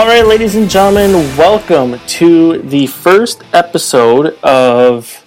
All 0.00 0.06
right, 0.06 0.24
ladies 0.24 0.54
and 0.54 0.70
gentlemen, 0.70 1.12
welcome 1.36 1.98
to 2.06 2.62
the 2.62 2.86
first 2.86 3.42
episode 3.52 4.28
of, 4.42 5.22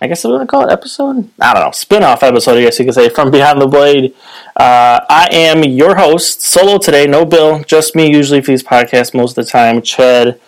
I 0.00 0.08
guess 0.08 0.24
I'm 0.24 0.32
going 0.32 0.40
to 0.40 0.50
call 0.50 0.66
it 0.66 0.72
episode? 0.72 1.30
I 1.40 1.54
don't 1.54 1.62
know, 1.62 1.70
spin 1.70 2.02
off 2.02 2.24
episode, 2.24 2.58
I 2.58 2.62
guess 2.62 2.76
you 2.80 2.86
could 2.86 2.94
say, 2.94 3.08
from 3.08 3.30
Behind 3.30 3.60
the 3.60 3.68
Blade. 3.68 4.16
Uh, 4.56 4.98
I 5.08 5.28
am 5.30 5.62
your 5.62 5.94
host, 5.94 6.42
solo 6.42 6.78
today, 6.78 7.06
no 7.06 7.24
Bill, 7.24 7.62
just 7.62 7.94
me 7.94 8.10
usually 8.10 8.40
for 8.40 8.50
these 8.50 8.64
podcasts 8.64 9.14
most 9.14 9.38
of 9.38 9.44
the 9.44 9.48
time, 9.48 9.80
Chad 9.80 10.40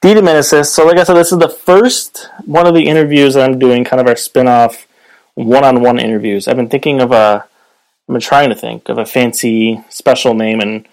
DeDominicis. 0.00 0.66
So, 0.66 0.84
like 0.84 0.98
I 0.98 1.04
said, 1.04 1.14
this 1.14 1.30
is 1.30 1.38
the 1.38 1.48
first 1.48 2.28
one 2.44 2.66
of 2.66 2.74
the 2.74 2.88
interviews 2.88 3.34
that 3.34 3.48
I'm 3.48 3.56
doing, 3.56 3.84
kind 3.84 4.00
of 4.00 4.08
our 4.08 4.16
spin 4.16 4.48
off 4.48 4.88
one 5.34 5.62
on 5.62 5.80
one 5.80 6.00
interviews. 6.00 6.48
I've 6.48 6.56
been 6.56 6.68
thinking 6.68 7.00
of 7.00 7.12
a, 7.12 7.44
I've 8.08 8.12
been 8.12 8.20
trying 8.20 8.48
to 8.48 8.56
think 8.56 8.88
of 8.88 8.98
a 8.98 9.06
fancy 9.06 9.84
special 9.90 10.34
name 10.34 10.58
and 10.58 10.88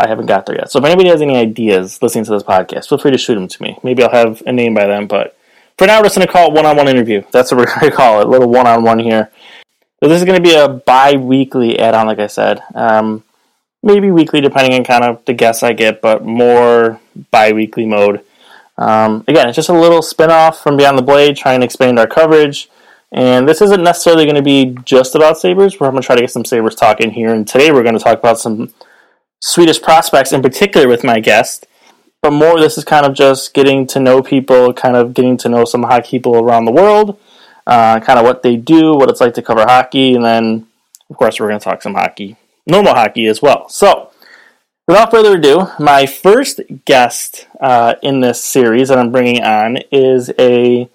I 0.00 0.08
haven't 0.08 0.26
got 0.26 0.46
there 0.46 0.56
yet. 0.56 0.70
So 0.70 0.78
if 0.78 0.84
anybody 0.84 1.08
has 1.10 1.20
any 1.20 1.36
ideas 1.36 2.02
listening 2.02 2.24
to 2.24 2.30
this 2.30 2.42
podcast, 2.42 2.88
feel 2.88 2.98
free 2.98 3.10
to 3.10 3.18
shoot 3.18 3.34
them 3.34 3.48
to 3.48 3.62
me. 3.62 3.78
Maybe 3.82 4.02
I'll 4.02 4.10
have 4.10 4.42
a 4.46 4.52
name 4.52 4.74
by 4.74 4.86
then. 4.86 5.06
But 5.06 5.36
for 5.76 5.86
now, 5.86 5.98
we're 5.98 6.04
just 6.04 6.16
going 6.16 6.26
to 6.26 6.32
call 6.32 6.48
it 6.48 6.54
one-on-one 6.54 6.88
interview. 6.88 7.22
That's 7.30 7.52
what 7.52 7.58
we're 7.58 7.66
going 7.66 7.80
to 7.90 7.96
call 7.96 8.20
it. 8.20 8.26
A 8.26 8.30
little 8.30 8.50
one-on-one 8.50 8.98
here. 9.00 9.30
This 10.00 10.20
is 10.20 10.24
going 10.24 10.42
to 10.42 10.48
be 10.48 10.54
a 10.54 10.68
bi-weekly 10.68 11.78
add-on, 11.78 12.06
like 12.06 12.18
I 12.18 12.26
said. 12.28 12.62
Um, 12.74 13.22
maybe 13.82 14.10
weekly, 14.10 14.40
depending 14.40 14.74
on 14.74 14.84
kind 14.84 15.04
of 15.04 15.24
the 15.26 15.34
guests 15.34 15.62
I 15.62 15.74
get, 15.74 16.00
but 16.00 16.24
more 16.24 16.98
bi-weekly 17.30 17.84
mode. 17.84 18.24
Um, 18.78 19.24
again, 19.28 19.48
it's 19.48 19.56
just 19.56 19.68
a 19.68 19.78
little 19.78 20.00
spin-off 20.00 20.62
from 20.62 20.78
Beyond 20.78 20.96
the 20.96 21.02
Blade, 21.02 21.36
trying 21.36 21.60
to 21.60 21.66
expand 21.66 21.98
our 21.98 22.06
coverage. 22.06 22.70
And 23.12 23.48
this 23.48 23.60
isn't 23.60 23.82
necessarily 23.82 24.24
going 24.24 24.36
to 24.36 24.42
be 24.42 24.76
just 24.84 25.14
about 25.14 25.36
Sabres. 25.36 25.78
We're 25.78 25.90
going 25.90 26.00
to 26.00 26.06
try 26.06 26.14
to 26.14 26.22
get 26.22 26.30
some 26.30 26.44
Sabres 26.44 26.76
talk 26.76 27.00
in 27.00 27.10
here. 27.10 27.34
And 27.34 27.46
today 27.46 27.72
we're 27.72 27.82
going 27.82 27.98
to 27.98 28.02
talk 28.02 28.18
about 28.18 28.38
some 28.38 28.72
Swedish 29.40 29.80
prospects 29.80 30.32
in 30.32 30.42
particular 30.42 30.86
with 30.86 31.04
my 31.04 31.20
guest. 31.20 31.66
But 32.22 32.32
more, 32.32 32.60
this 32.60 32.76
is 32.76 32.84
kind 32.84 33.06
of 33.06 33.14
just 33.14 33.54
getting 33.54 33.86
to 33.88 34.00
know 34.00 34.22
people, 34.22 34.74
kind 34.74 34.94
of 34.94 35.14
getting 35.14 35.38
to 35.38 35.48
know 35.48 35.64
some 35.64 35.84
hockey 35.84 36.18
people 36.18 36.36
around 36.36 36.66
the 36.66 36.72
world, 36.72 37.18
uh, 37.66 37.98
kind 38.00 38.18
of 38.18 38.26
what 38.26 38.42
they 38.42 38.56
do, 38.56 38.94
what 38.94 39.08
it's 39.08 39.22
like 39.22 39.32
to 39.34 39.42
cover 39.42 39.62
hockey, 39.62 40.14
and 40.14 40.24
then, 40.24 40.66
of 41.08 41.16
course, 41.16 41.40
we're 41.40 41.48
going 41.48 41.58
to 41.58 41.64
talk 41.64 41.80
some 41.80 41.94
hockey, 41.94 42.36
normal 42.66 42.94
hockey 42.94 43.26
as 43.26 43.40
well. 43.40 43.70
So, 43.70 44.10
without 44.86 45.10
further 45.10 45.38
ado, 45.38 45.68
my 45.78 46.04
first 46.04 46.60
guest 46.84 47.46
uh, 47.58 47.94
in 48.02 48.20
this 48.20 48.44
series 48.44 48.90
that 48.90 48.98
I'm 48.98 49.10
bringing 49.10 49.42
on 49.42 49.78
is 49.90 50.30
a 50.38 50.90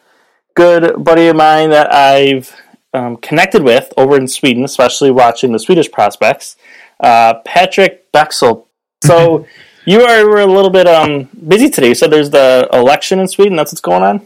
good 0.54 1.04
buddy 1.04 1.28
of 1.28 1.36
mine 1.36 1.72
that 1.72 1.92
I've 1.92 2.56
um, 2.94 3.18
connected 3.18 3.64
with 3.64 3.92
over 3.98 4.16
in 4.16 4.28
Sweden, 4.28 4.64
especially 4.64 5.10
watching 5.10 5.52
the 5.52 5.60
Swedish 5.60 5.92
prospects. 5.92 6.56
Uh, 7.00 7.42
Patrik 7.46 8.00
Bexell. 8.14 8.66
So 9.04 9.46
you 9.86 10.02
are 10.02 10.28
were 10.28 10.42
a 10.42 10.46
little 10.46 10.70
bit 10.70 10.88
um, 10.88 11.30
busy 11.48 11.70
today. 11.70 11.94
So 11.94 12.08
there's 12.08 12.30
the 12.30 12.68
election 12.74 13.20
in 13.20 13.28
Sweden. 13.28 13.56
That's 13.56 13.72
what's 13.72 13.82
going 13.82 14.04
on. 14.04 14.26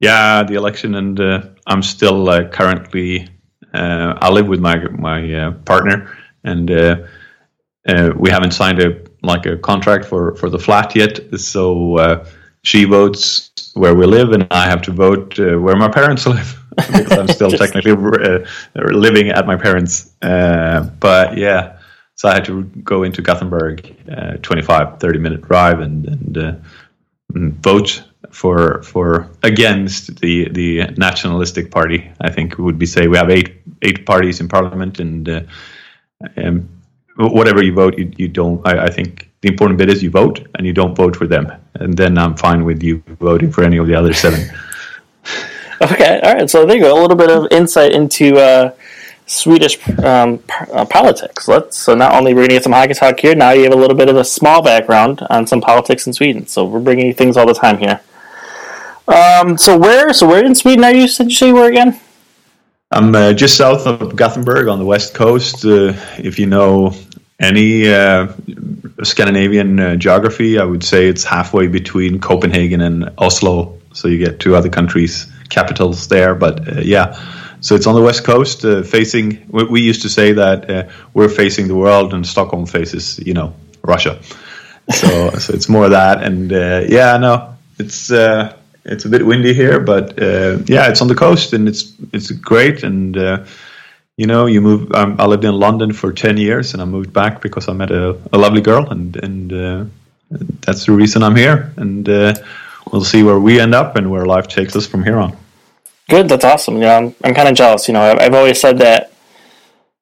Yeah, 0.00 0.44
the 0.44 0.54
election, 0.54 0.94
and 0.94 1.20
uh, 1.20 1.42
I'm 1.66 1.82
still 1.82 2.28
uh, 2.28 2.48
currently. 2.48 3.28
Uh, 3.72 4.14
I 4.18 4.30
live 4.30 4.48
with 4.48 4.60
my 4.60 4.78
my 4.88 5.32
uh, 5.34 5.50
partner, 5.66 6.10
and 6.42 6.70
uh, 6.70 6.96
we 8.16 8.30
haven't 8.30 8.52
signed 8.52 8.80
a 8.80 9.02
like 9.22 9.44
a 9.44 9.58
contract 9.58 10.06
for 10.06 10.34
for 10.36 10.48
the 10.48 10.58
flat 10.58 10.96
yet. 10.96 11.38
So 11.38 12.24
she 12.62 12.84
votes 12.84 13.50
where 13.74 13.94
we 13.94 14.06
live, 14.06 14.32
and 14.32 14.46
I 14.50 14.64
have 14.70 14.80
to 14.82 14.92
vote 14.92 15.38
where 15.38 15.76
my 15.76 15.88
parents 15.88 16.26
live. 16.34 16.56
because 16.76 17.18
I'm 17.18 17.28
still 17.28 17.50
technically 17.64 17.92
living 18.74 19.28
at 19.28 19.46
my 19.46 19.56
parents. 19.56 20.12
but 20.20 21.36
yeah, 21.36 21.78
so 22.20 22.28
I 22.28 22.34
had 22.34 22.44
to 22.44 22.64
go 22.84 23.02
into 23.02 23.22
Gothenburg, 23.22 23.96
uh, 24.14 24.36
25, 24.42 25.00
30 25.00 25.18
minute 25.18 25.40
drive, 25.40 25.80
and, 25.80 26.06
and 26.06 26.36
uh, 26.36 26.52
mm, 27.32 27.52
vote 27.62 28.04
for 28.30 28.82
for 28.82 29.30
against 29.42 30.20
the 30.20 30.50
the 30.50 30.82
nationalistic 30.98 31.70
party. 31.70 32.10
I 32.20 32.30
think 32.30 32.58
would 32.58 32.78
be 32.78 32.84
say 32.84 33.08
we 33.08 33.16
have 33.16 33.30
eight 33.30 33.62
eight 33.80 34.04
parties 34.04 34.38
in 34.38 34.48
parliament, 34.48 35.00
and 35.00 35.26
uh, 35.30 35.40
um, 36.36 36.68
whatever 37.16 37.62
you 37.62 37.72
vote, 37.72 37.96
you, 37.96 38.12
you 38.18 38.28
don't. 38.28 38.60
I, 38.68 38.84
I, 38.84 38.90
think 38.90 39.30
the 39.40 39.48
important 39.48 39.78
bit 39.78 39.88
is 39.88 40.02
you 40.02 40.10
vote, 40.10 40.46
and 40.56 40.66
you 40.66 40.74
don't 40.74 40.94
vote 40.94 41.16
for 41.16 41.26
them, 41.26 41.50
and 41.76 41.96
then 41.96 42.18
I'm 42.18 42.36
fine 42.36 42.66
with 42.66 42.82
you 42.82 43.02
voting 43.18 43.50
for 43.50 43.64
any 43.64 43.78
of 43.78 43.86
the 43.86 43.94
other 43.94 44.12
seven. 44.12 44.40
okay, 45.80 46.20
all 46.22 46.34
right. 46.34 46.50
So 46.50 46.66
there 46.66 46.76
you 46.76 46.82
go. 46.82 46.92
A 46.92 47.00
little 47.00 47.16
bit 47.16 47.30
of 47.30 47.50
insight 47.50 47.92
into 47.92 48.36
uh, 48.36 48.72
Swedish 49.30 49.78
um, 50.00 50.42
uh, 50.72 50.84
politics. 50.84 51.46
Let's 51.46 51.78
so 51.78 51.94
not 51.94 52.14
only 52.14 52.34
we're 52.34 52.40
going 52.40 52.48
to 52.48 52.54
get 52.56 52.64
some 52.64 52.72
hockey 52.72 52.94
talk 52.94 53.20
here, 53.20 53.36
now 53.36 53.52
you 53.52 53.62
have 53.62 53.72
a 53.72 53.76
little 53.76 53.96
bit 53.96 54.08
of 54.08 54.16
a 54.16 54.24
small 54.24 54.60
background 54.60 55.24
on 55.30 55.46
some 55.46 55.60
politics 55.60 56.04
in 56.08 56.12
Sweden. 56.12 56.48
So 56.48 56.64
we're 56.64 56.80
bringing 56.80 57.06
you 57.06 57.14
things 57.14 57.36
all 57.36 57.46
the 57.46 57.54
time 57.54 57.78
here. 57.78 58.00
Um, 59.06 59.56
so 59.56 59.78
where 59.78 60.12
so 60.12 60.26
where 60.26 60.44
in 60.44 60.56
Sweden 60.56 60.82
are 60.82 60.92
you? 60.92 61.06
Did 61.06 61.28
you 61.28 61.36
say 61.36 61.46
you 61.48 61.54
were 61.54 61.68
again? 61.68 62.00
I'm 62.90 63.14
uh, 63.14 63.32
just 63.32 63.56
south 63.56 63.86
of 63.86 64.16
Gothenburg 64.16 64.66
on 64.66 64.80
the 64.80 64.84
west 64.84 65.14
coast. 65.14 65.64
Uh, 65.64 65.94
if 66.18 66.40
you 66.40 66.46
know 66.46 66.92
any 67.38 67.88
uh, 67.88 68.32
Scandinavian 69.04 69.78
uh, 69.78 69.94
geography, 69.94 70.58
I 70.58 70.64
would 70.64 70.82
say 70.82 71.06
it's 71.06 71.22
halfway 71.22 71.68
between 71.68 72.18
Copenhagen 72.18 72.80
and 72.80 73.10
Oslo. 73.16 73.78
So 73.92 74.08
you 74.08 74.18
get 74.18 74.40
two 74.40 74.56
other 74.56 74.68
countries' 74.68 75.28
capitals 75.50 76.08
there. 76.08 76.34
But 76.34 76.66
uh, 76.66 76.80
yeah 76.80 77.16
so 77.60 77.74
it's 77.74 77.86
on 77.86 77.94
the 77.94 78.02
west 78.02 78.24
coast, 78.24 78.64
uh, 78.64 78.82
facing. 78.82 79.46
We, 79.48 79.82
used 79.82 80.02
to 80.02 80.08
say 80.08 80.32
that 80.32 80.70
uh, 80.70 80.88
we're 81.12 81.28
facing 81.28 81.68
the 81.68 81.74
world, 81.74 82.14
and 82.14 82.26
Stockholm 82.26 82.66
faces, 82.66 83.18
you 83.18 83.34
know, 83.34 83.54
Russia. 83.82 84.18
So, 84.90 85.30
so 85.38 85.52
it's 85.52 85.68
more 85.68 85.90
that, 85.90 86.22
and 86.22 86.52
uh, 86.52 86.82
yeah, 86.88 87.18
no, 87.18 87.54
it's 87.78 88.10
uh, 88.10 88.56
it's 88.84 89.04
a 89.04 89.08
bit 89.08 89.24
windy 89.26 89.52
here, 89.52 89.80
but 89.80 90.20
uh, 90.20 90.58
yeah, 90.66 90.88
it's 90.88 91.02
on 91.02 91.08
the 91.08 91.14
coast, 91.14 91.52
and 91.52 91.68
it's 91.68 91.92
it's 92.12 92.30
great, 92.30 92.82
and 92.82 93.16
uh, 93.16 93.44
you 94.16 94.26
know, 94.26 94.46
you 94.46 94.60
move. 94.62 94.92
Um, 94.94 95.16
I 95.18 95.26
lived 95.26 95.44
in 95.44 95.54
London 95.54 95.92
for 95.92 96.12
ten 96.12 96.38
years, 96.38 96.72
and 96.72 96.82
I 96.82 96.86
moved 96.86 97.12
back 97.12 97.42
because 97.42 97.68
I 97.68 97.74
met 97.74 97.90
a, 97.90 98.16
a 98.32 98.38
lovely 98.38 98.62
girl, 98.62 98.88
and 98.88 99.16
and 99.16 99.90
that's 100.62 100.86
the 100.86 100.92
reason 100.92 101.22
I'm 101.22 101.36
here, 101.36 101.72
and 101.76 102.08
we'll 102.90 103.04
see 103.04 103.22
where 103.22 103.38
we 103.38 103.60
end 103.60 103.74
up 103.74 103.96
and 103.96 104.10
where 104.10 104.24
life 104.24 104.48
takes 104.48 104.74
us 104.76 104.86
from 104.86 105.04
here 105.04 105.18
on. 105.18 105.36
Good. 106.10 106.28
That's 106.28 106.44
awesome. 106.44 106.82
Yeah, 106.82 106.96
I'm, 106.96 107.14
I'm 107.22 107.34
kind 107.34 107.48
of 107.48 107.54
jealous. 107.54 107.86
You 107.86 107.94
know, 107.94 108.02
I've, 108.02 108.18
I've, 108.18 108.34
always 108.34 108.60
said 108.60 108.78
that 108.78 109.12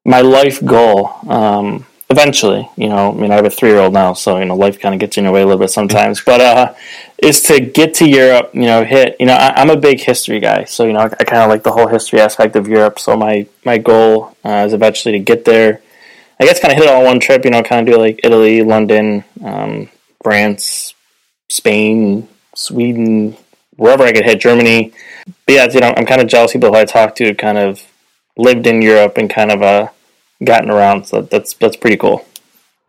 my 0.07 0.23
life 0.23 0.65
goal, 0.65 1.13
um, 1.29 1.85
eventually, 2.09 2.67
you 2.77 2.89
know, 2.89 3.13
I 3.13 3.15
mean, 3.15 3.31
I 3.31 3.35
have 3.35 3.45
a 3.45 3.51
three 3.51 3.69
year 3.69 3.81
old 3.81 3.93
now, 3.93 4.15
so, 4.15 4.39
you 4.39 4.47
know, 4.47 4.57
life 4.57 4.81
kind 4.81 4.95
of 4.95 5.01
gets 5.01 5.19
in 5.19 5.25
your 5.25 5.35
way 5.35 5.43
a 5.43 5.45
little 5.45 5.61
bit 5.61 5.69
sometimes, 5.69 6.23
but, 6.23 6.41
uh, 6.41 6.75
is 7.19 7.43
to 7.43 7.61
get 7.61 7.93
to 7.97 8.09
Europe, 8.09 8.55
you 8.55 8.63
know, 8.63 8.87
hit, 8.87 9.17
you 9.21 9.27
know, 9.27 9.35
I, 9.35 9.61
am 9.61 9.69
a 9.69 9.77
big 9.77 10.01
history 10.01 10.41
guy. 10.41 10.65
So, 10.65 10.87
you 10.87 10.95
know, 10.95 11.01
I, 11.01 11.05
I 11.05 11.25
kind 11.25 11.43
of 11.43 11.51
like 11.51 11.63
the 11.63 11.73
whole 11.73 11.89
history 11.89 12.21
aspect 12.21 12.57
of 12.57 12.67
Europe. 12.67 12.99
So 12.99 13.15
my, 13.15 13.47
my 13.67 13.77
goal 13.77 14.35
uh, 14.47 14.65
is 14.67 14.73
eventually 14.73 15.13
to 15.13 15.19
get 15.19 15.45
there. 15.45 15.83
I 16.41 16.47
guess 16.47 16.59
kind 16.59 16.73
of 16.73 16.79
hit 16.79 16.87
it 16.87 16.91
all 16.91 17.05
one 17.05 17.21
trip, 17.21 17.45
you 17.45 17.51
know, 17.51 17.63
kind 17.63 17.87
of 17.87 17.95
do 17.95 18.01
like 18.01 18.21
Italy, 18.25 18.63
London, 18.63 19.25
um, 19.45 19.91
France, 20.23 20.95
Spain, 21.51 22.29
Sweden, 22.55 23.37
wherever 23.79 24.05
I 24.05 24.13
could 24.13 24.25
hit, 24.25 24.41
Germany 24.41 24.93
but 25.47 25.55
yeah, 25.55 25.69
you 25.71 25.81
know, 25.81 25.93
I'm 25.97 26.07
kind 26.07 26.21
of 26.21 26.29
jealous 26.29 26.53
people 26.53 26.75
I 26.75 26.85
talked 26.85 27.17
to 27.19 27.35
kind 27.35 27.59
of 27.59 27.83
lived 28.37 28.67
in 28.67 28.83
Europe 28.83 29.19
and 29.19 29.29
kind 29.29 29.51
of 29.51 29.63
uh, 29.63 29.89
gotten 30.45 30.71
around. 30.71 31.07
So 31.07 31.23
that's 31.23 31.55
that's 31.55 31.77
pretty 31.77 31.97
cool. 31.97 32.25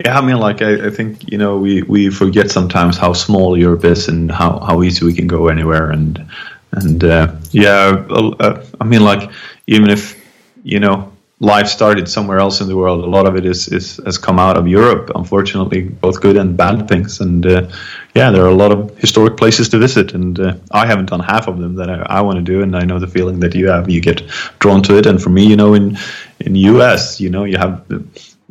Yeah, 0.04 0.18
I 0.18 0.22
mean, 0.22 0.38
like 0.38 0.62
I, 0.62 0.88
I, 0.88 0.90
think 0.90 1.30
you 1.30 1.38
know 1.38 1.58
we, 1.58 1.82
we 1.84 2.10
forget 2.10 2.50
sometimes 2.50 2.98
how 2.98 3.12
small 3.12 3.58
Europe 3.58 3.84
is 3.84 4.08
and 4.08 4.32
how, 4.32 4.60
how 4.60 4.82
easy 4.82 5.06
we 5.06 5.14
can 5.14 5.28
go 5.28 5.50
anywhere 5.50 5.92
and 5.92 6.26
and 6.72 7.04
uh, 7.04 7.36
yeah, 7.52 8.06
uh, 8.10 8.64
I 8.80 8.84
mean, 8.86 9.04
like 9.04 9.30
even 9.68 9.90
if 9.90 10.16
you 10.64 10.80
know 10.80 11.12
life 11.40 11.68
started 11.68 12.10
somewhere 12.10 12.38
else 12.38 12.60
in 12.60 12.68
the 12.68 12.76
world. 12.76 13.04
A 13.04 13.08
lot 13.08 13.26
of 13.26 13.36
it 13.36 13.46
is, 13.46 13.68
is 13.70 13.98
has 14.06 14.18
come 14.18 14.40
out 14.40 14.58
of 14.58 14.68
Europe, 14.68 15.12
unfortunately, 15.16 15.84
both 15.84 16.22
good 16.22 16.36
and 16.36 16.58
bad 16.58 16.88
things. 16.88 17.22
And 17.22 17.46
uh, 17.46 17.70
yeah, 18.14 18.30
there 18.32 18.44
are 18.44 18.50
a 18.50 18.56
lot 18.56 18.72
of 18.72 18.98
historic 18.98 19.38
places 19.38 19.70
to 19.70 19.78
visit, 19.78 20.14
and 20.14 20.40
uh, 20.40 20.56
I 20.72 20.86
haven't 20.86 21.10
done 21.10 21.22
half 21.22 21.48
of 21.48 21.60
them 21.60 21.76
that 21.76 21.90
I, 21.90 22.02
I 22.18 22.22
want 22.22 22.38
to 22.38 22.44
do. 22.44 22.62
And 22.62 22.76
I 22.76 22.84
know 22.84 23.00
the 23.00 23.08
feeling 23.08 23.40
that 23.40 23.56
you 23.56 23.70
have. 23.70 23.90
You 23.90 24.02
get 24.02 24.22
drawn 24.60 24.84
to 24.84 24.98
it. 24.98 25.06
And 25.06 25.22
for 25.22 25.30
me, 25.30 25.46
you 25.46 25.56
know, 25.56 25.74
in 25.74 25.98
in 26.40 26.56
US, 26.56 27.20
you 27.20 27.30
know, 27.30 27.46
you 27.46 27.58
have. 27.58 27.86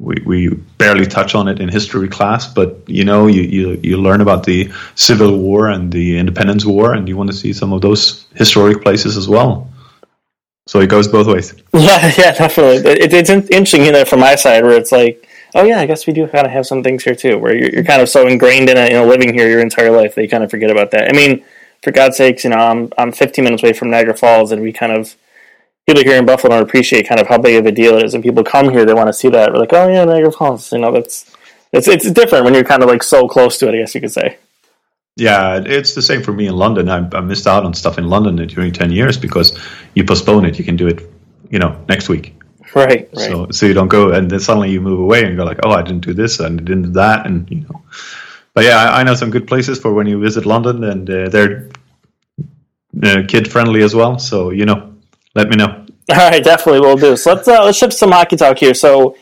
We, 0.01 0.15
we 0.25 0.49
barely 0.79 1.07
touch 1.07 1.35
on 1.35 1.49
it 1.49 1.59
in 1.59 1.69
history 1.69 2.07
class, 2.07 2.47
but 2.47 2.85
you 2.87 3.05
know, 3.05 3.27
you, 3.27 3.43
you, 3.43 3.81
you 3.83 3.97
learn 3.97 4.21
about 4.21 4.45
the 4.45 4.71
Civil 4.95 5.37
War 5.37 5.69
and 5.71 5.91
the 5.91 6.19
Independence 6.19 6.65
War, 6.65 6.95
and 6.95 7.09
you 7.09 7.17
want 7.17 7.31
to 7.31 7.37
see 7.37 7.53
some 7.53 7.73
of 7.73 7.81
those 7.81 8.25
historic 8.37 8.85
places 8.85 9.17
as 9.17 9.29
well. 9.29 9.69
So 10.69 10.81
it 10.81 10.91
goes 10.91 11.09
both 11.09 11.27
ways. 11.27 11.55
Yeah, 11.73 12.13
yeah, 12.19 12.33
definitely. 12.33 12.91
It, 12.91 13.15
it's 13.15 13.31
interesting, 13.31 13.87
you 13.87 13.93
know, 13.93 14.05
from 14.05 14.21
my 14.21 14.35
side, 14.35 14.65
where 14.65 14.77
it's 14.77 14.93
like, 14.93 15.27
oh 15.55 15.65
yeah, 15.65 15.81
I 15.81 15.87
guess 15.87 16.07
we 16.07 16.13
do 16.13 16.29
kind 16.29 16.45
of 16.45 16.53
have 16.53 16.67
some 16.67 16.83
things 16.83 17.05
here 17.05 17.15
too, 17.15 17.39
where 17.39 17.57
you're, 17.57 17.71
you're 17.71 17.85
kind 17.85 18.03
of 18.03 18.09
so 18.11 18.27
ingrained 18.27 18.69
in 18.69 18.77
it, 18.77 18.91
you 18.91 18.99
know, 18.99 19.07
living 19.07 19.33
here 19.33 19.49
your 19.49 19.61
entire 19.61 19.91
life 19.91 20.15
that 20.15 20.23
you 20.23 20.29
kind 20.29 20.45
of 20.45 20.51
forget 20.51 20.71
about 20.71 20.91
that. 20.91 21.09
I 21.09 21.13
mean, 21.17 21.43
for 21.83 21.91
God's 21.91 22.19
sakes, 22.19 22.45
you 22.45 22.51
know, 22.51 22.59
I'm 22.59 22.93
I'm 22.99 23.13
15 23.13 23.43
minutes 23.43 23.63
away 23.63 23.73
from 23.73 23.89
Niagara 23.91 24.15
Falls, 24.15 24.53
and 24.53 24.61
we 24.61 24.71
kind 24.71 24.93
of 24.93 25.17
people 25.87 26.03
here 26.03 26.19
in 26.19 26.27
Buffalo 26.27 26.55
don't 26.55 26.69
appreciate 26.69 27.09
kind 27.09 27.21
of 27.21 27.29
how 27.29 27.39
big 27.39 27.57
of 27.57 27.65
a 27.65 27.73
deal 27.73 27.97
it 27.97 28.05
is, 28.05 28.13
and 28.13 28.23
people 28.23 28.45
come 28.45 28.69
here, 28.69 28.85
they 28.85 28.93
want 28.93 29.09
to 29.09 29.15
see 29.15 29.31
that. 29.31 29.51
We're 29.51 29.61
like, 29.61 29.73
oh 29.73 29.89
yeah, 29.89 30.05
Niagara 30.05 30.33
Falls, 30.33 30.71
you 30.71 30.81
know, 30.81 30.93
that's 30.93 31.35
it's 31.73 31.89
it's 31.89 32.11
different 32.11 32.45
when 32.45 32.53
you're 32.53 32.65
kind 32.65 32.83
of 32.83 32.91
like 32.91 33.03
so 33.03 33.27
close 33.27 33.57
to 33.59 33.69
it. 33.69 33.75
I 33.75 33.79
guess 33.79 33.95
you 33.95 34.03
could 34.03 34.13
say. 34.13 34.37
Yeah, 35.19 35.61
it's 35.67 35.95
the 35.95 36.03
same 36.03 36.23
for 36.23 36.33
me 36.33 36.47
in 36.47 36.55
London. 36.55 36.89
I, 36.89 36.99
I 37.13 37.21
missed 37.21 37.49
out 37.49 37.65
on 37.65 37.75
stuff 37.75 37.99
in 37.99 38.09
London 38.09 38.37
during 38.47 38.73
ten 38.73 38.93
years 38.93 39.19
because 39.19 39.59
you 39.95 40.05
postpone 40.05 40.45
it. 40.45 40.59
You 40.59 40.65
can 40.65 40.77
do 40.77 40.87
it, 40.87 41.11
you 41.51 41.59
know, 41.59 41.77
next 41.89 42.09
week. 42.09 42.35
Right, 42.75 43.09
right. 43.13 43.29
So 43.29 43.51
so 43.51 43.67
you 43.67 43.75
don't 43.75 43.89
go, 43.89 44.13
and 44.13 44.31
then 44.31 44.39
suddenly 44.39 44.71
you 44.71 44.81
move 44.81 45.01
away 45.01 45.25
and 45.25 45.37
go 45.37 45.45
like, 45.45 45.59
oh, 45.65 45.73
I 45.73 45.83
didn't 45.83 46.05
do 46.05 46.15
this 46.15 46.39
and 46.39 46.61
I 46.61 46.63
didn't 46.63 46.83
do 46.83 46.91
that, 46.91 47.27
and 47.27 47.51
you 47.51 47.61
know. 47.63 47.83
But 48.55 48.65
yeah, 48.65 48.77
I, 48.77 49.01
I 49.01 49.03
know 49.03 49.15
some 49.15 49.31
good 49.31 49.49
places 49.49 49.81
for 49.81 49.93
when 49.93 50.07
you 50.07 50.21
visit 50.21 50.47
London, 50.47 50.85
and 50.85 51.11
uh, 51.11 51.29
they're 51.29 51.69
uh, 53.03 53.23
kid 53.27 53.51
friendly 53.51 53.83
as 53.83 53.95
well. 53.97 54.21
So 54.21 54.51
you 54.51 54.67
know, 54.67 54.95
let 55.35 55.49
me 55.49 55.57
know. 55.57 55.85
All 56.11 56.31
right, 56.31 56.43
definitely 56.43 56.81
will 56.81 56.97
do. 56.97 57.17
So 57.17 57.35
let's 57.35 57.49
uh, 57.49 57.65
let's 57.65 57.77
shift 57.77 57.93
some 57.93 58.13
hockey 58.13 58.37
talk 58.37 58.59
here. 58.59 58.73
So, 58.73 59.17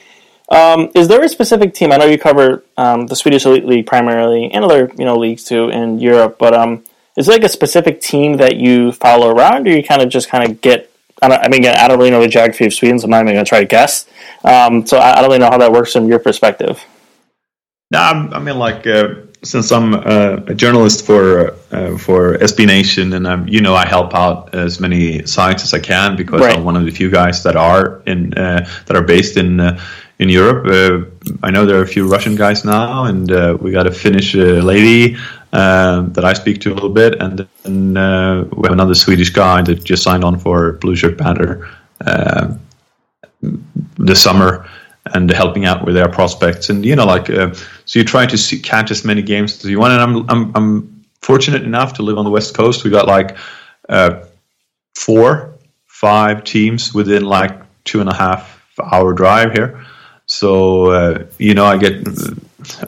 um, 0.48 0.90
is 0.94 1.08
there 1.08 1.22
a 1.22 1.28
specific 1.28 1.75
team? 1.75 1.93
I 1.93 1.96
know 1.96 2.06
you 2.06 2.19
cover 2.19 2.64
um, 2.76 3.06
the 3.06 3.16
Swedish 3.16 3.44
Elite 3.46 3.64
League 3.64 3.87
primarily, 3.87 4.50
and 4.52 4.64
other 4.64 4.93
you 4.96 5.04
know 5.04 5.16
leagues 5.16 5.44
too 5.44 5.70
in 5.70 5.98
Europe. 5.98 6.37
But 6.38 6.54
um, 6.54 6.84
is 7.16 7.26
there 7.26 7.37
like 7.37 7.44
a 7.44 7.48
specific 7.48 8.00
team 8.00 8.37
that 8.37 8.56
you 8.56 8.93
follow 8.93 9.31
around, 9.31 9.66
or 9.66 9.72
you 9.72 9.82
kind 9.82 10.02
of 10.02 10.08
just 10.08 10.28
kind 10.28 10.48
of 10.48 10.60
get? 10.60 10.90
I, 11.20 11.34
I 11.34 11.48
mean, 11.48 11.66
I 11.66 11.88
don't 11.88 11.98
really 11.98 12.10
know 12.10 12.20
the 12.20 12.28
geography 12.28 12.66
of 12.66 12.75
Sweden, 12.75 12.98
so 12.98 13.04
I'm 13.04 13.10
not 13.10 13.22
even 13.22 13.34
going 13.34 13.44
to 13.44 13.48
try 13.48 13.60
to 13.60 13.66
guess. 13.66 14.06
Um, 14.44 14.87
so 14.87 14.98
I, 14.98 15.12
I, 15.12 15.20
don't 15.22 15.31
really 15.31 15.38
know 15.38 15.50
how 15.50 15.58
that 15.58 15.72
works 15.72 15.93
from 15.93 16.06
your 16.06 16.19
perspective. 16.19 16.84
No, 17.90 17.98
I 17.98 18.38
mean, 18.38 18.58
like 18.58 18.87
uh, 18.87 19.14
since 19.43 19.72
I'm 19.72 19.94
uh, 19.94 20.43
a 20.46 20.54
journalist 20.54 21.06
for 21.06 21.52
uh, 21.72 21.96
for 21.96 22.37
SB 22.38 22.66
Nation, 22.66 23.12
and 23.14 23.26
I'm 23.26 23.48
you 23.48 23.60
know 23.60 23.75
I 23.75 23.87
help 23.87 24.14
out 24.14 24.54
as 24.54 24.78
many 24.78 25.25
sites 25.26 25.62
as 25.62 25.75
I 25.75 25.81
can 25.81 26.16
because 26.16 26.40
right. 26.40 26.56
I'm 26.56 26.64
one 26.64 26.76
of 26.76 26.84
the 26.84 26.90
few 26.90 27.10
guys 27.10 27.43
that 27.44 27.56
are 27.56 28.02
in 28.06 28.34
uh, 28.34 28.69
that 28.87 28.96
are 28.96 29.02
based 29.02 29.37
in 29.37 29.60
uh, 29.60 29.81
in 30.18 30.28
Europe. 30.28 30.66
Uh, 30.66 31.36
I 31.42 31.50
know 31.50 31.66
there 31.66 31.78
are 31.78 31.82
a 31.82 31.88
few 31.88 32.08
Russian 32.08 32.36
guys 32.36 32.64
now, 32.64 33.04
and 33.04 33.30
uh, 33.30 33.56
we 33.60 33.70
got 33.70 33.86
a 33.86 33.92
Finnish 33.92 34.34
lady 34.34 35.16
um, 35.52 36.12
that 36.12 36.24
I 36.24 36.32
speak 36.32 36.60
to 36.62 36.72
a 36.72 36.74
little 36.74 36.90
bit, 36.90 37.20
and 37.20 37.46
then 37.64 37.94
we 38.50 38.66
have 38.66 38.72
another 38.72 38.94
Swedish 38.94 39.30
guy 39.30 39.62
that 39.62 39.84
just 39.84 40.02
signed 40.02 40.24
on 40.24 40.38
for 40.38 40.78
Blueshirt 40.78 41.16
Banter 41.16 41.68
this 43.98 44.22
summer 44.22 44.68
and 45.14 45.30
helping 45.30 45.64
out 45.64 45.84
with 45.84 45.94
their 45.94 46.08
prospects. 46.08 46.69
And 46.69 46.84
you 46.84 46.96
know, 46.96 47.06
like 47.06 47.30
uh, 47.30 47.54
so, 47.84 47.98
you 47.98 48.04
try 48.04 48.26
to 48.26 48.36
see, 48.36 48.58
catch 48.58 48.90
as 48.90 49.04
many 49.04 49.22
games 49.22 49.64
as 49.64 49.70
you 49.70 49.78
want. 49.78 49.92
And 49.92 50.02
I'm 50.02 50.30
I'm 50.30 50.56
I'm 50.56 51.04
fortunate 51.20 51.62
enough 51.62 51.94
to 51.94 52.02
live 52.02 52.19
on 52.19 52.24
the 52.24 52.30
west 52.30 52.54
coast. 52.54 52.84
We 52.84 52.90
got 52.90 53.06
like 53.06 53.36
uh, 53.88 54.24
four, 54.94 55.54
five 55.86 56.44
teams 56.44 56.92
within 56.92 57.24
like 57.24 57.60
two 57.84 58.00
and 58.00 58.08
a 58.08 58.14
half 58.14 58.62
hour 58.82 59.12
drive 59.12 59.52
here. 59.52 59.84
So 60.26 60.90
uh, 60.90 61.26
you 61.38 61.55
know, 61.55 61.64
I 61.64 61.76
get. 61.78 62.06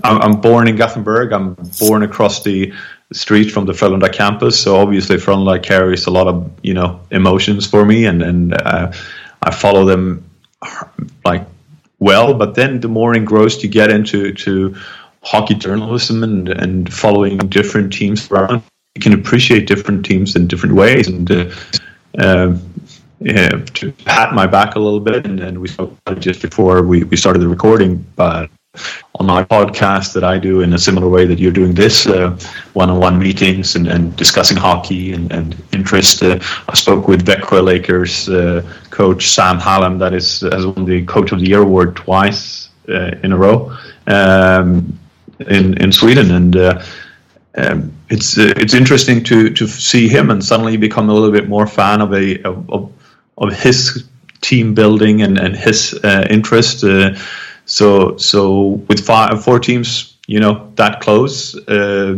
I'm, 0.03 0.21
I'm 0.21 0.41
born 0.41 0.67
in 0.67 0.77
Gothenburg. 0.77 1.33
I'm 1.33 1.55
born 1.79 2.03
across 2.03 2.43
the 2.43 2.73
street 3.13 3.51
from 3.51 3.65
the 3.65 3.73
Frölunda 3.73 4.13
campus. 4.13 4.61
So 4.61 4.77
obviously, 4.77 5.17
Frölunda 5.17 5.63
carries 5.63 6.07
a 6.07 6.11
lot 6.11 6.27
of 6.27 6.51
you 6.63 6.75
know 6.75 7.01
emotions 7.11 7.67
for 7.67 7.85
me, 7.85 8.07
and 8.07 8.23
and 8.23 8.55
uh, 8.55 8.93
I 9.43 9.51
follow 9.53 9.85
them 9.85 10.29
like 11.25 11.47
well, 11.99 12.35
but 12.35 12.55
then 12.55 12.81
the 12.81 12.89
more 12.89 13.15
engrossed 13.15 13.63
you 13.63 13.69
get 13.69 13.91
into 13.91 14.33
to 14.33 14.77
hockey 15.23 15.55
journalism 15.55 16.23
and, 16.23 16.49
and 16.49 16.93
following 16.93 17.39
different 17.39 17.93
teams 17.93 18.31
around, 18.31 18.63
you 18.95 19.03
can 19.03 19.13
appreciate 19.13 19.67
different 19.67 20.07
teams 20.07 20.37
in 20.37 20.47
different 20.47 20.75
ways. 20.75 21.09
And 21.09 21.31
uh, 22.19 22.57
uh, 23.21 23.61
to 23.75 23.93
pat 24.05 24.33
my 24.33 24.47
back 24.47 24.77
a 24.77 24.79
little 24.79 25.01
bit, 25.01 25.27
and, 25.27 25.41
and 25.41 25.59
we 25.59 25.69
spoke 25.69 25.93
just 26.19 26.43
before 26.43 26.83
we, 26.83 27.05
we 27.05 27.17
started 27.17 27.41
the 27.41 27.49
recording, 27.49 28.05
but 28.17 28.51
on 29.17 29.27
my 29.27 29.43
podcast 29.45 30.13
that 30.13 30.23
I 30.23 30.39
do 30.39 30.61
in 30.61 30.73
a 30.73 30.79
similar 30.79 31.09
way 31.09 31.27
that 31.27 31.39
you're 31.39 31.53
doing 31.53 31.75
this 31.75 32.07
uh, 32.07 32.39
one-on-one 32.75 33.19
meetings 33.19 33.75
and, 33.75 33.89
and 33.89 34.15
discussing 34.17 34.57
hockey 34.57 35.13
and, 35.13 35.33
and 35.33 35.57
interest. 35.73 36.23
Uh, 36.23 36.39
I 36.69 36.75
spoke 36.75 37.09
with 37.09 37.27
Växjö 37.27 37.65
Lakers 37.65 38.29
uh, 38.29 38.63
coach 38.91 39.29
Sam 39.29 39.59
Hallam, 39.59 39.99
that 39.99 40.15
is 40.15 40.41
has 40.41 40.67
won 40.67 40.85
the 40.85 41.05
Coach 41.07 41.33
of 41.33 41.41
the 41.41 41.49
Year 41.49 41.63
award 41.63 41.97
twice 41.97 42.69
uh, 42.89 43.13
in 43.23 43.33
a 43.33 43.37
row 43.37 43.77
um, 44.07 44.99
in 45.49 45.77
in 45.79 45.93
Sweden, 45.93 46.31
and 46.31 46.57
uh, 46.57 46.83
um, 47.57 47.93
it's 48.11 48.39
uh, 48.39 48.53
it's 48.57 48.75
interesting 48.75 49.25
to 49.25 49.51
to 49.51 49.67
see 49.67 50.09
him 50.09 50.31
and 50.31 50.45
suddenly 50.45 50.77
become 50.77 51.11
a 51.11 51.15
little 51.15 51.33
bit 51.33 51.49
more 51.49 51.67
fan 51.67 52.01
of 52.01 52.13
a 52.13 52.41
of, 52.43 52.71
of 52.71 52.93
his 53.47 54.05
team 54.41 54.75
building 54.75 55.23
and 55.23 55.39
and 55.39 55.57
his 55.57 55.99
interest. 56.31 56.85
So 57.69 58.17
so 58.17 58.63
with 58.89 59.05
five 59.05 59.45
four 59.45 59.61
teams, 59.61 60.17
you 60.27 60.41
know 60.41 60.73
that 60.77 61.01
close, 61.01 61.55
uh, 61.69 62.17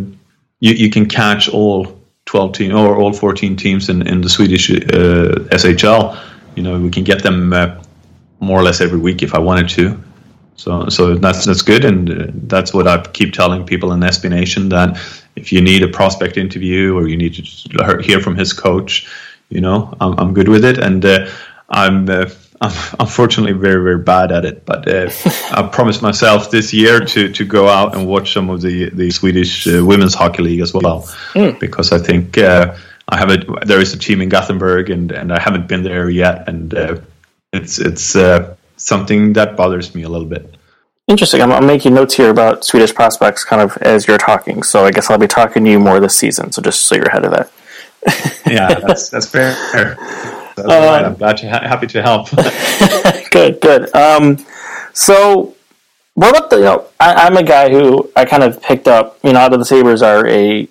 you 0.61 0.73
you 0.75 0.91
can 0.91 1.07
catch 1.07 1.49
all 1.49 2.01
twelve 2.25 2.53
team 2.53 2.75
or 2.75 2.97
all 2.97 3.13
fourteen 3.13 3.57
teams 3.57 3.89
in 3.89 4.07
in 4.07 4.21
the 4.21 4.29
Swedish 4.29 4.71
uh, 4.71 5.35
SHL. 5.51 6.17
You 6.55 6.63
know 6.63 6.79
we 6.79 6.91
can 6.91 7.03
get 7.03 7.23
them 7.25 7.53
uh, 7.53 7.83
more 8.39 8.61
or 8.61 8.63
less 8.63 8.81
every 8.81 8.99
week 8.99 9.23
if 9.23 9.35
I 9.35 9.39
wanted 9.39 9.69
to. 9.71 10.01
So 10.55 10.89
so 10.89 11.17
that's 11.17 11.47
that's 11.47 11.63
good, 11.63 11.85
and 11.85 12.11
uh, 12.11 12.27
that's 12.47 12.73
what 12.73 12.87
I 12.87 13.03
keep 13.13 13.33
telling 13.33 13.67
people 13.67 13.93
in 13.93 14.01
SB 14.01 14.31
Nation 14.31 14.69
that 14.69 14.99
if 15.35 15.53
you 15.53 15.61
need 15.61 15.83
a 15.83 15.89
prospect 15.89 16.37
interview 16.37 16.95
or 16.97 17.09
you 17.09 17.17
need 17.17 17.35
to 17.35 18.03
hear 18.03 18.21
from 18.21 18.37
his 18.37 18.53
coach, 18.53 19.09
you 19.51 19.61
know 19.61 19.95
I'm 20.01 20.19
I'm 20.19 20.35
good 20.35 20.49
with 20.49 20.65
it, 20.65 20.79
and 20.79 21.05
uh, 21.05 21.29
I'm 21.69 22.09
uh, 22.09 22.31
I'm 22.63 22.73
unfortunately 22.99 23.53
very 23.53 23.83
very 23.83 23.99
bad 23.99 24.33
at 24.33 24.45
it, 24.45 24.65
but 24.65 24.87
uh, 24.89 25.11
I 25.53 25.69
promised 25.69 26.03
myself 26.03 26.51
this 26.51 26.73
year 26.73 27.01
to 27.01 27.33
to 27.33 27.45
go 27.45 27.69
out 27.69 27.95
and 27.95 28.07
watch 28.07 28.33
some 28.33 28.51
of 28.51 28.61
the 28.63 28.91
the 28.91 29.11
Swedish 29.11 29.67
uh, 29.67 29.85
women's 29.85 30.15
hockey 30.15 30.43
league 30.43 30.61
as 30.61 30.73
well, 30.73 31.03
mm. 31.35 31.59
because 31.59 31.93
I 31.93 31.99
think 31.99 32.39
uh, 32.39 32.77
I 33.09 33.17
have 33.19 33.31
a 33.31 33.39
there 33.67 33.81
is 33.81 33.93
a 33.93 33.99
team 33.99 34.21
in 34.23 34.29
Gothenburg 34.29 34.91
and 34.91 35.11
and 35.11 35.33
I 35.33 35.41
haven't 35.41 35.69
been 35.69 35.83
there 35.83 36.09
yet, 36.09 36.49
and 36.49 36.75
uh, 36.75 37.01
it's 37.53 37.79
it's 37.79 38.15
uh, 38.15 38.57
something 38.77 39.33
that 39.35 39.57
bothers 39.57 39.95
me 39.95 40.03
a 40.03 40.09
little 40.09 40.29
bit. 40.29 40.57
Interesting. 41.09 41.43
I'm, 41.43 41.51
I'm, 41.51 41.67
making 41.67 41.95
notes 41.95 42.15
here 42.15 42.31
about 42.31 42.65
Swedish 42.65 42.95
prospects, 42.95 43.43
kind 43.43 43.61
of 43.61 43.77
as 43.79 44.07
you're 44.07 44.17
talking. 44.17 44.63
So 44.63 44.85
I 44.85 44.93
guess 44.93 45.11
I'll 45.11 45.19
be 45.19 45.27
talking 45.27 45.65
to 45.65 45.71
you 45.71 45.81
more 45.81 45.99
this 45.99 46.15
season. 46.15 46.53
So 46.53 46.63
just 46.63 46.83
so 46.83 46.95
you're 46.95 47.09
ahead 47.09 47.25
of 47.25 47.33
that. 47.33 47.51
yeah, 48.47 48.75
that's 48.81 49.11
that's 49.11 49.27
fair. 49.27 49.55
That's 49.73 50.61
uh, 50.61 50.65
right. 50.65 51.05
I'm 51.05 51.15
glad 51.15 51.37
to 51.39 51.51
ha- 51.51 51.67
happy 51.67 51.87
to 51.89 52.03
help. 52.03 52.31
good, 53.31 53.61
good. 53.61 53.95
Um, 53.95 54.39
so, 54.93 55.55
what 56.15 56.31
about 56.31 56.51
the? 56.51 56.57
You 56.57 56.65
know, 56.65 56.87
I, 56.99 57.27
am 57.27 57.37
a 57.37 57.43
guy 57.43 57.71
who 57.71 58.11
I 58.17 58.25
kind 58.25 58.43
of 58.43 58.63
picked 58.63 58.89
up. 58.89 59.19
You 59.23 59.33
know, 59.33 59.41
out 59.41 59.53
of 59.53 59.59
the 59.59 59.65
Sabres 59.65 60.03
are 60.03 60.27
a, 60.27 60.69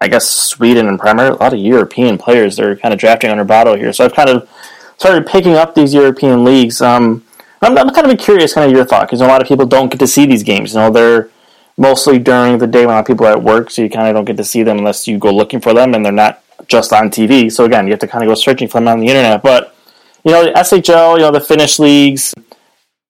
I 0.00 0.08
guess 0.08 0.28
Sweden 0.30 0.88
and 0.88 0.98
primarily 0.98 1.36
a 1.36 1.42
lot 1.42 1.52
of 1.52 1.58
European 1.58 2.18
players. 2.18 2.56
They're 2.56 2.76
kind 2.76 2.94
of 2.94 3.00
drafting 3.00 3.30
under 3.30 3.44
Botto 3.44 3.76
here. 3.76 3.92
So 3.92 4.04
I've 4.04 4.14
kind 4.14 4.30
of 4.30 4.48
started 4.96 5.26
picking 5.26 5.54
up 5.54 5.74
these 5.74 5.94
European 5.94 6.44
leagues. 6.44 6.80
Um, 6.80 7.24
I'm, 7.60 7.78
I'm 7.78 7.90
kind 7.90 8.10
of 8.10 8.18
curious, 8.18 8.54
kind 8.54 8.70
of 8.70 8.76
your 8.76 8.84
thought, 8.84 9.06
because 9.06 9.20
a 9.20 9.26
lot 9.26 9.40
of 9.40 9.48
people 9.48 9.66
don't 9.66 9.90
get 9.90 9.98
to 10.00 10.06
see 10.06 10.26
these 10.26 10.42
games. 10.42 10.74
You 10.74 10.80
know, 10.80 10.90
they're 10.90 11.30
mostly 11.76 12.18
during 12.18 12.58
the 12.58 12.66
day 12.66 12.80
when 12.80 12.94
a 12.94 12.98
lot 12.98 13.00
of 13.00 13.06
people 13.06 13.26
are 13.26 13.32
at 13.32 13.42
work, 13.42 13.70
so 13.70 13.82
you 13.82 13.90
kind 13.90 14.08
of 14.08 14.14
don't 14.14 14.24
get 14.24 14.36
to 14.36 14.44
see 14.44 14.62
them 14.62 14.78
unless 14.78 15.06
you 15.06 15.18
go 15.18 15.32
looking 15.32 15.60
for 15.60 15.72
them, 15.72 15.94
and 15.94 16.04
they're 16.04 16.12
not 16.12 16.41
just 16.72 16.92
on 16.92 17.10
TV. 17.10 17.52
So 17.52 17.64
again, 17.64 17.86
you 17.86 17.92
have 17.92 18.00
to 18.00 18.08
kind 18.08 18.24
of 18.24 18.28
go 18.28 18.34
searching 18.34 18.66
for 18.66 18.80
them 18.80 18.88
on 18.88 18.98
the 18.98 19.06
internet. 19.06 19.42
But 19.42 19.76
you 20.24 20.32
know, 20.32 20.44
the 20.44 20.50
SHL, 20.50 21.16
you 21.16 21.22
know, 21.22 21.30
the 21.30 21.40
Finnish 21.40 21.78
leagues, 21.78 22.34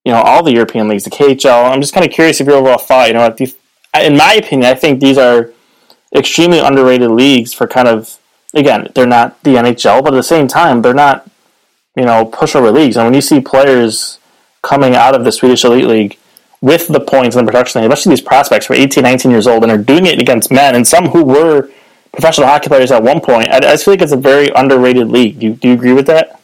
you 0.04 0.12
know, 0.12 0.21
all 0.21 0.42
the 0.42 0.52
European 0.52 0.88
leagues, 0.88 1.04
the 1.04 1.11
KHL. 1.11 1.71
I'm 1.71 1.81
just 1.81 1.95
kind 1.95 2.04
of 2.04 2.12
curious 2.12 2.40
if 2.40 2.47
your 2.47 2.57
overall 2.57 2.78
thought. 2.78 3.09
You 3.09 3.14
know, 3.14 3.35
in 4.00 4.16
my 4.16 4.35
opinion, 4.35 4.71
I 4.71 4.75
think 4.75 5.00
these 5.00 5.16
are 5.16 5.50
extremely 6.14 6.59
underrated 6.59 7.11
leagues 7.11 7.54
for 7.54 7.66
kind 7.66 7.88
of 7.88 8.19
again, 8.54 8.88
they're 8.95 9.07
not 9.07 9.42
the 9.45 9.54
NHL, 9.54 10.02
but 10.02 10.12
at 10.12 10.16
the 10.16 10.23
same 10.23 10.49
time, 10.49 10.83
they're 10.83 10.95
not 10.95 11.26
you 11.97 12.04
know 12.04 12.26
pushover 12.26 12.73
leagues. 12.73 12.97
And 12.97 13.07
when 13.07 13.14
you 13.14 13.21
see 13.21 13.40
players 13.40 14.19
coming 14.62 14.95
out 14.95 15.14
of 15.14 15.25
the 15.25 15.33
Swedish 15.33 15.64
Elite 15.64 15.87
League 15.87 16.19
with 16.61 16.88
the 16.88 17.00
points 17.00 17.37
and 17.37 17.47
the 17.47 17.50
production, 17.50 17.83
especially 17.83 18.11
these 18.11 18.21
prospects 18.21 18.66
who 18.66 18.75
are 18.75 18.76
18, 18.76 19.02
19 19.02 19.31
years 19.31 19.47
old 19.47 19.62
and 19.64 19.73
are 19.73 19.78
doing 19.78 20.07
it 20.07 20.21
against 20.21 20.50
men, 20.50 20.75
and 20.75 20.87
some 20.87 21.09
who 21.09 21.25
were 21.25 21.71
professional 22.12 22.47
hockey 22.47 22.69
players 22.69 22.90
at 22.90 23.02
one 23.02 23.21
point. 23.21 23.49
I, 23.49 23.57
I 23.57 23.61
just 23.61 23.85
feel 23.85 23.92
like 23.92 24.02
it's 24.02 24.12
a 24.12 24.16
very 24.16 24.49
underrated 24.54 25.09
league. 25.09 25.40
Do 25.40 25.47
you, 25.47 25.54
do 25.54 25.69
you 25.69 25.75
agree 25.75 25.92
with 25.92 26.07
that? 26.07 26.40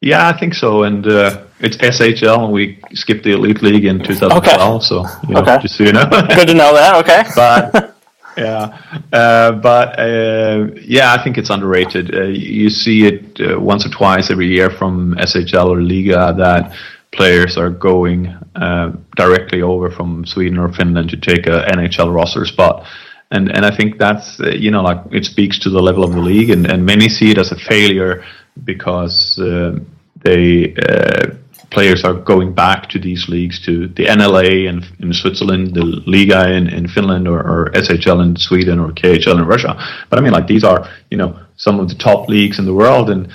Yeah, 0.00 0.28
I 0.28 0.38
think 0.38 0.54
so. 0.54 0.82
And 0.82 1.06
uh, 1.06 1.44
it's 1.60 1.76
SHL, 1.78 2.44
and 2.44 2.52
we 2.52 2.78
skipped 2.92 3.24
the 3.24 3.32
Elite 3.32 3.62
League 3.62 3.84
in 3.86 4.02
2012. 4.02 4.32
Okay. 4.42 4.84
So, 4.84 5.06
you 5.26 5.34
know, 5.34 5.40
okay. 5.40 5.58
just 5.62 5.76
so 5.76 5.84
you 5.84 5.92
know. 5.92 6.04
Good 6.10 6.48
to 6.48 6.54
know 6.54 6.74
that. 6.74 6.96
Okay. 6.96 7.24
but 7.34 7.96
yeah, 8.36 8.78
uh, 9.12 9.52
but 9.52 9.98
uh, 9.98 10.68
yeah, 10.82 11.14
I 11.14 11.22
think 11.22 11.38
it's 11.38 11.50
underrated. 11.50 12.14
Uh, 12.14 12.24
you 12.24 12.68
see 12.68 13.06
it 13.06 13.40
uh, 13.40 13.58
once 13.58 13.86
or 13.86 13.88
twice 13.88 14.30
every 14.30 14.48
year 14.48 14.68
from 14.70 15.14
SHL 15.14 15.68
or 15.68 15.80
Liga 15.80 16.34
that 16.36 16.74
players 17.12 17.56
are 17.56 17.70
going 17.70 18.26
uh, 18.56 18.92
directly 19.16 19.62
over 19.62 19.90
from 19.90 20.26
Sweden 20.26 20.58
or 20.58 20.70
Finland 20.72 21.08
to 21.10 21.16
take 21.16 21.46
a 21.46 21.64
NHL 21.70 22.14
roster 22.14 22.44
spot 22.44 22.86
and 23.30 23.50
and 23.50 23.64
I 23.66 23.74
think 23.76 23.98
that's 23.98 24.40
uh, 24.40 24.50
you 24.50 24.70
know 24.70 24.82
like 24.82 25.00
it 25.12 25.24
speaks 25.24 25.58
to 25.60 25.70
the 25.70 25.80
level 25.80 26.04
of 26.04 26.12
the 26.12 26.20
league, 26.20 26.50
and, 26.50 26.66
and 26.70 26.84
many 26.84 27.08
see 27.08 27.30
it 27.30 27.38
as 27.38 27.52
a 27.52 27.56
failure 27.56 28.24
because 28.64 29.38
uh, 29.38 29.78
they 30.22 30.74
uh, 30.74 31.34
players 31.70 32.04
are 32.04 32.14
going 32.14 32.54
back 32.54 32.88
to 32.90 32.98
these 32.98 33.28
leagues, 33.28 33.60
to 33.66 33.88
the 33.88 34.06
NLA 34.06 34.68
in, 34.68 34.84
in 35.00 35.12
Switzerland, 35.12 35.74
the 35.74 35.84
Liga 36.06 36.50
in, 36.50 36.68
in 36.68 36.88
Finland, 36.88 37.26
or, 37.28 37.40
or 37.40 37.70
SHL 37.72 38.22
in 38.22 38.36
Sweden, 38.36 38.78
or 38.78 38.92
KHL 38.92 39.38
in 39.38 39.44
Russia. 39.44 39.76
But 40.08 40.18
I 40.18 40.22
mean, 40.22 40.32
like 40.32 40.46
these 40.46 40.64
are 40.64 40.88
you 41.10 41.18
know 41.18 41.38
some 41.56 41.80
of 41.80 41.88
the 41.88 41.96
top 41.96 42.28
leagues 42.28 42.58
in 42.58 42.64
the 42.64 42.74
world, 42.74 43.10
and 43.10 43.28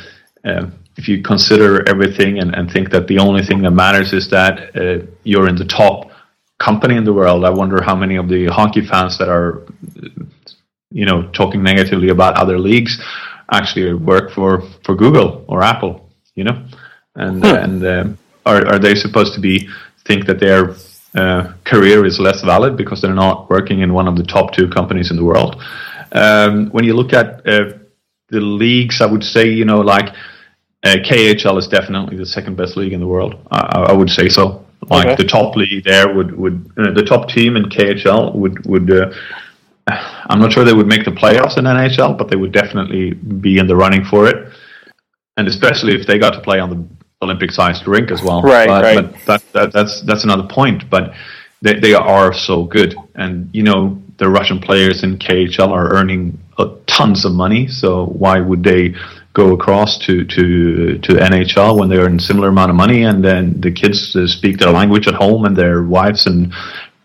uh, 0.45 0.67
if 0.98 1.07
you 1.07 1.21
consider 1.21 1.88
everything 1.88 2.39
and, 2.39 2.55
and 2.55 2.71
think 2.71 2.91
that 2.91 3.07
the 3.07 3.19
only 3.19 3.43
thing 3.43 3.62
that 3.62 3.71
matters 3.71 4.13
is 4.13 4.29
that 4.29 4.75
uh, 4.75 5.05
you're 5.24 5.48
in 5.48 5.55
the 5.55 5.65
top 5.65 6.00
company 6.62 6.96
in 6.96 7.03
the 7.03 7.13
world, 7.13 7.44
I 7.44 7.50
wonder 7.50 7.82
how 7.82 7.96
many 7.96 8.15
of 8.18 8.27
the 8.30 8.46
hockey 8.48 8.86
fans 8.86 9.18
that 9.18 9.30
are 9.30 9.63
you 10.91 11.06
know 11.06 11.20
talking 11.32 11.63
negatively 11.63 12.10
about 12.10 12.36
other 12.36 12.60
leagues 12.60 12.94
actually 13.51 13.94
work 13.94 14.32
for 14.32 14.62
for 14.86 14.96
Google 14.96 15.44
or 15.48 15.63
Apple, 15.63 15.94
you 16.36 16.44
know, 16.44 16.58
and 17.15 17.44
hmm. 17.44 17.56
and 17.63 17.86
um, 17.86 18.18
are 18.46 18.65
are 18.72 18.80
they 18.80 18.96
supposed 18.96 19.34
to 19.34 19.41
be 19.41 19.68
think 20.08 20.25
that 20.25 20.39
their 20.39 20.75
uh, 21.15 21.53
career 21.63 22.06
is 22.06 22.20
less 22.20 22.41
valid 22.41 22.77
because 22.77 23.01
they're 23.01 23.22
not 23.25 23.50
working 23.50 23.82
in 23.82 23.94
one 23.94 24.08
of 24.08 24.15
the 24.15 24.24
top 24.24 24.53
two 24.53 24.68
companies 24.70 25.12
in 25.12 25.18
the 25.18 25.24
world? 25.24 25.62
Um, 26.12 26.70
when 26.72 26.84
you 26.84 26.94
look 26.94 27.13
at 27.13 27.27
uh, 27.48 27.74
the 28.30 28.41
leagues, 28.41 29.01
I 29.01 29.06
would 29.06 29.24
say 29.24 29.50
you 29.50 29.65
know 29.65 29.82
like 29.82 30.10
uh, 30.84 30.98
KHL 31.08 31.58
is 31.58 31.68
definitely 31.68 32.18
the 32.18 32.25
second 32.25 32.56
best 32.58 32.77
league 32.77 32.94
in 32.94 33.00
the 33.00 33.08
world. 33.08 33.36
I, 33.51 33.91
I 33.91 33.94
would 33.94 34.10
say 34.10 34.30
so. 34.30 34.61
Like 34.90 35.06
okay. 35.06 35.16
the 35.16 35.30
top 35.30 35.56
league 35.56 35.84
there 35.84 36.14
would 36.14 36.36
would 36.36 36.72
uh, 36.78 36.92
the 36.92 37.04
top 37.04 37.30
team 37.30 37.56
in 37.56 37.66
KHL 37.66 38.34
would 38.34 38.66
would 38.66 38.92
uh, 38.92 39.12
I'm 39.88 40.40
not 40.40 40.52
sure 40.54 40.64
they 40.64 40.74
would 40.74 40.88
make 40.88 41.06
the 41.06 41.12
playoffs 41.12 41.58
in 41.58 41.66
NHL, 41.66 42.18
but 42.18 42.30
they 42.30 42.36
would 42.36 42.52
definitely 42.52 43.14
be 43.14 43.58
in 43.58 43.68
the 43.68 43.76
running 43.76 44.06
for 44.06 44.28
it. 44.28 44.52
And 45.38 45.48
especially 45.48 45.94
if 46.00 46.08
they 46.08 46.18
got 46.18 46.32
to 46.32 46.42
play 46.42 46.60
on 46.60 46.70
the 46.70 46.88
Olympic-sized 47.22 47.88
rink 47.88 48.12
as 48.12 48.22
well. 48.22 48.42
Right, 48.42 48.68
but, 48.68 48.84
right. 48.84 48.96
But 48.96 49.26
that, 49.26 49.54
that, 49.54 49.74
that's 49.74 50.02
that's 50.02 50.24
another 50.24 50.48
point. 50.50 50.90
But 50.90 51.14
they, 51.62 51.80
they 51.80 51.94
are 51.94 52.34
so 52.34 52.64
good, 52.64 52.96
and 53.16 53.50
you 53.54 53.64
know 53.64 54.02
the 54.18 54.30
Russian 54.30 54.60
players 54.60 55.04
in 55.04 55.18
KHL 55.18 55.70
are 55.70 55.94
earning 55.94 56.40
uh, 56.58 56.76
tons 56.88 57.26
of 57.26 57.34
money. 57.34 57.68
So 57.68 58.08
why 58.08 58.40
would 58.40 58.64
they 58.64 58.96
go 59.34 59.54
across 59.54 59.98
to 59.98 60.24
to 60.26 60.98
to 61.00 61.14
NHL 61.14 61.78
when 61.80 61.90
they 61.90 61.98
earn 61.98 62.18
a 62.18 62.20
similar 62.20 62.50
amount 62.50 62.70
of 62.70 62.76
money, 62.76 63.04
and 63.04 63.24
then 63.24 63.60
the 63.62 63.72
kids 63.72 64.16
uh, 64.16 64.28
speak 64.28 64.58
their 64.60 64.72
language 64.72 65.08
at 65.08 65.16
home, 65.16 65.46
and 65.46 65.56
their 65.56 65.84
wives 65.84 66.26
and 66.28 66.54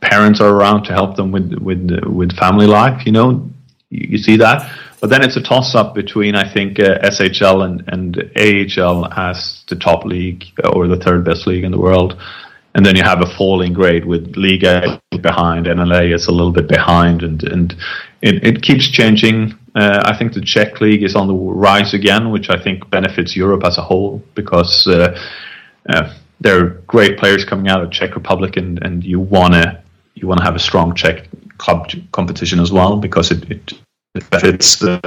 parents 0.01 0.41
are 0.41 0.55
around 0.55 0.85
to 0.85 0.93
help 0.93 1.17
them 1.17 1.33
with 1.33 1.53
with 1.55 1.91
with 2.07 2.37
family 2.37 2.67
life. 2.67 3.07
You 3.07 3.13
know, 3.13 3.49
you, 3.91 4.19
see 4.19 4.37
that. 4.39 4.71
But 5.01 5.11
then 5.11 5.23
it's 5.23 5.37
a 5.37 5.43
toss 5.43 5.75
up 5.75 5.95
between 5.95 6.35
I 6.35 6.51
think 6.53 6.81
uh, 6.81 6.99
SHL 7.01 7.65
and 7.65 7.85
and 7.89 8.17
AHL 8.37 9.13
as 9.13 9.65
the 9.69 9.77
top 9.77 10.05
league 10.05 10.45
or 10.73 10.89
the 10.89 10.97
third 10.97 11.25
best 11.25 11.47
league 11.47 11.65
in 11.65 11.73
the 11.73 11.79
world. 11.79 12.21
And 12.75 12.85
then 12.85 12.95
you 12.95 13.03
have 13.03 13.23
a 13.23 13.37
falling 13.39 13.73
grade 13.73 14.05
with 14.05 14.37
Liga 14.37 15.01
behind, 15.23 15.65
NLA 15.65 16.15
is 16.15 16.27
a 16.27 16.31
little 16.31 16.53
bit 16.53 16.69
behind, 16.69 17.23
and 17.23 17.43
and 17.45 17.75
it, 18.21 18.45
it 18.47 18.63
keeps 18.63 18.89
changing. 18.89 19.59
Uh, 19.77 20.03
I 20.07 20.17
think 20.17 20.33
the 20.33 20.41
Czech 20.41 20.81
league 20.81 21.03
is 21.03 21.15
on 21.15 21.27
the 21.27 21.35
rise 21.35 21.93
again, 21.93 22.31
which 22.31 22.49
I 22.49 22.59
think 22.59 22.89
benefits 22.89 23.37
Europe 23.37 23.63
as 23.63 23.77
a 23.77 23.83
whole 23.83 24.23
because 24.35 24.87
uh, 24.87 25.21
uh, 25.91 26.15
there 26.41 26.59
are 26.59 26.69
great 26.87 27.19
players 27.19 27.45
coming 27.45 27.69
out 27.69 27.83
of 27.83 27.91
Czech 27.91 28.15
Republic, 28.15 28.57
and, 28.57 28.83
and 28.83 29.05
you 29.05 29.21
want 29.21 29.53
to 29.53 29.79
you 30.15 30.27
want 30.27 30.39
to 30.39 30.45
have 30.45 30.57
a 30.57 30.59
strong 30.59 30.95
Czech 30.95 31.29
club 31.59 31.91
competition 32.13 32.59
as 32.59 32.73
well 32.73 32.97
because 32.97 33.31
it, 33.31 33.51
it, 33.51 33.73
it 34.15 34.31
benefits 34.31 34.77
the, 34.77 34.99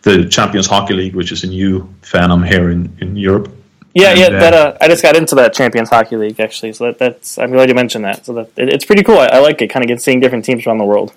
the 0.00 0.26
Champions 0.26 0.66
Hockey 0.66 0.94
League, 0.94 1.14
which 1.14 1.30
is 1.30 1.44
a 1.44 1.46
new 1.46 1.86
phenom 2.00 2.46
here 2.46 2.70
in, 2.70 2.96
in 3.02 3.16
Europe. 3.16 3.52
Yeah, 3.92 4.14
yeah. 4.14 4.26
Uh, 4.26 4.30
that 4.40 4.54
uh, 4.54 4.76
I 4.80 4.88
just 4.88 5.02
got 5.02 5.14
into 5.14 5.34
that 5.34 5.52
Champions 5.52 5.90
Hockey 5.90 6.16
League 6.16 6.40
actually, 6.40 6.72
so 6.72 6.86
that, 6.86 6.98
that's 6.98 7.38
I'm 7.38 7.50
glad 7.50 7.68
you 7.68 7.74
mentioned 7.74 8.06
that. 8.06 8.24
So 8.24 8.32
that 8.32 8.50
it, 8.56 8.70
it's 8.70 8.86
pretty 8.86 9.02
cool. 9.02 9.18
I, 9.18 9.26
I 9.26 9.38
like 9.40 9.60
it, 9.60 9.68
kind 9.68 9.84
of 9.84 9.88
get 9.88 10.00
seeing 10.00 10.20
different 10.20 10.46
teams 10.46 10.66
around 10.66 10.78
the 10.78 10.84
world. 10.84 11.12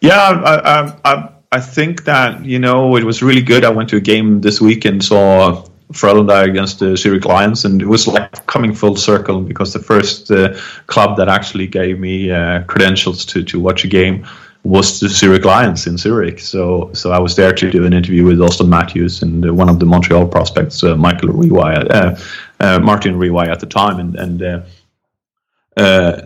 Yeah, 0.00 0.16
I, 0.16 0.54
I, 0.54 0.96
I, 1.04 1.28
I 1.52 1.60
think 1.60 2.04
that 2.04 2.44
you 2.44 2.58
know 2.58 2.96
it 2.96 3.04
was 3.04 3.22
really 3.22 3.42
good. 3.42 3.64
I 3.64 3.70
went 3.70 3.88
to 3.90 3.96
a 3.96 4.00
game 4.00 4.40
this 4.40 4.60
week 4.60 4.84
and 4.84 5.02
saw 5.02 5.64
Frölunda 5.92 6.44
against 6.44 6.80
the 6.80 6.96
Zurich 6.96 7.24
Lions, 7.24 7.64
and 7.64 7.80
it 7.80 7.86
was 7.86 8.08
like 8.08 8.46
coming 8.46 8.74
full 8.74 8.96
circle 8.96 9.40
because 9.40 9.72
the 9.72 9.78
first 9.78 10.30
uh, 10.30 10.54
club 10.86 11.16
that 11.16 11.28
actually 11.28 11.66
gave 11.66 12.00
me 12.00 12.30
uh, 12.30 12.62
credentials 12.64 13.24
to, 13.26 13.44
to 13.44 13.60
watch 13.60 13.84
a 13.84 13.88
game 13.88 14.26
was 14.64 14.98
the 14.98 15.08
Zurich 15.08 15.44
Lions 15.44 15.86
in 15.86 15.96
Zurich. 15.96 16.40
So 16.40 16.90
so 16.92 17.12
I 17.12 17.20
was 17.20 17.36
there 17.36 17.52
to 17.52 17.70
do 17.70 17.86
an 17.86 17.92
interview 17.92 18.24
with 18.24 18.38
Auston 18.38 18.68
Matthews 18.68 19.22
and 19.22 19.46
uh, 19.46 19.54
one 19.54 19.68
of 19.68 19.78
the 19.78 19.86
Montreal 19.86 20.26
prospects, 20.26 20.82
uh, 20.82 20.96
Michael 20.96 21.28
Réway, 21.28 21.88
uh, 21.90 22.16
uh, 22.58 22.80
Martin 22.80 23.14
Réway 23.14 23.46
at 23.46 23.60
the 23.60 23.66
time, 23.66 24.00
and 24.00 24.16
and 24.16 24.64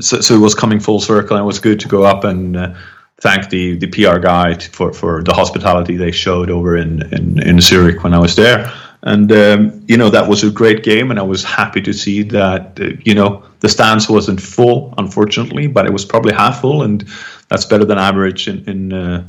so 0.02 0.20
so 0.22 0.34
it 0.34 0.40
was 0.40 0.54
coming 0.54 0.80
full 0.80 1.00
circle, 1.00 1.36
and 1.36 1.44
it 1.44 1.46
was 1.46 1.58
good 1.58 1.78
to 1.80 1.88
go 1.88 2.04
up 2.04 2.24
and 2.24 2.74
thank 3.20 3.50
the, 3.50 3.76
the 3.76 3.86
PR 3.86 4.18
guy 4.18 4.54
for, 4.54 4.92
for 4.92 5.22
the 5.22 5.32
hospitality 5.32 5.96
they 5.96 6.10
showed 6.10 6.50
over 6.50 6.76
in, 6.76 7.02
in, 7.14 7.42
in 7.42 7.60
Zurich 7.60 8.02
when 8.02 8.14
I 8.14 8.18
was 8.18 8.34
there. 8.34 8.72
And 9.02 9.32
um, 9.32 9.82
you 9.88 9.96
know 9.96 10.10
that 10.10 10.28
was 10.28 10.44
a 10.44 10.50
great 10.50 10.82
game, 10.82 11.10
and 11.10 11.18
I 11.18 11.22
was 11.22 11.42
happy 11.42 11.80
to 11.80 11.92
see 11.92 12.22
that 12.24 12.78
uh, 12.78 12.90
you 13.02 13.14
know 13.14 13.42
the 13.60 13.68
stands 13.68 14.10
wasn't 14.10 14.42
full, 14.42 14.92
unfortunately, 14.98 15.68
but 15.68 15.86
it 15.86 15.92
was 15.92 16.04
probably 16.04 16.34
half 16.34 16.60
full, 16.60 16.82
and 16.82 17.08
that's 17.48 17.64
better 17.64 17.86
than 17.86 17.96
average 17.96 18.46
in, 18.46 18.62
in 18.68 18.92
uh, 18.92 19.26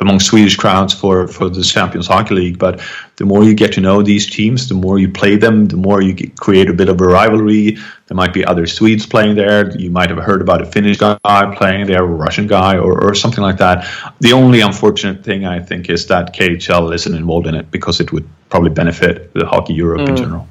among 0.00 0.20
Swedish 0.20 0.56
crowds 0.56 0.92
for, 0.92 1.26
for 1.26 1.48
the 1.48 1.62
Champions 1.62 2.06
Hockey 2.06 2.34
League. 2.34 2.58
But 2.58 2.80
the 3.16 3.24
more 3.24 3.44
you 3.44 3.54
get 3.54 3.72
to 3.74 3.80
know 3.80 4.02
these 4.02 4.28
teams, 4.28 4.68
the 4.68 4.74
more 4.74 4.98
you 4.98 5.10
play 5.10 5.36
them, 5.36 5.66
the 5.66 5.76
more 5.76 6.02
you 6.02 6.12
get, 6.12 6.36
create 6.36 6.68
a 6.68 6.74
bit 6.74 6.88
of 6.88 7.00
a 7.00 7.06
rivalry. 7.06 7.78
There 8.06 8.16
might 8.16 8.34
be 8.34 8.44
other 8.44 8.66
Swedes 8.66 9.06
playing 9.06 9.36
there. 9.36 9.76
You 9.76 9.90
might 9.90 10.10
have 10.10 10.18
heard 10.18 10.42
about 10.42 10.60
a 10.60 10.66
Finnish 10.66 10.98
guy 10.98 11.16
playing 11.56 11.86
there, 11.86 12.02
a 12.02 12.06
Russian 12.06 12.46
guy, 12.46 12.76
or, 12.76 13.02
or 13.02 13.14
something 13.14 13.42
like 13.42 13.56
that. 13.58 13.86
The 14.20 14.32
only 14.32 14.60
unfortunate 14.60 15.24
thing 15.24 15.46
I 15.46 15.60
think 15.60 15.88
is 15.88 16.06
that 16.08 16.34
KHL 16.34 16.94
isn't 16.94 17.14
involved 17.14 17.46
in 17.46 17.54
it 17.54 17.70
because 17.70 18.00
it 18.00 18.12
would 18.12 18.28
probably 18.50 18.70
benefit 18.70 19.32
the 19.32 19.46
Hockey 19.46 19.74
Europe 19.74 20.02
mm. 20.02 20.08
in 20.10 20.16
general. 20.16 20.48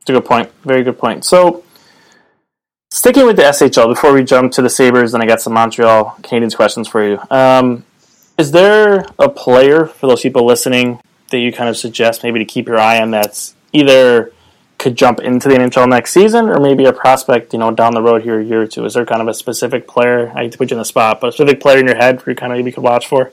It's 0.00 0.10
a 0.10 0.12
good 0.12 0.24
point. 0.24 0.50
Very 0.64 0.84
good 0.84 0.98
point. 0.98 1.24
So, 1.24 1.64
sticking 2.92 3.26
with 3.26 3.36
the 3.36 3.42
SHL 3.42 3.88
before 3.88 4.12
we 4.12 4.22
jump 4.22 4.52
to 4.52 4.62
the 4.62 4.70
Sabres, 4.70 5.14
and 5.14 5.22
I 5.22 5.26
got 5.26 5.40
some 5.40 5.52
Montreal 5.52 6.16
Canadiens 6.22 6.54
questions 6.54 6.86
for 6.86 7.04
you. 7.04 7.18
Um, 7.28 7.84
is 8.38 8.50
there 8.50 9.06
a 9.18 9.28
player 9.28 9.86
for 9.86 10.06
those 10.06 10.20
people 10.20 10.44
listening 10.44 11.00
that 11.30 11.38
you 11.38 11.52
kind 11.52 11.68
of 11.68 11.76
suggest 11.76 12.22
maybe 12.22 12.38
to 12.38 12.44
keep 12.44 12.68
your 12.68 12.78
eye 12.78 13.00
on 13.00 13.10
that's 13.10 13.54
either 13.72 14.32
could 14.78 14.96
jump 14.96 15.20
into 15.20 15.48
the 15.48 15.54
NHL 15.54 15.88
next 15.88 16.12
season 16.12 16.48
or 16.48 16.60
maybe 16.60 16.84
a 16.84 16.92
prospect, 16.92 17.52
you 17.52 17.58
know, 17.58 17.70
down 17.70 17.94
the 17.94 18.02
road 18.02 18.22
here 18.22 18.38
a 18.38 18.44
year 18.44 18.62
or 18.62 18.66
two? 18.66 18.84
Is 18.84 18.94
there 18.94 19.06
kind 19.06 19.22
of 19.22 19.28
a 19.28 19.34
specific 19.34 19.88
player? 19.88 20.30
I 20.34 20.42
hate 20.42 20.52
to 20.52 20.58
put 20.58 20.70
you 20.70 20.76
in 20.76 20.78
the 20.78 20.84
spot, 20.84 21.20
but 21.20 21.28
a 21.28 21.32
specific 21.32 21.60
player 21.60 21.78
in 21.78 21.86
your 21.86 21.96
head 21.96 22.22
you 22.26 22.34
kind 22.34 22.52
of 22.52 22.58
maybe 22.58 22.72
could 22.72 22.82
watch 22.82 23.06
for? 23.06 23.32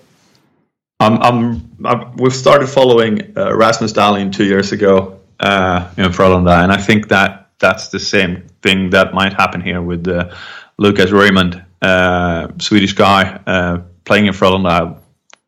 Um, 1.00 1.20
I'm, 1.22 1.86
I'm, 1.86 2.16
we've 2.16 2.34
started 2.34 2.68
following 2.68 3.38
uh, 3.38 3.54
Rasmus 3.56 3.92
Dahlin 3.92 4.32
two 4.32 4.46
years 4.46 4.72
ago 4.72 5.20
uh, 5.40 5.92
in 5.98 6.06
Frölunda, 6.06 6.64
and 6.64 6.72
I 6.72 6.78
think 6.78 7.10
that 7.10 7.50
that's 7.60 7.90
the 7.90 8.00
same 8.00 8.48
thing 8.62 8.90
that 8.92 9.14
might 9.14 9.34
happen 9.34 9.60
here 9.60 9.82
with 9.82 10.08
uh, 10.08 10.34
Lucas 10.78 11.12
Raymond, 11.12 11.64
uh, 11.82 12.48
Swedish 12.60 12.94
guy 12.94 13.42
uh, 13.46 13.82
playing 14.06 14.26
in 14.28 14.34
Frölunda 14.34 15.00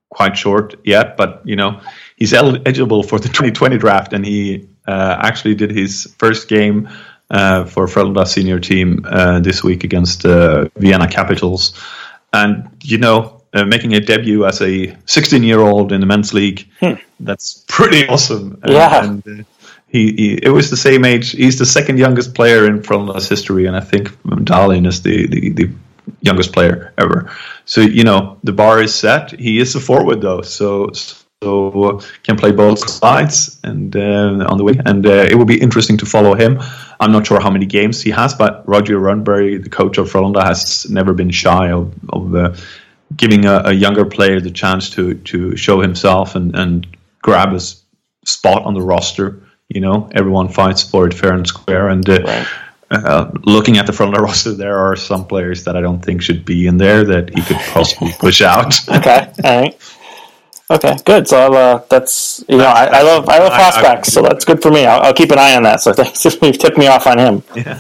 quite 0.10 0.38
short 0.38 0.76
yet, 0.84 1.18
but 1.18 1.42
you 1.46 1.56
know 1.56 1.82
he's 2.16 2.34
eligible 2.34 3.04
for 3.04 3.20
the 3.20 3.28
2020 3.40 3.78
draft, 3.78 4.14
and 4.14 4.26
he 4.26 4.68
uh, 4.88 5.18
actually 5.20 5.56
did 5.56 5.72
his 5.72 6.14
first 6.18 6.48
game 6.48 6.90
uh, 7.30 7.66
for 7.66 7.88
Frölunda 7.88 8.28
senior 8.28 8.60
team 8.60 9.06
uh, 9.06 9.40
this 9.40 9.64
week 9.64 9.84
against 9.84 10.26
uh, 10.26 10.70
Vienna 10.76 11.08
Capitals, 11.08 11.74
and 12.34 12.70
you 12.84 12.98
know 12.98 13.42
uh, 13.56 13.66
making 13.66 13.94
a 13.94 14.00
debut 14.00 14.46
as 14.46 14.62
a 14.62 14.96
16 15.06 15.44
year 15.44 15.60
old 15.60 15.92
in 15.92 16.02
the 16.02 16.06
men's 16.06 16.34
league, 16.34 16.68
hmm. 16.80 16.94
that's 17.20 17.64
pretty 17.68 18.08
awesome. 18.08 18.62
Yeah. 18.68 19.06
And, 19.06 19.28
uh, 19.28 19.44
he, 19.88 20.12
he, 20.12 20.34
it 20.44 20.50
was 20.50 20.70
the 20.70 20.78
same 20.78 21.06
age. 21.06 21.32
He's 21.32 21.58
the 21.58 21.66
second 21.66 21.98
youngest 21.98 22.34
player 22.34 22.66
in 22.66 22.82
Frölunda's 22.82 23.30
history, 23.30 23.66
and 23.66 23.78
I 23.78 23.80
think 23.80 24.10
Dahlin 24.26 24.86
is 24.88 25.02
the, 25.04 25.26
the, 25.28 25.50
the 25.52 25.70
youngest 26.26 26.52
player 26.52 26.94
ever. 26.98 27.32
So 27.66 27.82
you 27.82 28.04
know 28.04 28.40
the 28.44 28.52
bar 28.52 28.82
is 28.82 28.94
set. 28.94 29.32
He 29.40 29.60
is 29.60 29.76
a 29.76 29.80
forward 29.80 30.22
though, 30.22 30.42
so 30.42 30.92
so 31.44 32.02
can 32.24 32.38
play 32.38 32.52
both 32.52 32.90
sides 32.90 33.60
and 33.64 33.96
uh, 33.96 34.46
on 34.50 34.58
the 34.58 34.64
way. 34.64 34.80
And 34.86 35.06
uh, 35.06 35.28
it 35.30 35.36
will 35.36 35.46
be 35.46 35.62
interesting 35.62 35.98
to 35.98 36.06
follow 36.06 36.34
him. 36.34 36.60
I'm 37.00 37.12
not 37.12 37.28
sure 37.28 37.40
how 37.40 37.52
many 37.52 37.66
games 37.66 38.02
he 38.02 38.12
has, 38.12 38.34
but 38.34 38.68
Roger 38.68 39.00
Rönnberg, 39.00 39.64
the 39.64 39.70
coach 39.70 39.98
of 39.98 40.10
Frölunda, 40.10 40.44
has 40.44 40.90
never 40.90 41.14
been 41.14 41.30
shy 41.30 41.72
of, 41.72 41.94
of 42.10 42.36
uh, 42.36 42.56
giving 43.16 43.46
a, 43.46 43.64
a, 43.66 43.74
younger 43.74 44.06
player 44.06 44.40
the 44.40 44.50
chance 44.52 44.90
to 44.92 45.16
to 45.30 45.56
show 45.56 45.82
himself 45.82 46.36
and 46.36 46.56
and 46.56 46.88
grab 47.22 47.52
his 47.52 47.84
spot 48.26 48.64
on 48.64 48.74
the 48.74 48.82
roster. 48.82 49.42
You 49.68 49.82
know, 49.82 50.10
everyone 50.14 50.50
fights 50.50 50.84
for 50.84 51.08
it 51.08 51.14
fair 51.14 51.34
and 51.34 51.48
square, 51.48 51.90
and. 51.90 52.08
Uh, 52.10 52.22
right 52.24 52.48
uh, 52.92 53.32
looking 53.44 53.78
at 53.78 53.88
the 53.88 53.94
front 53.94 54.14
of 54.14 54.20
the 54.20 54.24
roster, 54.24 54.54
there 54.54 54.78
are 54.78 54.96
some 54.96 55.26
players 55.26 55.64
that 55.64 55.76
I 55.76 55.82
don't 55.82 56.04
think 56.04 56.22
should 56.22 56.46
be 56.46 56.68
in 56.68 56.78
there 56.78 57.04
that 57.04 57.34
he 57.34 57.42
could 57.42 57.58
possibly 57.58 58.12
push 58.20 58.42
out. 58.42 58.88
okay, 58.90 59.32
all 59.44 59.62
right. 59.62 59.80
Okay, 60.68 60.98
good. 61.06 61.28
So 61.28 61.54
uh, 61.54 61.86
that's 61.92 62.44
you 62.50 62.58
know 62.58 62.66
I, 62.66 62.86
I 62.86 63.02
love 63.04 63.30
I 63.30 63.38
love 63.38 63.52
prospects, 63.52 64.12
so 64.12 64.24
that's 64.24 64.46
good 64.46 64.64
for 64.64 64.72
me. 64.72 64.88
I'll, 64.88 65.00
I'll, 65.02 65.14
keep 65.14 65.30
an 65.30 65.38
eye 65.38 65.56
on 65.56 65.62
that. 65.62 65.82
So 65.82 65.94
thanks, 65.94 66.26
you've 66.26 66.58
tipped 66.58 66.78
me 66.78 66.88
off 66.88 67.06
on 67.06 67.20
him. 67.20 67.44
Yeah, 67.56 67.80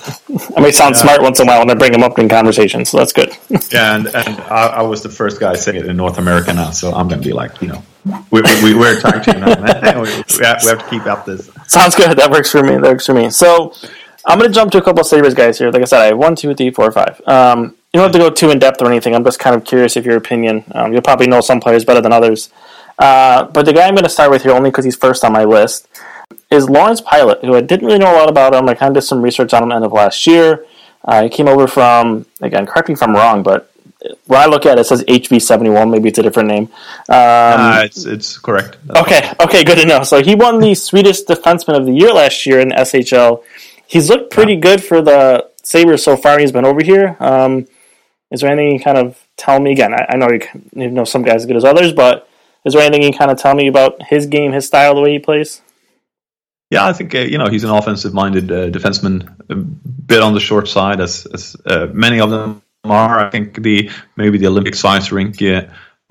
I 0.55 0.61
may 0.61 0.71
sound 0.71 0.93
yeah. 0.93 1.01
smart 1.01 1.21
once 1.23 1.39
in 1.39 1.47
a 1.47 1.51
while 1.51 1.59
when 1.61 1.71
I 1.71 1.73
bring 1.73 1.95
him 1.95 2.03
up 2.03 2.19
in 2.19 2.29
conversation, 2.29 2.85
so 2.85 2.97
that's 2.97 3.11
good. 3.11 3.35
yeah, 3.71 3.95
and 3.95 4.07
and 4.07 4.39
I, 4.41 4.67
I, 4.67 4.81
was 4.83 5.01
the 5.01 5.09
first 5.09 5.39
guy 5.39 5.55
saying 5.55 5.79
it 5.79 5.87
in 5.87 5.97
North 5.97 6.19
America 6.19 6.53
now, 6.53 6.69
so 6.69 6.93
I'm 6.93 7.07
going 7.07 7.19
to 7.19 7.27
be 7.27 7.33
like, 7.33 7.59
you 7.59 7.69
know, 7.69 7.83
we, 8.29 8.43
we, 8.63 8.75
we're 8.75 8.95
a 8.99 9.01
tag 9.01 9.23
team 9.23 9.39
now, 9.39 10.03
we, 10.03 10.07
we, 10.37 10.45
have, 10.45 10.61
we 10.61 10.69
have 10.69 10.79
to 10.79 10.87
keep 10.87 11.07
up 11.07 11.25
this. 11.25 11.49
Sounds 11.65 11.95
good. 11.95 12.15
That 12.19 12.29
works 12.29 12.51
for 12.51 12.61
me. 12.61 12.73
That 12.73 12.83
works 12.83 13.07
for 13.07 13.15
me. 13.15 13.31
So 13.31 13.73
I'm 14.25 14.39
going 14.39 14.49
to 14.49 14.55
jump 14.55 14.71
to 14.71 14.79
a 14.79 14.81
couple 14.81 15.01
of 15.01 15.07
Sabres 15.07 15.33
guys 15.33 15.59
here. 15.59 15.69
Like 15.69 15.83
I 15.83 15.85
said, 15.85 16.01
I 16.01 16.05
have 16.05 16.17
one, 16.17 16.35
two, 16.35 16.53
three, 16.55 16.71
four, 16.71 16.91
five. 16.91 17.21
Um, 17.27 17.75
you 17.93 17.99
don't 17.99 18.03
have 18.03 18.11
to 18.13 18.19
go 18.19 18.29
too 18.29 18.49
in 18.49 18.59
depth 18.59 18.81
or 18.81 18.87
anything. 18.87 19.15
I'm 19.15 19.23
just 19.23 19.39
kind 19.39 19.55
of 19.55 19.63
curious 19.63 19.95
of 19.95 20.05
your 20.05 20.17
opinion. 20.17 20.63
Um, 20.71 20.91
you'll 20.91 21.01
probably 21.01 21.27
know 21.27 21.41
some 21.41 21.59
players 21.59 21.85
better 21.85 22.01
than 22.01 22.11
others. 22.11 22.49
Uh, 22.97 23.45
but 23.45 23.65
the 23.65 23.73
guy 23.73 23.87
I'm 23.87 23.93
going 23.93 24.03
to 24.03 24.09
start 24.09 24.31
with 24.31 24.43
here, 24.43 24.51
only 24.51 24.71
because 24.71 24.85
he's 24.85 24.95
first 24.95 25.23
on 25.23 25.31
my 25.31 25.43
list, 25.43 25.87
is 26.49 26.69
Lawrence 26.69 27.01
Pilut, 27.01 27.41
who 27.41 27.55
I 27.55 27.61
didn't 27.61 27.85
really 27.85 27.99
know 27.99 28.13
a 28.13 28.17
lot 28.17 28.29
about 28.29 28.53
him. 28.53 28.67
I 28.67 28.73
kind 28.73 28.95
of 28.95 29.01
did 29.01 29.07
some 29.07 29.21
research 29.21 29.53
on 29.53 29.63
him 29.63 29.71
end 29.71 29.85
of 29.85 29.91
last 29.91 30.25
year. 30.25 30.65
Uh, 31.03 31.23
he 31.23 31.29
came 31.29 31.47
over 31.47 31.67
from, 31.67 32.25
again, 32.41 32.65
correct 32.65 32.87
me 32.87 32.93
if 32.93 33.03
I'm 33.03 33.13
wrong, 33.13 33.43
but 33.43 33.71
when 34.25 34.39
I 34.39 34.45
look 34.45 34.65
at 34.65 34.77
it, 34.77 34.81
it 34.81 34.83
says 34.85 35.03
HV71. 35.03 35.89
Maybe 35.89 36.09
it's 36.09 36.19
a 36.19 36.23
different 36.23 36.49
name. 36.49 36.63
Um, 36.63 36.69
uh, 37.09 37.81
it's, 37.85 38.05
it's 38.05 38.37
correct. 38.37 38.77
That's 38.85 38.99
okay, 39.01 39.31
okay, 39.39 39.63
good 39.63 39.77
to 39.77 39.85
know. 39.85 40.03
So 40.03 40.23
he 40.23 40.35
won 40.35 40.59
the 40.59 40.75
Swedish 40.75 41.23
Defenseman 41.23 41.77
of 41.77 41.85
the 41.85 41.93
Year 41.93 42.13
last 42.13 42.45
year 42.45 42.59
in 42.59 42.69
SHL. 42.69 43.43
He's 43.87 44.09
looked 44.09 44.31
pretty 44.31 44.55
good 44.55 44.83
for 44.83 45.01
the 45.01 45.49
Sabres 45.63 46.03
so 46.03 46.17
far. 46.17 46.39
He's 46.39 46.51
been 46.51 46.65
over 46.65 46.83
here. 46.83 47.15
Um, 47.19 47.67
is 48.31 48.41
there 48.41 48.51
anything 48.51 48.73
you 48.73 48.83
kind 48.83 48.97
of 48.97 49.25
tell 49.37 49.59
me 49.59 49.71
again? 49.71 49.93
I, 49.93 50.05
I 50.09 50.15
know 50.17 50.29
you, 50.29 50.41
you, 50.75 50.89
know 50.89 51.05
some 51.05 51.23
guys 51.23 51.41
as 51.41 51.45
good 51.45 51.55
as 51.55 51.63
others, 51.63 51.93
but 51.93 52.27
is 52.65 52.73
there 52.73 52.81
anything 52.81 53.03
you 53.03 53.17
kind 53.17 53.31
of 53.31 53.37
tell 53.37 53.55
me 53.55 53.67
about 53.67 54.01
his 54.03 54.25
game, 54.25 54.51
his 54.51 54.65
style, 54.65 54.95
the 54.95 55.01
way 55.01 55.11
he 55.13 55.19
plays? 55.19 55.61
Yeah, 56.71 56.85
I 56.85 56.93
think 56.93 57.13
uh, 57.13 57.19
you 57.19 57.37
know 57.37 57.47
he's 57.47 57.63
an 57.63 57.69
offensive-minded 57.69 58.51
uh, 58.51 58.69
defenseman, 58.69 59.35
a 59.49 59.55
bit 59.55 60.21
on 60.21 60.33
the 60.33 60.39
short 60.39 60.67
side, 60.67 60.99
as, 60.99 61.27
as 61.27 61.55
uh, 61.65 61.87
many 61.93 62.19
of 62.19 62.31
them 62.31 62.63
are. 62.83 63.19
I 63.19 63.29
think 63.29 63.61
the 63.61 63.91
maybe 64.15 64.39
the 64.39 64.47
Olympic 64.47 64.73
size 64.73 65.11
rink 65.11 65.39
uh, 65.41 65.67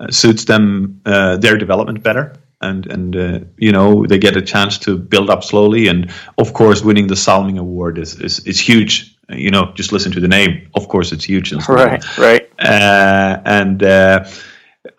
suits 0.09 0.45
them 0.45 1.01
uh, 1.05 1.37
their 1.37 1.57
development 1.57 2.03
better, 2.03 2.33
and 2.65 2.85
and 2.87 3.15
uh, 3.15 3.39
you 3.57 3.71
know 3.71 4.05
they 4.05 4.17
get 4.17 4.35
a 4.35 4.41
chance 4.41 4.77
to 4.79 4.97
build 4.97 5.29
up 5.29 5.43
slowly. 5.43 5.87
And 5.87 6.11
of 6.37 6.53
course, 6.53 6.81
winning 6.81 7.07
the 7.07 7.15
Salming 7.15 7.57
Award 7.57 7.97
is 7.97 8.19
is, 8.19 8.39
is 8.39 8.59
huge 8.59 9.15
you 9.29 9.51
know, 9.51 9.71
just 9.73 9.91
listen 9.91 10.11
to 10.11 10.19
the 10.19 10.27
name. 10.27 10.69
Of 10.75 10.87
course, 10.87 11.11
it's 11.11 11.23
huge. 11.23 11.51
And 11.51 11.67
right, 11.67 12.17
right. 12.17 12.49
Uh, 12.59 13.41
and 13.45 13.81
uh, 13.81 14.25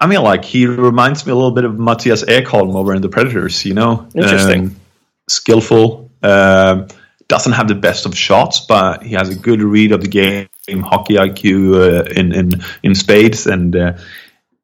I 0.01 0.07
mean, 0.07 0.23
like 0.23 0.45
he 0.45 0.67
reminds 0.67 1.27
me 1.27 1.33
a 1.33 1.35
little 1.35 1.53
bit 1.53 1.65
of 1.65 1.73
Mattias 1.75 2.25
Ekholm 2.25 2.75
over 2.75 2.95
in 2.95 3.03
the 3.03 3.09
Predators. 3.09 3.65
You 3.65 3.75
know, 3.75 4.09
interesting, 4.15 4.67
um, 4.67 4.77
skillful. 5.29 6.11
Uh, 6.23 6.89
doesn't 7.29 7.53
have 7.53 7.67
the 7.69 7.75
best 7.75 8.07
of 8.07 8.17
shots, 8.17 8.61
but 8.61 9.03
he 9.03 9.15
has 9.15 9.29
a 9.29 9.35
good 9.35 9.61
read 9.61 9.91
of 9.93 10.01
the 10.01 10.09
game, 10.09 10.49
hockey 10.83 11.15
IQ 11.15 11.75
uh, 11.75 12.05
in 12.11 12.33
in 12.33 12.51
in 12.83 12.95
spades, 12.95 13.47
and 13.47 13.77
uh, 13.77 13.93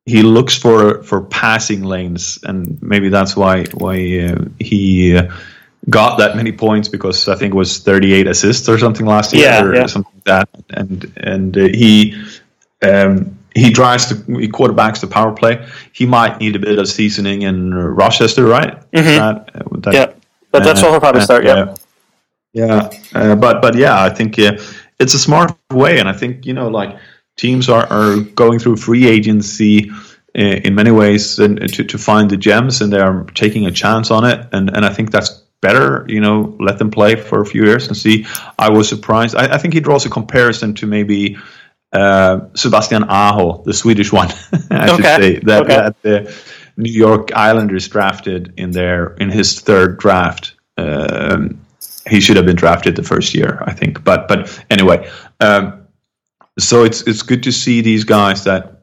he 0.04 0.23
looks 0.23 0.56
for 0.56 1.02
for 1.02 1.23
passing 1.23 1.82
lanes, 1.82 2.38
and 2.42 2.80
maybe 2.82 3.09
that's 3.09 3.37
why 3.37 3.64
why 3.75 3.97
uh, 4.18 4.44
he 4.58 5.21
got 5.91 6.19
that 6.19 6.36
many 6.36 6.52
points 6.52 6.88
because 6.88 7.28
I 7.28 7.34
think 7.34 7.54
it 7.54 7.56
was 7.56 7.78
38 7.78 8.28
assists 8.28 8.69
or 8.69 8.78
something 8.78 9.06
last 9.06 9.34
year 9.34 9.45
yeah, 9.45 9.65
or 9.65 9.75
yeah. 9.75 9.86
something 9.86 10.12
like 10.15 10.25
that. 10.25 10.49
And 10.71 11.12
and 11.17 11.56
uh, 11.56 11.60
he 11.60 12.21
um, 12.82 13.38
he 13.54 13.71
drives 13.71 14.08
the 14.08 14.41
he 14.41 14.49
quarterbacks 14.49 15.00
the 15.00 15.06
power 15.06 15.32
play. 15.32 15.67
He 15.93 16.06
might 16.06 16.41
need 16.41 16.56
a 16.56 16.58
bit 16.58 16.78
of 16.78 16.88
seasoning 16.88 17.43
in 17.43 17.75
Rochester, 17.75 18.45
right? 18.45 18.78
Mm-hmm. 18.93 19.04
That, 19.04 19.50
uh, 19.54 19.76
that, 19.80 19.95
yeah, 19.95 20.12
but 20.50 20.65
that's 20.65 20.80
uh, 20.80 20.84
where 20.84 20.93
he'll 20.93 21.00
probably 21.00 21.23
start. 21.23 21.45
Yeah, 21.45 21.75
yeah, 22.52 22.91
uh, 23.15 23.36
but 23.36 23.62
but 23.62 23.76
yeah, 23.76 24.02
I 24.02 24.10
think 24.10 24.38
uh, 24.38 24.58
it's 24.99 25.15
a 25.15 25.19
smart 25.19 25.56
way, 25.71 25.99
and 25.99 26.08
I 26.08 26.12
think 26.12 26.47
you 26.47 26.54
know 26.54 26.69
like 26.69 26.97
teams 27.36 27.68
are, 27.68 27.86
are 27.86 28.21
going 28.21 28.58
through 28.58 28.76
free 28.76 29.06
agency 29.06 29.90
uh, 30.38 30.40
in 30.42 30.75
many 30.75 30.90
ways 30.90 31.38
and 31.38 31.73
to, 31.73 31.84
to 31.84 31.99
find 31.99 32.30
the 32.30 32.36
gems 32.36 32.80
and 32.80 32.92
they 32.92 33.00
are 33.00 33.25
taking 33.34 33.66
a 33.66 33.71
chance 33.71 34.10
on 34.10 34.25
it 34.25 34.49
and 34.52 34.75
and 34.75 34.84
I 34.84 34.92
think 34.92 35.10
that's 35.10 35.42
better, 35.62 36.04
you 36.08 36.21
know, 36.21 36.56
let 36.60 36.78
them 36.78 36.90
play 36.90 37.16
for 37.16 37.40
a 37.40 37.47
few 37.47 37.64
years 37.64 37.86
and 37.88 37.97
see. 37.97 38.26
I 38.58 38.68
was 38.71 38.88
surprised. 38.88 39.34
I, 39.34 39.54
I 39.54 39.58
think 39.58 39.73
he 39.73 39.80
draws 39.80 40.04
a 40.04 40.10
comparison 40.10 40.75
to 40.75 40.86
maybe 40.86 41.38
uh, 41.92 42.40
Sebastian 42.54 43.04
Aho, 43.04 43.62
the 43.64 43.73
Swedish 43.73 44.12
one, 44.12 44.28
I 44.71 44.90
okay. 44.90 44.97
should 44.97 45.04
say, 45.04 45.38
that, 45.40 45.62
okay. 45.62 45.76
that, 45.76 46.02
the 46.02 46.36
New 46.76 46.92
York 46.92 47.32
Islanders 47.34 47.88
drafted 47.88 48.54
in 48.56 48.73
their 48.73 49.14
in 49.14 49.30
his 49.30 49.60
third 49.60 49.99
draft. 49.99 50.54
Um, 50.76 51.60
he 52.08 52.21
should 52.21 52.36
have 52.36 52.47
been 52.47 52.56
drafted 52.56 52.97
the 52.97 53.02
first 53.02 53.34
year, 53.34 53.62
I 53.64 53.73
think. 53.73 54.02
But 54.02 54.26
but 54.26 54.64
anyway, 54.71 55.10
um, 55.38 55.81
so 56.58 56.84
it's 56.84 57.02
it's 57.02 57.23
good 57.23 57.43
to 57.43 57.52
see 57.52 57.80
these 57.80 58.04
guys 58.04 58.45
that 58.45 58.82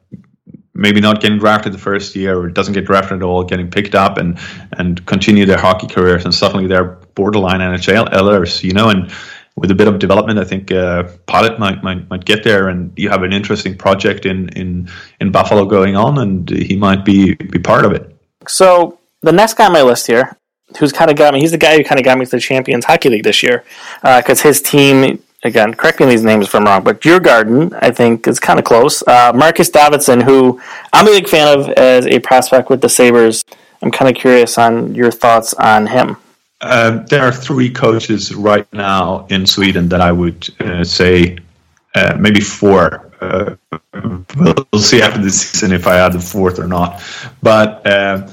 maybe 0.74 1.00
not 1.00 1.20
getting 1.20 1.38
drafted 1.38 1.72
the 1.72 1.78
first 1.78 2.16
year 2.16 2.38
or 2.38 2.48
doesn't 2.48 2.72
get 2.74 2.86
drafted 2.86 3.18
at 3.18 3.22
all, 3.22 3.44
getting 3.44 3.70
picked 3.70 3.94
up 3.94 4.18
and 4.18 4.38
and 4.72 5.04
continue 5.06 5.46
their 5.46 5.58
hockey 5.58 5.86
careers, 5.86 6.24
and 6.24 6.34
suddenly 6.34 6.66
they're 6.66 6.98
borderline 7.14 7.60
NHLers, 7.60 8.62
you 8.62 8.72
know, 8.72 8.88
and 8.88 9.10
with 9.56 9.70
a 9.70 9.74
bit 9.74 9.88
of 9.88 9.98
development, 9.98 10.38
I 10.38 10.44
think 10.44 10.72
uh, 10.72 11.02
Pilut 11.26 11.58
might, 11.58 11.82
might 11.82 12.08
might 12.08 12.24
get 12.24 12.44
there, 12.44 12.68
and 12.68 12.92
you 12.96 13.10
have 13.10 13.22
an 13.22 13.32
interesting 13.32 13.76
project 13.76 14.24
in 14.24 14.48
in 14.50 14.88
in 15.20 15.30
Buffalo 15.30 15.66
going 15.66 15.96
on, 15.96 16.18
and 16.18 16.48
he 16.48 16.76
might 16.76 17.04
be 17.04 17.34
be 17.34 17.58
part 17.58 17.84
of 17.84 17.92
it. 17.92 18.16
So 18.48 18.98
the 19.20 19.32
next 19.32 19.54
guy 19.54 19.66
on 19.66 19.72
my 19.72 19.82
list 19.82 20.06
here, 20.06 20.36
who's 20.78 20.92
kind 20.92 21.10
of 21.10 21.16
got 21.16 21.34
me, 21.34 21.40
he's 21.40 21.50
the 21.50 21.58
guy 21.58 21.76
who 21.76 21.84
kind 21.84 22.00
of 22.00 22.04
got 22.04 22.16
me 22.16 22.24
to 22.24 22.30
the 22.30 22.40
Champions 22.40 22.86
Hockey 22.86 23.10
League 23.10 23.24
this 23.24 23.42
year, 23.42 23.64
because 24.00 24.40
uh, 24.40 24.48
his 24.48 24.62
team 24.62 25.22
again, 25.42 25.74
correct 25.74 26.00
me 26.00 26.06
these 26.06 26.24
names 26.24 26.46
if 26.46 26.54
I'm 26.54 26.64
wrong, 26.64 26.82
but 26.84 27.00
Djurgården, 27.00 27.78
I 27.80 27.90
think, 27.90 28.26
is 28.26 28.38
kind 28.38 28.58
of 28.58 28.64
close. 28.64 29.02
Uh, 29.06 29.32
Marcus 29.34 29.70
Davidsson, 29.70 30.22
who 30.22 30.60
I'm 30.92 31.06
a 31.06 31.10
big 31.10 31.28
fan 31.28 31.58
of 31.58 31.68
as 31.70 32.06
a 32.06 32.18
prospect 32.20 32.70
with 32.70 32.80
the 32.80 32.88
Sabres. 32.88 33.44
I'm 33.82 33.90
kind 33.90 34.14
of 34.14 34.20
curious 34.20 34.58
on 34.58 34.94
your 34.94 35.10
thoughts 35.10 35.54
on 35.54 35.86
him. 35.86 36.16
Uh, 36.60 36.98
there 37.04 37.22
are 37.22 37.32
three 37.32 37.70
coaches 37.70 38.34
right 38.34 38.70
now 38.72 39.26
in 39.30 39.46
Sweden 39.46 39.88
that 39.88 40.02
I 40.02 40.12
would 40.12 40.48
uh, 40.60 40.84
say, 40.84 41.38
uh, 41.94 42.16
maybe 42.18 42.40
four. 42.40 43.10
Uh, 43.20 43.56
we'll 44.36 44.82
see 44.82 45.00
after 45.00 45.20
the 45.22 45.30
season 45.30 45.72
if 45.72 45.86
I 45.86 45.96
add 45.96 46.12
the 46.12 46.20
fourth 46.20 46.58
or 46.58 46.66
not. 46.66 47.02
But 47.42 47.86
uh, 47.86 48.28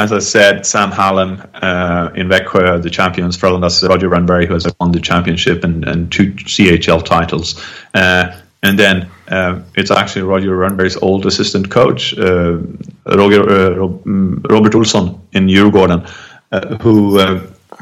as 0.00 0.12
I 0.12 0.18
said, 0.18 0.64
Sam 0.64 0.90
Hallam 0.90 1.42
uh, 1.54 2.10
in 2.14 2.28
Växjö, 2.28 2.82
the 2.82 2.88
champions, 2.88 3.36
Frölunda's 3.36 3.82
Roger 3.82 4.08
Rönnberg, 4.08 4.46
who 4.46 4.54
has 4.54 4.66
won 4.80 4.92
the 4.92 5.00
championship 5.00 5.62
and, 5.62 5.86
and 5.86 6.10
two 6.10 6.32
CHL 6.32 7.04
titles. 7.04 7.62
Uh, 7.92 8.34
and 8.62 8.78
then 8.78 9.10
uh, 9.28 9.60
it's 9.76 9.90
actually 9.90 10.22
Roger 10.22 10.56
Rönnberg's 10.56 10.96
old 10.96 11.26
assistant 11.26 11.70
coach, 11.70 12.16
uh, 12.18 12.58
Roger, 13.06 13.42
uh, 13.42 13.88
mm, 14.04 14.50
Robert 14.50 14.72
Ohlsson 14.72 15.20
in 15.32 15.46
Djurgården, 15.46 16.08
uh, 16.52 16.76
who 16.78 17.18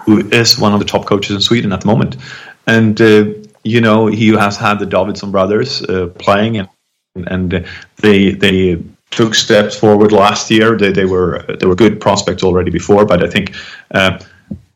who 0.04 0.28
is 0.30 0.58
one 0.58 0.72
of 0.72 0.80
the 0.80 0.86
top 0.86 1.06
coaches 1.06 1.36
in 1.36 1.40
Sweden 1.40 1.72
at 1.72 1.82
the 1.82 1.86
moment. 1.86 2.16
And 2.66 2.98
you 3.64 3.80
know 3.80 4.06
he 4.06 4.28
has 4.28 4.56
had 4.56 4.78
the 4.78 4.86
Davidsson 4.86 5.30
brothers 5.30 5.82
playing, 6.18 6.58
and 6.58 6.68
and 7.14 7.66
they 7.96 8.32
they 8.32 8.82
took 9.10 9.34
steps 9.34 9.76
forward 9.76 10.12
last 10.12 10.50
year. 10.50 10.76
They, 10.76 10.92
they 10.92 11.04
were 11.04 11.44
they 11.60 11.66
were 11.66 11.74
good 11.74 12.00
prospects 12.00 12.42
already 12.42 12.70
before, 12.70 13.04
but 13.04 13.22
I 13.22 13.28
think 13.28 13.54
uh, 13.92 14.18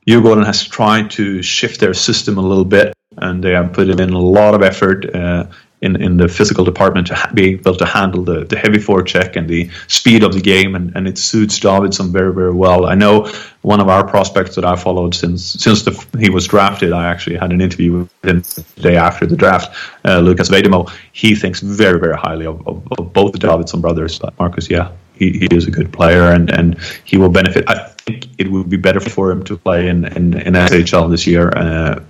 Djurgården 0.07 0.45
has 0.45 0.67
tried 0.67 1.11
to 1.13 1.43
shift 1.43 1.81
their 1.81 1.95
system 1.95 2.39
a 2.39 2.43
little 2.43 2.65
bit, 2.65 2.95
and 3.19 3.43
they 3.43 3.53
have 3.53 3.73
put 3.73 3.89
in 3.89 4.01
a 4.01 4.19
lot 4.19 4.55
of 4.55 4.63
effort 4.63 5.15
uh, 5.15 5.47
in, 5.83 6.01
in 6.01 6.17
the 6.17 6.29
physical 6.29 6.65
department 6.65 7.09
to 7.09 7.15
ha- 7.15 7.31
be 7.35 7.55
able 7.55 7.75
to 7.75 7.85
handle 7.85 8.23
the, 8.23 8.45
the 8.45 8.57
heavy 8.57 8.79
forecheck 8.79 9.37
and 9.37 9.49
the 9.49 9.69
speed 9.89 10.23
of 10.23 10.33
the 10.33 10.41
game, 10.41 10.75
and, 10.75 10.95
and 10.97 11.07
it 11.07 11.19
suits 11.19 11.59
Davidsson 11.59 12.11
very 12.11 12.33
very 12.33 12.53
well. 12.53 12.87
I 12.87 12.95
know 12.95 13.31
one 13.63 13.81
of 13.81 13.89
our 13.89 14.07
prospects 14.07 14.55
that 14.55 14.65
I 14.65 14.77
followed 14.77 15.15
since 15.15 15.45
since 15.45 15.83
the, 15.83 15.93
he 16.19 16.31
was 16.31 16.47
drafted. 16.47 16.93
I 16.93 17.07
actually 17.07 17.37
had 17.37 17.53
an 17.53 17.61
interview 17.61 17.93
with 17.93 18.25
him 18.25 18.41
the 18.41 18.81
day 18.81 18.97
after 18.97 19.27
the 19.27 19.37
draft. 19.37 19.77
Uh, 20.05 20.21
Lukas 20.21 20.49
Vejdemo. 20.49 20.91
He 21.13 21.35
thinks 21.35 21.61
very 21.61 21.99
very 21.99 22.17
highly 22.17 22.47
of, 22.47 22.67
of, 22.67 22.87
of 22.99 23.13
both 23.13 23.33
the 23.33 23.39
Davidsson 23.39 23.81
brothers. 23.81 24.21
Marcus, 24.39 24.71
yeah, 24.71 24.93
he, 25.15 25.31
he 25.33 25.49
is 25.51 25.67
a 25.67 25.71
good 25.71 25.93
player, 25.93 26.33
and, 26.33 26.51
and 26.51 26.79
he 27.05 27.17
will 27.17 27.29
benefit. 27.29 27.69
I 27.69 27.89
think 27.89 28.29
it 28.39 28.51
would 28.51 28.69
be 28.69 28.77
better 28.77 29.01
for 29.01 29.31
him 29.31 29.43
to 29.45 29.57
play 29.57 29.89
in 29.89 30.05
in, 30.17 30.35
in 30.35 30.55
SHL 30.55 31.11
this 31.11 31.27
year. 31.27 31.51
Uh, 31.57 32.01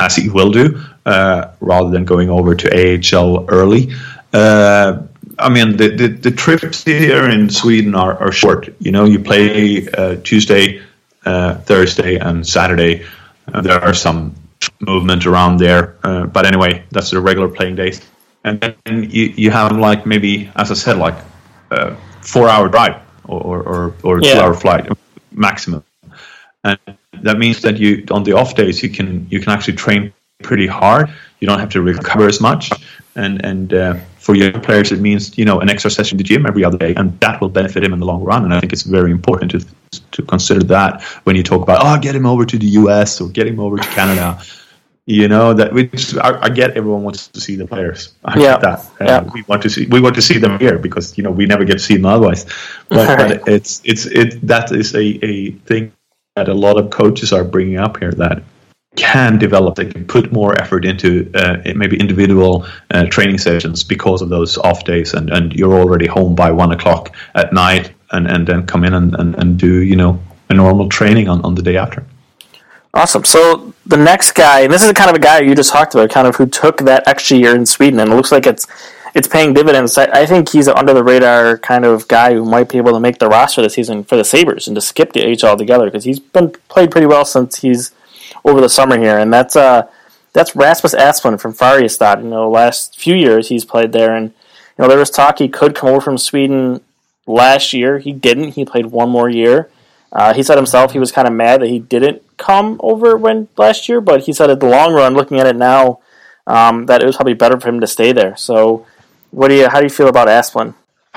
as 0.00 0.16
he 0.16 0.28
will 0.28 0.50
do, 0.50 0.80
uh, 1.06 1.50
rather 1.60 1.90
than 1.90 2.04
going 2.04 2.30
over 2.30 2.54
to 2.54 2.68
AHL 2.70 3.46
early. 3.48 3.92
Uh, 4.32 5.02
I 5.38 5.48
mean, 5.48 5.76
the, 5.76 5.88
the, 5.88 6.08
the, 6.08 6.30
trips 6.30 6.84
here 6.84 7.28
in 7.28 7.50
Sweden 7.50 7.94
are, 7.94 8.16
are 8.18 8.32
short. 8.32 8.68
You 8.80 8.92
know, 8.92 9.04
you 9.04 9.18
play 9.18 9.88
uh, 9.88 10.16
Tuesday, 10.22 10.82
uh, 11.24 11.54
Thursday, 11.56 12.16
and 12.16 12.46
Saturday. 12.46 13.04
Uh, 13.52 13.60
there 13.60 13.80
are 13.80 13.94
some 13.94 14.34
movement 14.80 15.26
around 15.26 15.58
there, 15.58 15.96
uh, 16.04 16.26
but 16.26 16.46
anyway, 16.46 16.84
that's 16.90 17.10
the 17.10 17.20
regular 17.20 17.48
playing 17.48 17.76
days. 17.76 18.00
And 18.44 18.60
then 18.60 19.10
you, 19.10 19.32
you 19.36 19.50
have 19.50 19.72
like 19.72 20.06
maybe, 20.06 20.50
as 20.56 20.70
I 20.70 20.74
said, 20.74 20.98
like 20.98 21.16
four 22.20 22.48
hour 22.48 22.68
drive 22.68 23.00
or 23.24 23.62
or, 23.62 23.94
or 24.02 24.20
Yeah. 24.22 24.34
two 24.34 24.40
hour 24.40 24.54
flight 24.54 24.88
maximum, 25.34 25.84
and 26.64 26.78
that 27.22 27.38
means 27.38 27.62
that 27.62 27.78
you 27.78 28.04
on 28.10 28.24
the 28.24 28.32
off 28.32 28.54
days 28.54 28.82
you 28.82 28.88
can 28.88 29.26
you 29.30 29.40
can 29.40 29.52
actually 29.52 29.74
train 29.74 30.12
pretty 30.42 30.66
hard. 30.66 31.12
You 31.40 31.46
don't 31.48 31.58
have 31.58 31.70
to 31.70 31.82
recover 31.82 32.26
as 32.26 32.40
much, 32.40 32.70
and 33.14 33.44
and 33.44 33.72
uh, 33.72 33.94
for 34.18 34.34
young 34.34 34.60
players 34.60 34.92
it 34.92 35.00
means 35.00 35.36
you 35.38 35.44
know 35.44 35.60
an 35.60 35.68
extra 35.68 35.90
session 35.90 36.16
in 36.16 36.18
the 36.18 36.24
gym 36.24 36.46
every 36.46 36.64
other 36.64 36.78
day, 36.78 36.94
and 36.94 37.18
that 37.20 37.40
will 37.40 37.48
benefit 37.48 37.84
him 37.84 37.92
in 37.92 38.00
the 38.00 38.06
long 38.06 38.22
run. 38.22 38.44
And 38.44 38.52
I 38.54 38.60
think 38.60 38.72
it's 38.72 38.82
very 38.82 39.10
important 39.10 39.50
to 39.52 39.60
to 40.12 40.22
consider 40.22 40.62
that 40.64 41.02
when 41.24 41.36
you 41.36 41.42
talk 41.42 41.62
about 41.62 41.78
oh 41.84 42.00
get 42.00 42.14
him 42.14 42.26
over 42.26 42.44
to 42.44 42.58
the 42.58 42.66
US 42.82 43.20
or 43.20 43.28
get 43.28 43.46
him 43.46 43.60
over 43.60 43.76
to 43.76 43.88
Canada. 43.90 44.40
You 45.06 45.28
know 45.28 45.52
that 45.52 45.70
we 45.74 45.88
just, 45.88 46.16
I, 46.16 46.40
I 46.40 46.48
get 46.48 46.78
everyone 46.78 47.02
wants 47.02 47.28
to 47.28 47.38
see 47.38 47.56
the 47.56 47.66
players. 47.66 48.14
I 48.24 48.38
Yeah, 48.38 48.52
get 48.52 48.60
that. 48.62 48.78
Uh, 48.78 49.04
yeah. 49.04 49.32
We 49.34 49.42
want 49.42 49.60
to 49.64 49.68
see 49.68 49.84
we 49.84 50.00
want 50.00 50.14
to 50.14 50.22
see 50.22 50.38
them 50.38 50.58
here 50.58 50.78
because 50.78 51.18
you 51.18 51.22
know 51.22 51.30
we 51.30 51.44
never 51.44 51.62
get 51.66 51.74
to 51.74 51.78
see 51.78 51.96
them 51.96 52.06
otherwise. 52.06 52.46
But, 52.88 53.18
but 53.18 53.46
it's 53.46 53.82
it's 53.84 54.06
it 54.06 54.40
that 54.46 54.72
is 54.72 54.94
a, 54.94 55.04
a 55.22 55.50
thing 55.68 55.92
that 56.36 56.48
a 56.48 56.54
lot 56.54 56.76
of 56.76 56.90
coaches 56.90 57.32
are 57.32 57.44
bringing 57.44 57.78
up 57.78 57.96
here 57.98 58.10
that 58.12 58.42
can 58.96 59.38
develop. 59.38 59.76
They 59.76 59.86
can 59.86 60.04
put 60.04 60.32
more 60.32 60.60
effort 60.60 60.84
into 60.84 61.30
uh, 61.34 61.58
maybe 61.76 61.98
individual 61.98 62.66
uh, 62.90 63.04
training 63.06 63.38
sessions 63.38 63.84
because 63.84 64.20
of 64.20 64.28
those 64.28 64.58
off 64.58 64.84
days, 64.84 65.14
and, 65.14 65.30
and 65.30 65.52
you're 65.52 65.74
already 65.74 66.06
home 66.06 66.34
by 66.34 66.50
one 66.50 66.72
o'clock 66.72 67.14
at 67.36 67.52
night, 67.52 67.92
and, 68.10 68.26
and 68.26 68.46
then 68.46 68.66
come 68.66 68.84
in 68.84 68.94
and, 68.94 69.14
and, 69.14 69.34
and 69.36 69.58
do 69.58 69.82
you 69.82 69.96
know 69.96 70.20
a 70.50 70.54
normal 70.54 70.88
training 70.88 71.28
on, 71.28 71.40
on 71.42 71.54
the 71.54 71.62
day 71.62 71.76
after. 71.76 72.04
Awesome. 72.92 73.24
So 73.24 73.72
the 73.86 73.96
next 73.96 74.32
guy, 74.32 74.60
and 74.60 74.72
this 74.72 74.84
is 74.84 74.92
kind 74.92 75.10
of 75.10 75.16
a 75.16 75.20
guy 75.20 75.40
you 75.40 75.54
just 75.54 75.72
talked 75.72 75.94
about, 75.94 76.10
kind 76.10 76.26
of 76.26 76.36
who 76.36 76.46
took 76.46 76.78
that 76.78 77.06
extra 77.08 77.36
year 77.36 77.54
in 77.54 77.66
Sweden, 77.66 78.00
and 78.00 78.12
it 78.12 78.14
looks 78.14 78.32
like 78.32 78.46
it's 78.46 78.66
it's 79.14 79.28
paying 79.28 79.54
dividends. 79.54 79.96
I, 79.96 80.04
I 80.06 80.26
think 80.26 80.50
he's 80.50 80.66
an 80.66 80.76
under 80.76 80.92
the 80.92 81.04
radar 81.04 81.58
kind 81.58 81.84
of 81.84 82.08
guy 82.08 82.34
who 82.34 82.44
might 82.44 82.68
be 82.68 82.78
able 82.78 82.92
to 82.92 83.00
make 83.00 83.18
the 83.18 83.28
roster 83.28 83.62
this 83.62 83.74
season 83.74 84.04
for 84.04 84.16
the 84.16 84.24
Sabres 84.24 84.66
and 84.66 84.74
to 84.74 84.80
skip 84.80 85.12
the 85.12 85.22
H 85.22 85.44
altogether 85.44 85.86
because 85.86 86.04
he's 86.04 86.18
been 86.18 86.50
played 86.68 86.90
pretty 86.90 87.06
well 87.06 87.24
since 87.24 87.60
he's 87.60 87.92
over 88.44 88.60
the 88.60 88.68
summer 88.68 88.98
here, 88.98 89.18
and 89.18 89.32
that's 89.32 89.56
uh 89.56 89.88
that's 90.32 90.56
Rasmus 90.56 90.94
Asplund 90.94 91.40
from 91.40 91.54
Färjestad. 91.54 92.22
You 92.22 92.28
know, 92.28 92.50
last 92.50 92.98
few 92.98 93.14
years 93.14 93.48
he's 93.48 93.64
played 93.64 93.92
there, 93.92 94.14
and 94.14 94.30
you 94.30 94.82
know 94.82 94.88
there 94.88 94.98
was 94.98 95.10
talk 95.10 95.38
he 95.38 95.48
could 95.48 95.74
come 95.74 95.90
over 95.90 96.00
from 96.00 96.18
Sweden 96.18 96.80
last 97.26 97.72
year. 97.72 97.98
He 98.00 98.12
didn't. 98.12 98.50
He 98.50 98.64
played 98.64 98.86
one 98.86 99.08
more 99.08 99.28
year. 99.28 99.70
Uh, 100.12 100.32
he 100.32 100.42
said 100.42 100.56
himself 100.56 100.92
he 100.92 100.98
was 100.98 101.10
kind 101.10 101.26
of 101.26 101.34
mad 101.34 101.60
that 101.60 101.68
he 101.68 101.78
didn't 101.78 102.22
come 102.36 102.80
over 102.82 103.16
when 103.16 103.48
last 103.56 103.88
year, 103.88 104.00
but 104.00 104.24
he 104.24 104.32
said 104.32 104.50
in 104.50 104.58
the 104.58 104.66
long 104.66 104.92
run, 104.92 105.14
looking 105.14 105.40
at 105.40 105.46
it 105.46 105.56
now, 105.56 105.98
um, 106.46 106.86
that 106.86 107.02
it 107.02 107.06
was 107.06 107.16
probably 107.16 107.34
better 107.34 107.58
for 107.58 107.68
him 107.68 107.80
to 107.80 107.86
stay 107.86 108.12
there. 108.12 108.36
So, 108.36 108.86
what 109.34 109.48
do 109.48 109.54
you? 109.54 109.68
How 109.68 109.78
do 109.80 109.84
you 109.84 109.90
feel 109.90 110.08
about 110.08 110.28
Asplund? 110.28 110.74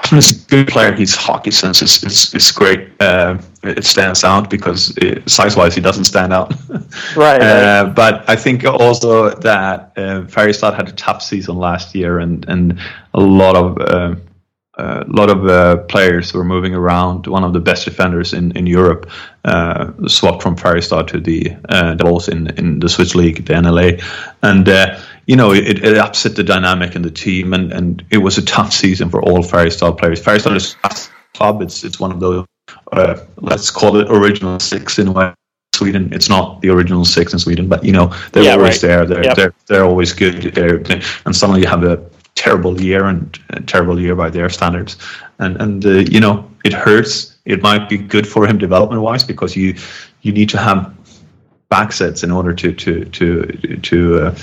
He's 0.10 0.44
a 0.44 0.48
good 0.48 0.68
player. 0.68 0.94
His 0.94 1.16
hockey 1.16 1.52
sense 1.52 1.82
is, 1.82 2.04
is, 2.04 2.34
is 2.34 2.52
great. 2.52 2.90
Uh, 3.00 3.40
it 3.64 3.84
stands 3.84 4.24
out 4.24 4.50
because 4.50 4.94
size 5.26 5.56
wise, 5.56 5.74
he 5.76 5.82
doesn't 5.82 6.06
stand 6.06 6.34
out. 6.34 6.54
Right. 7.16 7.42
Uh, 7.42 7.86
but 7.86 8.28
I 8.30 8.36
think 8.36 8.64
also 8.64 9.30
that 9.30 9.92
uh, 9.98 10.22
Färjestad 10.22 10.76
had 10.76 10.88
a 10.88 10.92
tough 10.94 11.22
season 11.22 11.58
last 11.58 11.94
year, 11.94 12.20
and, 12.20 12.48
and 12.48 12.80
a 13.14 13.20
lot 13.20 13.56
of 13.56 13.78
uh, 13.80 14.16
a 14.78 15.06
lot 15.08 15.30
of 15.30 15.48
uh, 15.48 15.78
players 15.84 16.34
were 16.34 16.44
moving 16.44 16.74
around. 16.74 17.28
One 17.28 17.44
of 17.44 17.54
the 17.54 17.60
best 17.60 17.86
defenders 17.86 18.34
in 18.34 18.52
in 18.54 18.68
Europe 18.68 19.10
uh, 19.46 19.92
swapped 20.08 20.42
from 20.42 20.56
Färjestad 20.56 21.08
to 21.08 21.20
the 21.20 21.56
uh, 21.70 21.96
Devils 21.96 22.30
in 22.30 22.48
in 22.58 22.80
the 22.80 22.90
Swiss 22.90 23.16
league, 23.16 23.46
the 23.46 23.54
NLA, 23.54 24.02
and. 24.42 24.98
You 25.28 25.36
know, 25.36 25.52
it, 25.54 25.84
it 25.84 25.98
upset 25.98 26.36
the 26.36 26.44
dynamic 26.44 26.96
in 26.96 27.02
the 27.04 27.12
team, 27.12 27.54
and, 27.54 27.72
and 27.72 28.04
it 28.12 28.18
was 28.18 28.38
a 28.38 28.46
tough 28.46 28.72
season 28.74 29.10
for 29.10 29.22
all 29.22 29.44
Färjestad 29.44 29.98
players. 30.00 30.22
Färjestad 30.24 30.56
is 30.56 30.76
a 30.84 30.96
club; 31.38 31.62
it's 31.62 31.84
it's 31.84 32.00
one 32.00 32.12
of 32.12 32.20
those 32.20 32.46
uh, 32.94 33.18
let's 33.38 33.70
call 33.70 33.98
it 33.98 34.08
original 34.10 34.60
six 34.60 34.98
in. 35.00 35.14
Sweden. 35.76 36.12
It's 36.12 36.28
not 36.28 36.62
the 36.62 36.70
original 36.70 37.06
six 37.06 37.34
in 37.34 37.40
Sweden, 37.40 37.68
but 37.68 37.84
you 37.84 37.92
know 37.92 38.12
they're 38.32 38.44
Yeah, 38.44 38.54
always 38.54 38.82
right. 38.82 38.90
there. 38.90 39.06
They're, 39.06 39.24
Yep. 39.24 39.36
they're 39.36 39.54
they're 39.68 39.84
always 39.86 40.12
good. 40.14 40.42
They're, 40.56 40.78
and 41.26 41.36
suddenly 41.36 41.62
you 41.62 41.68
have 41.68 41.84
a 41.84 42.04
terrible 42.34 42.82
year 42.82 43.06
and 43.06 43.38
a 43.52 43.62
terrible 43.62 44.00
year 44.00 44.16
by 44.16 44.30
their 44.32 44.50
standards, 44.50 44.98
and 45.38 45.56
and 45.62 45.86
uh, 45.86 45.90
you 45.90 46.20
know 46.20 46.50
it 46.64 46.74
hurts. 46.74 47.36
It 47.46 47.62
might 47.62 47.90
be 47.90 47.98
good 47.98 48.28
for 48.28 48.48
him 48.48 48.58
development 48.58 49.02
wise 49.04 49.24
because 49.24 49.56
you 49.56 49.76
you 50.24 50.32
need 50.32 50.50
to 50.50 50.58
have 50.58 50.92
back 51.70 51.92
sets 51.92 52.24
in 52.24 52.32
order 52.32 52.54
to 52.54 52.74
to 52.74 53.06
to 53.06 53.78
to 53.84 54.20
uh, 54.20 54.36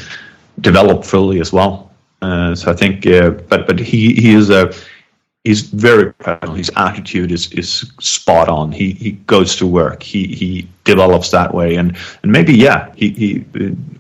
develop 0.61 1.05
fully 1.05 1.41
as 1.41 1.53
well. 1.53 1.93
Uh, 2.23 2.55
so 2.55 2.71
I 2.71 2.75
think, 2.75 3.07
uh, 3.07 3.31
but 3.31 3.67
but 3.67 3.79
he 3.79 4.15
he 4.15 4.35
is 4.35 4.51
a 4.51 4.73
he's 5.45 5.61
very 5.61 6.13
professional. 6.13 6.55
His 6.55 6.71
attitude 6.77 7.31
is, 7.31 7.53
is 7.53 7.93
spot 8.01 8.49
on. 8.49 8.73
He 8.73 8.93
he 8.93 9.13
goes 9.27 9.55
to 9.57 9.67
work. 9.67 10.03
He 10.03 10.27
he 10.27 10.69
develops 10.85 11.31
that 11.31 11.55
way, 11.55 11.77
and 11.77 11.97
and 12.23 12.33
maybe 12.33 12.55
yeah. 12.55 12.93
He 12.97 13.11
he. 13.11 13.45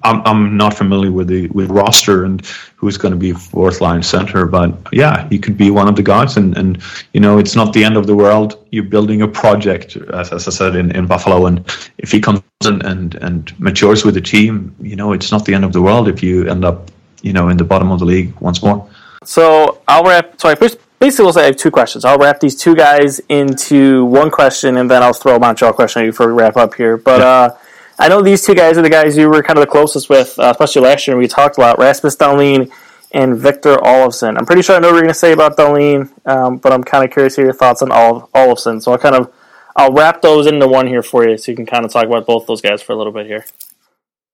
I'm 0.02 0.22
I'm 0.26 0.56
not 0.56 0.74
familiar 0.74 1.12
with 1.12 1.28
the 1.28 1.48
with 1.48 1.70
roster 1.70 2.24
and 2.24 2.44
who's 2.76 2.96
going 2.96 3.12
to 3.12 3.18
be 3.18 3.32
fourth 3.32 3.80
line 3.80 4.02
center, 4.02 4.46
but 4.46 4.74
yeah, 4.92 5.28
he 5.28 5.38
could 5.38 5.56
be 5.56 5.70
one 5.70 5.88
of 5.88 5.96
the 5.96 6.02
guys. 6.02 6.36
And 6.36 6.56
and 6.56 6.82
you 7.12 7.20
know, 7.20 7.38
it's 7.38 7.54
not 7.54 7.72
the 7.72 7.84
end 7.84 7.96
of 7.96 8.06
the 8.06 8.16
world. 8.16 8.58
You're 8.70 8.84
building 8.84 9.22
a 9.22 9.28
project, 9.28 9.96
as, 9.96 10.32
as 10.32 10.48
I 10.48 10.50
said 10.50 10.74
in, 10.74 10.90
in 10.96 11.06
Buffalo, 11.06 11.46
and 11.46 11.58
if 11.98 12.10
he 12.10 12.20
comes 12.20 12.42
and, 12.64 12.84
and 12.84 13.14
and 13.16 13.58
matures 13.60 14.04
with 14.04 14.14
the 14.14 14.20
team, 14.20 14.74
you 14.80 14.96
know, 14.96 15.12
it's 15.12 15.30
not 15.30 15.44
the 15.44 15.54
end 15.54 15.64
of 15.64 15.72
the 15.72 15.82
world 15.82 16.08
if 16.08 16.22
you 16.22 16.48
end 16.48 16.64
up 16.64 16.90
you 17.22 17.32
know 17.32 17.48
in 17.48 17.56
the 17.56 17.64
bottom 17.64 17.90
of 17.90 17.98
the 17.98 18.04
league 18.04 18.34
once 18.40 18.62
more. 18.62 18.88
So 19.24 19.80
wrap. 19.88 20.40
So 20.40 20.48
I 20.48 20.54
first 20.54 20.78
basically 20.98 21.24
we'll 21.24 21.32
say 21.32 21.42
I 21.42 21.46
have 21.46 21.56
two 21.56 21.70
questions. 21.70 22.04
I'll 22.04 22.18
wrap 22.18 22.40
these 22.40 22.56
two 22.56 22.74
guys 22.74 23.20
into 23.28 24.04
one 24.04 24.30
question, 24.30 24.76
and 24.76 24.90
then 24.90 25.02
I'll 25.02 25.12
throw 25.12 25.36
a 25.36 25.40
Montreal 25.40 25.72
question 25.72 26.00
at 26.02 26.06
you 26.06 26.12
before 26.12 26.28
we 26.28 26.40
wrap 26.40 26.56
up 26.56 26.74
here. 26.74 26.96
But 26.96 27.20
uh, 27.20 27.54
I 27.98 28.08
know 28.08 28.22
these 28.22 28.44
two 28.44 28.54
guys 28.54 28.76
are 28.78 28.82
the 28.82 28.90
guys 28.90 29.16
you 29.16 29.28
were 29.28 29.42
kind 29.42 29.58
of 29.58 29.64
the 29.64 29.70
closest 29.70 30.08
with, 30.08 30.38
uh, 30.38 30.50
especially 30.50 30.82
last 30.82 31.06
year. 31.06 31.16
We 31.16 31.28
talked 31.28 31.58
a 31.58 31.60
lot. 31.60 31.78
Rasmus 31.78 32.16
Dahlin 32.16 32.72
and 33.12 33.38
Victor 33.38 33.76
Olofsson. 33.76 34.36
I'm 34.36 34.44
pretty 34.44 34.62
sure 34.62 34.76
I 34.76 34.80
know 34.80 34.88
what 34.88 34.94
you're 34.94 35.02
going 35.02 35.12
to 35.12 35.18
say 35.18 35.32
about 35.32 35.56
Dahlin, 35.56 36.10
um, 36.26 36.56
but 36.56 36.72
I'm 36.72 36.82
kind 36.82 37.04
of 37.04 37.12
curious 37.12 37.36
to 37.36 37.42
hear 37.42 37.46
your 37.46 37.54
thoughts 37.54 37.82
on 37.82 37.92
Ol- 37.92 38.28
Olofsson. 38.34 38.82
So 38.82 38.92
I'll 38.92 38.98
kind 38.98 39.14
of 39.14 39.32
I'll 39.76 39.92
wrap 39.92 40.22
those 40.22 40.46
into 40.46 40.66
one 40.68 40.86
here 40.86 41.02
for 41.02 41.28
you, 41.28 41.36
so 41.36 41.52
you 41.52 41.56
can 41.56 41.66
kind 41.66 41.84
of 41.84 41.92
talk 41.92 42.06
about 42.06 42.26
both 42.26 42.46
those 42.46 42.60
guys 42.60 42.82
for 42.82 42.92
a 42.92 42.96
little 42.96 43.12
bit 43.12 43.26
here. 43.26 43.44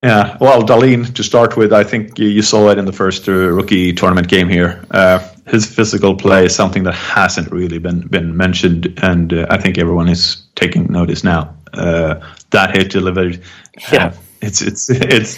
Yeah, 0.03 0.35
well, 0.41 0.63
Dahlin, 0.63 1.13
to 1.13 1.23
start 1.23 1.55
with, 1.57 1.71
I 1.71 1.83
think 1.83 2.17
you- 2.17 2.27
you 2.27 2.41
saw 2.41 2.69
it 2.69 2.79
in 2.79 2.85
the 2.85 2.91
first 2.93 3.27
uh, 3.29 3.31
rookie 3.33 3.93
tournament 3.93 4.27
game 4.27 4.49
here. 4.49 4.83
Uh, 4.89 5.19
his 5.47 5.65
physical 5.67 6.15
play 6.15 6.45
is 6.45 6.55
something 6.55 6.83
that 6.83 6.95
hasn't 6.95 7.51
really 7.51 7.77
been 7.77 8.07
been 8.07 8.35
mentioned, 8.35 8.99
and 9.03 9.31
uh, 9.33 9.45
I 9.49 9.57
think 9.57 9.77
everyone 9.77 10.07
is 10.09 10.43
taking 10.55 10.87
notice 10.91 11.23
now. 11.23 11.53
Uh, 11.73 12.15
that 12.49 12.75
hit 12.75 12.89
delivered, 12.91 13.41
Yeah. 13.91 14.05
uh, 14.07 14.11
it's 14.41 14.61
it's 14.61 14.89
it's. 14.89 15.37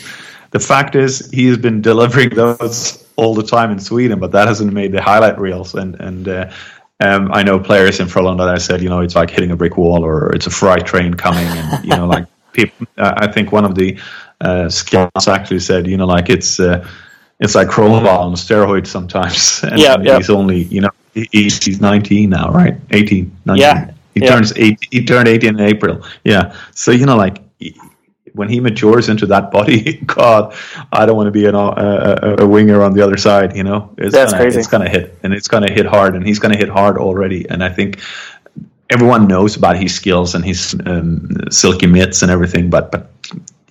The 0.51 0.59
fact 0.59 0.95
is, 0.95 1.29
he 1.31 1.47
has 1.47 1.57
been 1.57 1.81
delivering 1.81 2.29
those 2.29 3.03
all 3.15 3.33
the 3.33 3.43
time 3.43 3.71
in 3.71 3.79
Sweden, 3.79 4.19
but 4.19 4.31
that 4.31 4.47
hasn't 4.47 4.71
made 4.71 4.91
the 4.91 5.01
highlight 5.01 5.39
reels. 5.39 5.73
And 5.75 5.95
and 5.99 6.27
uh, 6.27 6.51
um, 6.99 7.31
I 7.33 7.43
know 7.43 7.59
players 7.59 7.99
in 7.99 8.07
Frölunda 8.07 8.45
that 8.45 8.55
I 8.55 8.59
said, 8.59 8.81
you 8.81 8.87
know, 8.89 9.01
it's 9.01 9.15
like 9.15 9.29
hitting 9.31 9.51
a 9.51 9.55
brick 9.55 9.77
wall, 9.77 10.05
or 10.05 10.31
it's 10.35 10.47
a 10.47 10.51
freight 10.51 10.85
train 10.85 11.15
coming, 11.15 11.47
and 11.47 11.83
you 11.83 11.95
know, 11.97 12.05
like 12.07 12.27
people. 12.53 12.85
I 12.97 13.27
think 13.27 13.51
one 13.51 13.65
of 13.65 13.73
the 13.75 13.97
uh, 14.43 14.69
scouts 14.69 15.27
actually 15.27 15.59
said, 15.59 15.87
you 15.87 15.97
know, 15.97 16.05
like 16.05 16.29
it's 16.29 16.59
uh, 16.59 16.87
it's 17.39 17.55
like 17.55 17.67
Kronwall 17.67 18.19
on 18.19 18.33
steroids 18.33 18.87
sometimes. 18.87 19.61
And 19.69 19.79
Yeah, 19.79 19.97
yeah. 20.01 20.17
he's 20.17 20.29
only, 20.29 20.63
you 20.63 20.81
know, 20.81 20.91
he's, 21.13 21.63
he's 21.63 21.81
19 21.81 22.29
now, 22.29 22.51
right? 22.51 22.75
18, 22.91 23.31
19. 23.45 23.61
Yeah, 23.61 23.91
He 24.13 24.21
yeah. 24.21 24.27
turns 24.29 24.53
eight. 24.57 24.79
He 24.91 25.03
turned 25.05 25.27
18 25.27 25.49
in 25.49 25.59
April. 25.59 26.05
Yeah. 26.23 26.55
So 26.73 26.91
you 26.91 27.05
know, 27.05 27.17
like 27.17 27.39
when 28.33 28.49
he 28.49 28.59
matures 28.59 29.09
into 29.09 29.25
that 29.27 29.51
body, 29.51 29.93
God, 30.05 30.55
I 30.91 31.05
don't 31.05 31.15
want 31.15 31.27
to 31.27 31.31
be 31.31 31.45
an, 31.45 31.55
a, 31.55 31.59
a, 31.59 32.35
a 32.43 32.47
winger 32.47 32.81
on 32.81 32.93
the 32.93 33.01
other 33.01 33.17
side. 33.17 33.55
You 33.55 33.63
know, 33.63 33.93
it's 33.97 34.13
That's 34.13 34.31
gonna, 34.31 34.43
crazy. 34.43 34.59
It's 34.59 34.67
gonna 34.67 34.89
hit, 34.89 35.17
and 35.23 35.33
it's 35.33 35.47
gonna 35.47 35.71
hit 35.71 35.85
hard, 35.85 36.15
and 36.15 36.25
he's 36.25 36.39
gonna 36.39 36.57
hit 36.57 36.69
hard 36.69 36.97
already. 36.97 37.47
And 37.49 37.63
I 37.63 37.69
think 37.69 37.99
everyone 38.89 39.27
knows 39.27 39.55
about 39.55 39.75
his 39.77 39.93
skills 39.93 40.35
and 40.35 40.43
his 40.45 40.75
um, 40.85 41.29
silky 41.49 41.87
mitts 41.87 42.21
and 42.21 42.31
everything, 42.31 42.69
but 42.69 42.91
but 42.91 43.09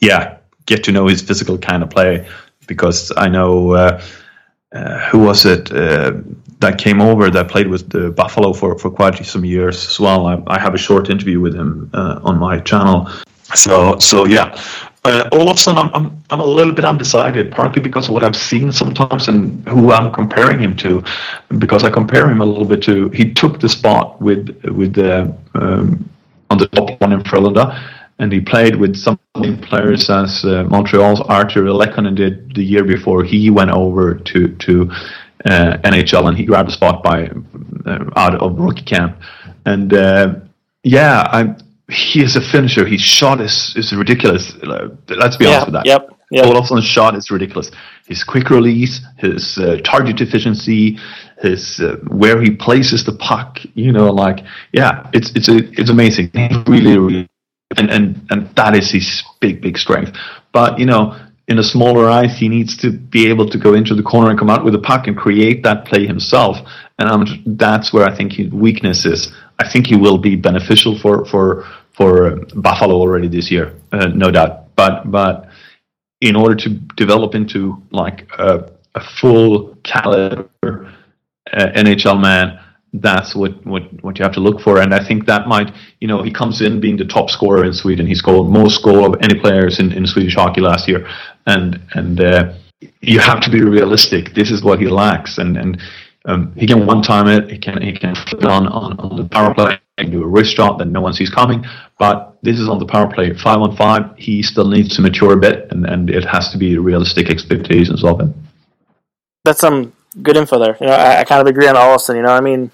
yeah, 0.01 0.39
get 0.67 0.85
to 0.85 0.93
know 0.93 1.07
his 1.07 1.23
physical 1.23 1.59
kind 1.59 1.83
of 1.83 1.91
play 1.91 2.27
because 2.67 3.13
I 3.17 3.29
know 3.29 3.73
uh, 3.73 4.03
uh, 4.73 4.99
who 5.11 5.19
was 5.19 5.45
it 5.45 5.73
uh, 5.73 6.13
that 6.61 6.79
came 6.79 7.01
over 7.01 7.29
that 7.31 7.49
played 7.49 7.69
with 7.69 7.91
the 7.91 8.11
Buffalo 8.11 8.53
for, 8.53 8.79
for 8.79 8.91
quite 8.91 9.25
some 9.27 9.45
years 9.45 9.87
as 9.87 10.01
well. 10.01 10.27
I, 10.27 10.43
I 10.47 10.59
have 10.59 10.75
a 10.75 10.79
short 10.79 11.11
interview 11.11 11.41
with 11.41 11.55
him 11.55 11.91
uh, 11.93 12.21
on 12.23 12.39
my 12.39 12.61
channel. 12.61 13.09
So 13.55 13.99
so 13.99 14.25
yeah. 14.25 14.59
Uh, 15.05 15.29
all 15.33 15.49
of 15.49 15.57
a 15.57 15.59
sudden, 15.59 15.81
I'm, 15.81 15.91
I'm 15.95 16.23
I'm 16.31 16.39
a 16.39 16.47
little 16.47 16.73
bit 16.73 16.85
undecided, 16.85 17.51
partly 17.51 17.83
because 17.83 18.07
of 18.07 18.15
what 18.15 18.23
I've 18.23 18.37
seen 18.37 18.71
sometimes 18.71 19.27
and 19.27 19.69
who 19.69 19.91
I'm 19.91 20.13
comparing 20.13 20.61
him 20.61 20.77
to, 20.77 21.03
because 21.59 21.83
I 21.83 21.91
compare 21.91 22.31
him 22.31 22.41
a 22.41 22.47
little 22.47 22.65
bit 22.65 22.85
to. 22.85 23.09
He 23.09 23.33
took 23.33 23.59
the 23.59 23.69
spot 23.69 24.23
with 24.23 24.57
with 24.67 24.95
the 24.95 25.37
um, 25.55 26.09
on 26.51 26.59
the 26.59 26.69
top 26.69 27.01
one 27.01 27.13
in 27.13 27.21
Frölunda, 27.25 27.77
and 28.23 28.33
he 28.33 28.41
played 28.41 28.77
with 28.77 28.97
some 28.97 29.19
players 29.63 30.09
as 30.09 30.45
uh, 30.45 30.63
Montreal's 30.71 31.21
Artturi 31.23 31.73
Lehkonen 31.75 32.15
did 32.15 32.55
the 32.55 32.63
year 32.63 32.85
before 32.85 33.25
he 33.25 33.51
went 33.51 33.71
over 33.71 34.15
to 34.15 34.49
to 34.65 34.91
uh, 35.45 35.77
NHL, 35.83 36.29
and 36.29 36.37
he 36.37 36.45
grabbed 36.45 36.69
a 36.69 36.73
spot 36.73 37.03
by 37.03 37.29
uh, 37.85 38.05
out 38.15 38.37
of 38.41 38.59
rookie 38.59 38.85
camp. 38.85 39.21
and 39.67 39.93
uh, 39.93 40.35
yeah, 40.85 41.27
I'm. 41.33 41.57
He 41.89 42.23
is 42.23 42.37
a 42.37 42.41
finisher. 42.41 42.87
His 42.87 43.03
shot 43.03 43.41
is, 43.41 43.75
is 43.77 43.93
ridiculous. 43.93 44.55
Let's 45.09 45.37
be 45.37 45.45
yeah, 45.45 45.51
honest 45.51 45.67
with 45.67 45.75
that. 45.75 45.87
Yep. 45.87 46.09
Yep. 46.31 46.45
Olofsson's 46.47 46.87
shot 46.87 47.15
is 47.15 47.31
ridiculous. 47.31 47.71
His 48.07 48.25
quick 48.25 48.49
release, 48.49 49.03
his 49.19 49.59
uh, 49.59 49.79
target 49.85 50.21
efficiency, 50.23 50.99
his 51.43 51.81
uh, 51.81 51.97
where 52.09 52.41
he 52.41 52.51
places 52.53 53.05
the 53.05 53.13
puck. 53.13 53.59
You 53.75 53.93
know, 53.93 54.11
like 54.11 54.39
yeah, 54.73 55.11
it's 55.13 55.33
it's 55.35 55.49
a, 55.49 55.59
it's 55.79 55.91
amazing. 55.91 56.31
Really, 56.67 56.97
really, 56.97 57.29
and 57.77 57.91
and 57.91 58.27
and 58.31 58.55
that 58.57 58.77
is 58.77 58.91
his 58.91 59.23
big 59.41 59.61
big 59.61 59.79
strength. 59.79 60.17
But 60.53 60.79
you 60.79 60.87
know, 60.87 61.19
in 61.49 61.59
a 61.59 61.63
smaller 61.63 62.09
ice, 62.09 62.39
he 62.39 62.49
needs 62.49 62.77
to 62.79 62.91
be 62.93 63.29
able 63.29 63.49
to 63.51 63.59
go 63.59 63.75
into 63.75 63.95
the 63.95 64.03
corner 64.03 64.31
and 64.31 64.39
come 64.39 64.51
out 64.51 64.65
with 64.65 64.75
a 64.75 64.79
puck 64.79 65.07
and 65.07 65.17
create 65.17 65.63
that 65.65 65.85
play 65.85 66.07
himself. 66.07 66.57
And 66.99 67.09
um, 67.09 67.43
that's 67.47 67.93
where 67.93 68.05
I 68.05 68.17
think 68.17 68.33
his 68.33 68.51
weakness 68.51 69.05
is. 69.05 69.33
I 69.59 69.69
think 69.69 69.87
he 69.87 69.97
will 69.97 70.19
be 70.19 70.37
beneficial 70.37 70.99
for 70.99 71.25
for 71.27 71.67
for 71.93 72.37
Buffalo 72.55 72.95
already 72.95 73.29
this 73.29 73.51
year, 73.51 73.75
uh, 73.93 74.07
no 74.07 74.31
doubt. 74.31 74.75
But 74.77 75.11
but 75.11 75.49
in 76.21 76.37
order 76.37 76.55
to 76.55 76.71
develop 76.97 77.35
into 77.35 77.83
like 77.91 78.29
a, 78.39 78.71
a 78.95 79.01
full 79.21 79.77
caliber 79.83 80.49
uh, 81.53 81.67
NHL 81.75 82.21
man, 82.21 82.59
that's 82.93 83.35
what, 83.35 83.65
what, 83.65 83.83
what 84.03 84.19
you 84.19 84.23
have 84.23 84.35
to 84.35 84.41
look 84.41 84.61
for. 84.61 84.81
And 84.81 84.95
I 84.95 85.03
think 85.03 85.27
that 85.27 85.47
might, 85.47 85.75
you 86.01 86.09
know, 86.09 86.23
he 86.23 86.31
comes 86.31 86.61
in 86.61 86.81
being 86.81 86.97
the 86.97 87.07
top 87.07 87.31
scorer 87.31 87.65
in 87.65 87.73
Sweden. 87.73 88.07
He 88.07 88.15
scored 88.15 88.49
most 88.49 88.83
goal 88.83 89.07
of 89.07 89.21
any 89.23 89.39
players 89.39 89.79
in, 89.79 89.93
in 89.93 90.07
Swedish 90.07 90.35
hockey 90.35 90.61
last 90.61 90.87
year. 90.89 91.09
And, 91.47 91.81
and, 91.95 92.21
uh, 92.21 92.53
you 93.01 93.21
have 93.21 93.41
to 93.43 93.51
be 93.51 93.63
realistic. 93.63 94.35
This 94.35 94.51
is 94.51 94.63
what 94.63 94.79
he 94.81 94.89
lacks. 94.89 95.39
And, 95.39 95.57
and, 95.57 95.81
um, 96.25 96.53
he 96.55 96.67
can 96.67 96.87
one 96.87 97.03
time 97.03 97.27
it, 97.29 97.51
he 97.51 97.59
can, 97.59 97.81
he 97.81 97.93
can 97.93 98.15
flip 98.15 98.45
on, 98.45 98.67
on, 98.69 98.99
on 99.01 99.17
the 99.17 99.29
power 99.29 99.55
play 99.55 99.79
and 99.99 100.13
do 100.13 100.23
a 100.23 100.27
wrist 100.27 100.55
shot 100.55 100.79
that 100.79 100.87
no 100.87 101.01
one 101.01 101.15
sees 101.15 101.31
coming. 101.31 101.65
But 101.99 102.37
this 102.43 102.61
is 102.61 102.69
on 102.69 102.79
the 102.79 102.87
power 102.87 103.13
play. 103.13 103.33
Five 103.35 103.59
on 103.59 103.77
five, 103.77 104.17
he 104.17 104.43
still 104.43 104.69
needs 104.69 104.95
to 104.97 105.03
mature 105.03 105.33
a 105.33 105.37
bit 105.37 105.73
and, 105.73 105.87
and 105.87 106.11
it 106.11 106.25
has 106.25 106.51
to 106.51 106.59
be 106.59 106.77
realistic 106.77 107.31
expectations 107.31 108.05
of 108.05 108.21
him. 108.21 108.35
That's 109.45 109.61
some 109.61 109.93
good 110.15 110.37
info 110.37 110.59
there. 110.59 110.77
You 110.81 110.87
know, 110.87 110.93
I, 110.93 111.21
I 111.21 111.25
kind 111.25 111.41
of 111.41 111.47
agree 111.47 111.69
on 111.69 111.75
Olofsson. 111.75 112.17
You 112.17 112.23
know, 112.23 112.33
I 112.33 112.41
mean, 112.41 112.71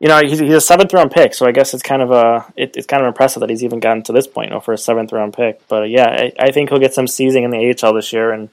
you 0.00 0.08
know, 0.08 0.20
he's, 0.20 0.38
he's 0.38 0.54
a 0.54 0.60
seventh 0.60 0.92
round 0.92 1.10
pick, 1.10 1.34
so 1.34 1.46
I 1.46 1.52
guess 1.52 1.74
it's 1.74 1.82
kind 1.82 2.02
of 2.02 2.10
a 2.10 2.46
it, 2.56 2.76
it's 2.76 2.86
kind 2.86 3.02
of 3.02 3.08
impressive 3.08 3.40
that 3.40 3.50
he's 3.50 3.64
even 3.64 3.80
gotten 3.80 4.02
to 4.04 4.12
this 4.12 4.26
point, 4.26 4.48
you 4.48 4.54
know, 4.54 4.60
for 4.60 4.72
a 4.72 4.78
seventh 4.78 5.12
round 5.12 5.34
pick. 5.34 5.66
But 5.68 5.82
uh, 5.82 5.86
yeah, 5.86 6.08
I, 6.08 6.32
I, 6.38 6.50
think 6.52 6.70
he'll 6.70 6.78
get 6.78 6.94
some 6.94 7.06
seizing 7.06 7.44
in 7.44 7.50
the 7.50 7.74
AHL 7.82 7.94
this 7.94 8.12
year, 8.12 8.32
and 8.32 8.48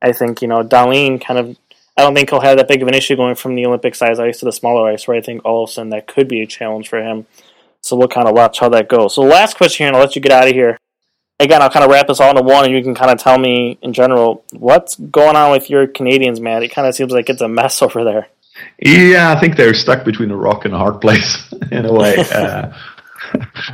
I 0.00 0.12
think 0.12 0.42
you 0.42 0.48
know 0.48 0.62
Dahlin 0.62 1.20
kind 1.20 1.38
of. 1.38 1.56
I 1.94 2.00
don't 2.00 2.14
think 2.14 2.30
he'll 2.30 2.40
have 2.40 2.56
that 2.56 2.68
big 2.68 2.80
of 2.80 2.88
an 2.88 2.94
issue 2.94 3.16
going 3.16 3.34
from 3.34 3.54
the 3.54 3.66
Olympic 3.66 3.94
size 3.94 4.18
ice 4.18 4.38
to 4.38 4.46
the 4.46 4.52
smaller 4.52 4.90
ice, 4.90 5.06
where 5.06 5.16
I 5.16 5.20
think 5.20 5.42
Olofsson 5.42 5.90
that 5.90 6.06
could 6.06 6.26
be 6.26 6.40
a 6.40 6.46
challenge 6.46 6.88
for 6.88 7.02
him. 7.02 7.26
So 7.82 7.96
we'll 7.96 8.08
kind 8.08 8.26
of 8.26 8.34
watch 8.34 8.60
how 8.60 8.70
that 8.70 8.88
goes. 8.88 9.14
So 9.14 9.22
last 9.22 9.58
question 9.58 9.84
here, 9.84 9.88
and 9.88 9.96
I'll 9.96 10.02
let 10.02 10.16
you 10.16 10.22
get 10.22 10.32
out 10.32 10.48
of 10.48 10.54
here 10.54 10.78
again, 11.42 11.62
I'll 11.62 11.70
kind 11.70 11.84
of 11.84 11.90
wrap 11.90 12.06
this 12.06 12.20
all 12.20 12.30
into 12.30 12.42
one, 12.42 12.64
and 12.64 12.72
you 12.72 12.82
can 12.82 12.94
kind 12.94 13.10
of 13.10 13.18
tell 13.18 13.38
me 13.38 13.78
in 13.82 13.92
general 13.92 14.44
what's 14.52 14.96
going 14.96 15.36
on 15.36 15.50
with 15.50 15.68
your 15.68 15.86
Canadiens, 15.86 16.40
man. 16.40 16.62
It 16.62 16.68
kind 16.68 16.86
of 16.86 16.94
seems 16.94 17.12
like 17.12 17.28
it's 17.28 17.40
a 17.40 17.48
mess 17.48 17.82
over 17.86 18.04
there. 18.04 18.28
Yeah, 18.78 19.32
I 19.32 19.40
think 19.40 19.56
they're 19.56 19.74
stuck 19.74 20.04
between 20.04 20.30
a 20.30 20.36
rock 20.36 20.64
and 20.64 20.74
a 20.74 20.78
hard 20.78 21.00
place 21.00 21.52
in 21.70 21.84
a 21.84 21.92
way. 21.92 22.16
uh, 22.32 22.72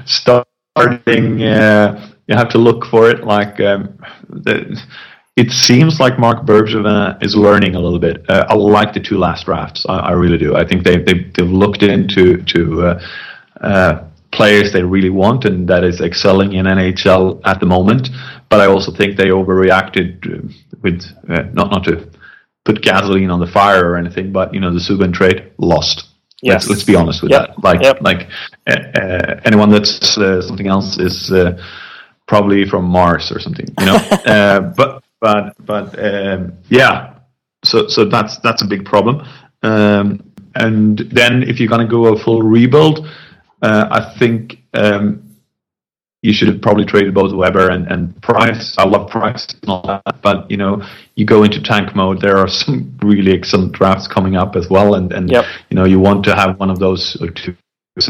starting, 0.06 1.42
uh, 1.42 2.10
you 2.26 2.36
have 2.36 2.48
to 2.50 2.58
look 2.58 2.86
for 2.86 3.10
it. 3.10 3.24
Like 3.24 3.60
um, 3.60 3.98
the, 4.28 4.80
it 5.36 5.50
seems 5.50 6.00
like 6.00 6.18
Marc 6.18 6.46
Bergevin 6.46 7.22
is 7.22 7.36
learning 7.36 7.74
a 7.74 7.80
little 7.80 7.98
bit. 7.98 8.28
Uh, 8.28 8.46
I 8.48 8.54
like 8.54 8.92
the 8.92 9.00
two 9.00 9.18
last 9.18 9.46
drafts. 9.46 9.84
I, 9.88 9.98
I 9.98 10.10
really 10.12 10.38
do. 10.38 10.56
I 10.56 10.66
think 10.66 10.84
they, 10.84 10.98
they 10.98 11.24
they've 11.34 11.50
looked 11.50 11.82
into 11.82 12.42
to 12.42 12.86
uh, 12.86 13.02
uh, 13.60 14.04
players 14.32 14.72
they 14.72 14.82
really 14.82 15.10
want 15.10 15.44
and 15.44 15.68
that 15.68 15.84
is 15.84 16.00
excelling 16.00 16.52
in 16.52 16.66
NHL 16.66 17.40
at 17.44 17.60
the 17.60 17.66
moment. 17.66 18.08
But 18.48 18.60
I 18.60 18.66
also 18.66 18.92
think 18.92 19.16
they 19.16 19.28
overreacted 19.28 20.26
uh, 20.26 20.52
with 20.82 21.02
uh, 21.28 21.44
not 21.52 21.70
not 21.70 21.84
to 21.84 22.08
put 22.64 22.82
gasoline 22.82 23.30
on 23.30 23.40
the 23.40 23.46
fire 23.46 23.90
or 23.90 23.96
anything, 23.96 24.32
but 24.32 24.52
you 24.54 24.60
know 24.60 24.72
the 24.72 24.80
Subban 24.80 25.12
trade 25.12 25.52
lost. 25.58 26.08
Yes. 26.40 26.68
Let's, 26.68 26.68
let's 26.68 26.84
be 26.84 26.94
honest 26.94 27.22
with 27.22 27.32
yep. 27.32 27.48
that. 27.48 27.64
Like 27.64 27.82
yep. 27.82 28.00
like 28.00 28.28
uh, 28.66 28.98
uh, 29.00 29.40
anyone 29.44 29.70
that's 29.70 30.16
uh, 30.16 30.40
something 30.40 30.68
else 30.68 30.98
is 30.98 31.32
uh, 31.32 31.60
probably 32.26 32.64
from 32.64 32.84
Mars 32.84 33.32
or 33.32 33.40
something, 33.40 33.66
you 33.80 33.86
know. 33.86 33.98
but 34.76 35.02
but 35.20 35.54
but 35.66 35.98
um, 35.98 36.52
yeah, 36.68 37.14
so 37.64 37.88
so 37.88 38.04
that's 38.04 38.38
that's 38.38 38.62
a 38.62 38.66
big 38.66 38.84
problem. 38.84 39.26
Um, 39.62 40.32
and 40.54 40.98
then 40.98 41.42
if 41.42 41.58
you're 41.58 41.68
going 41.68 41.86
to 41.86 41.90
go 41.90 42.14
a 42.14 42.18
full 42.18 42.42
rebuild, 42.42 43.06
uh, 43.62 43.88
I 43.90 44.18
think 44.18 44.62
um, 44.74 45.28
you 46.22 46.32
should 46.32 46.48
have 46.48 46.60
probably 46.60 46.84
traded 46.84 47.14
both 47.14 47.32
Weber 47.32 47.70
and, 47.70 47.86
and 47.86 48.20
Price. 48.22 48.76
I 48.76 48.84
love 48.84 49.08
Price 49.10 49.46
and 49.62 49.70
all 49.70 49.82
that, 49.86 50.20
but 50.22 50.50
you 50.50 50.56
know, 50.56 50.84
you 51.14 51.24
go 51.24 51.44
into 51.44 51.62
tank 51.62 51.94
mode. 51.94 52.20
There 52.20 52.38
are 52.38 52.48
some 52.62 52.98
really 53.02 53.32
excellent 53.32 53.72
drafts 53.72 54.08
coming 54.08 54.36
up 54.36 54.56
as 54.56 54.68
well, 54.68 54.94
and 54.94 55.12
and 55.12 55.30
yep. 55.30 55.44
you 55.70 55.76
know, 55.76 55.84
you 55.84 56.00
want 56.00 56.24
to 56.24 56.34
have 56.34 56.58
one 56.58 56.70
of 56.70 56.78
those 56.78 57.16
two 57.34 57.56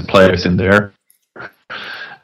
players 0.06 0.46
in 0.46 0.56
there. 0.56 0.92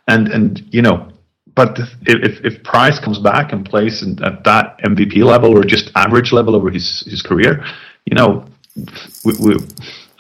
And 0.09 0.29
and 0.29 0.63
you 0.71 0.83
know, 0.83 1.09
but 1.55 1.79
if 2.07 2.45
if 2.45 2.63
Price 2.63 2.99
comes 2.99 3.19
back 3.19 3.53
and 3.53 3.65
plays 3.65 4.03
at 4.03 4.45
that 4.45 4.79
MVP 4.81 5.23
level 5.25 5.57
or 5.57 5.65
just 5.65 5.91
average 5.95 6.33
level 6.33 6.57
over 6.57 6.71
his 6.71 7.01
his 7.07 7.23
career, 7.23 7.65
you 8.07 8.15
know, 8.15 8.47
we, 9.25 9.33
we 9.41 9.57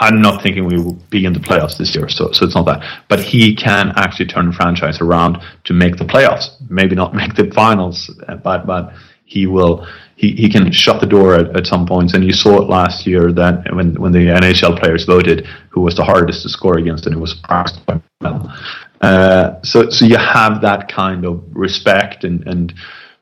I'm 0.00 0.20
not 0.20 0.42
thinking 0.42 0.64
we 0.66 0.78
will 0.78 0.98
be 1.10 1.24
in 1.24 1.32
the 1.32 1.40
playoffs 1.40 1.78
this 1.78 1.94
year, 1.94 2.08
so 2.08 2.32
so 2.32 2.44
it's 2.44 2.54
not 2.54 2.66
that. 2.66 3.04
But 3.08 3.20
he 3.20 3.54
can 3.54 3.92
actually 3.96 4.26
turn 4.26 4.46
the 4.46 4.52
franchise 4.52 5.00
around 5.00 5.38
to 5.64 5.72
make 5.72 5.96
the 5.96 6.04
playoffs. 6.04 6.50
Maybe 6.68 6.94
not 6.94 7.14
make 7.20 7.34
the 7.34 7.50
finals, 7.52 8.10
but 8.42 8.66
but 8.66 8.92
he 9.24 9.46
will. 9.46 9.86
He, 10.16 10.30
he 10.30 10.48
can 10.48 10.70
shut 10.70 11.00
the 11.00 11.08
door 11.08 11.34
at, 11.34 11.56
at 11.56 11.66
some 11.66 11.86
points, 11.86 12.14
and 12.14 12.22
you 12.24 12.32
saw 12.32 12.62
it 12.62 12.68
last 12.68 13.04
year 13.04 13.32
that 13.32 13.74
when, 13.74 14.00
when 14.00 14.12
the 14.12 14.26
NHL 14.26 14.78
players 14.80 15.04
voted 15.04 15.48
who 15.70 15.80
was 15.80 15.96
the 15.96 16.04
hardest 16.04 16.42
to 16.42 16.48
score 16.48 16.78
against, 16.78 17.06
and 17.06 17.16
it 17.16 17.18
was 17.18 17.34
by 17.34 18.00
uh, 19.00 19.60
so 19.62 19.90
so 19.90 20.04
you 20.04 20.16
have 20.16 20.62
that 20.62 20.88
kind 20.88 21.24
of 21.24 21.42
respect, 21.50 22.24
and 22.24 22.46
and 22.46 22.72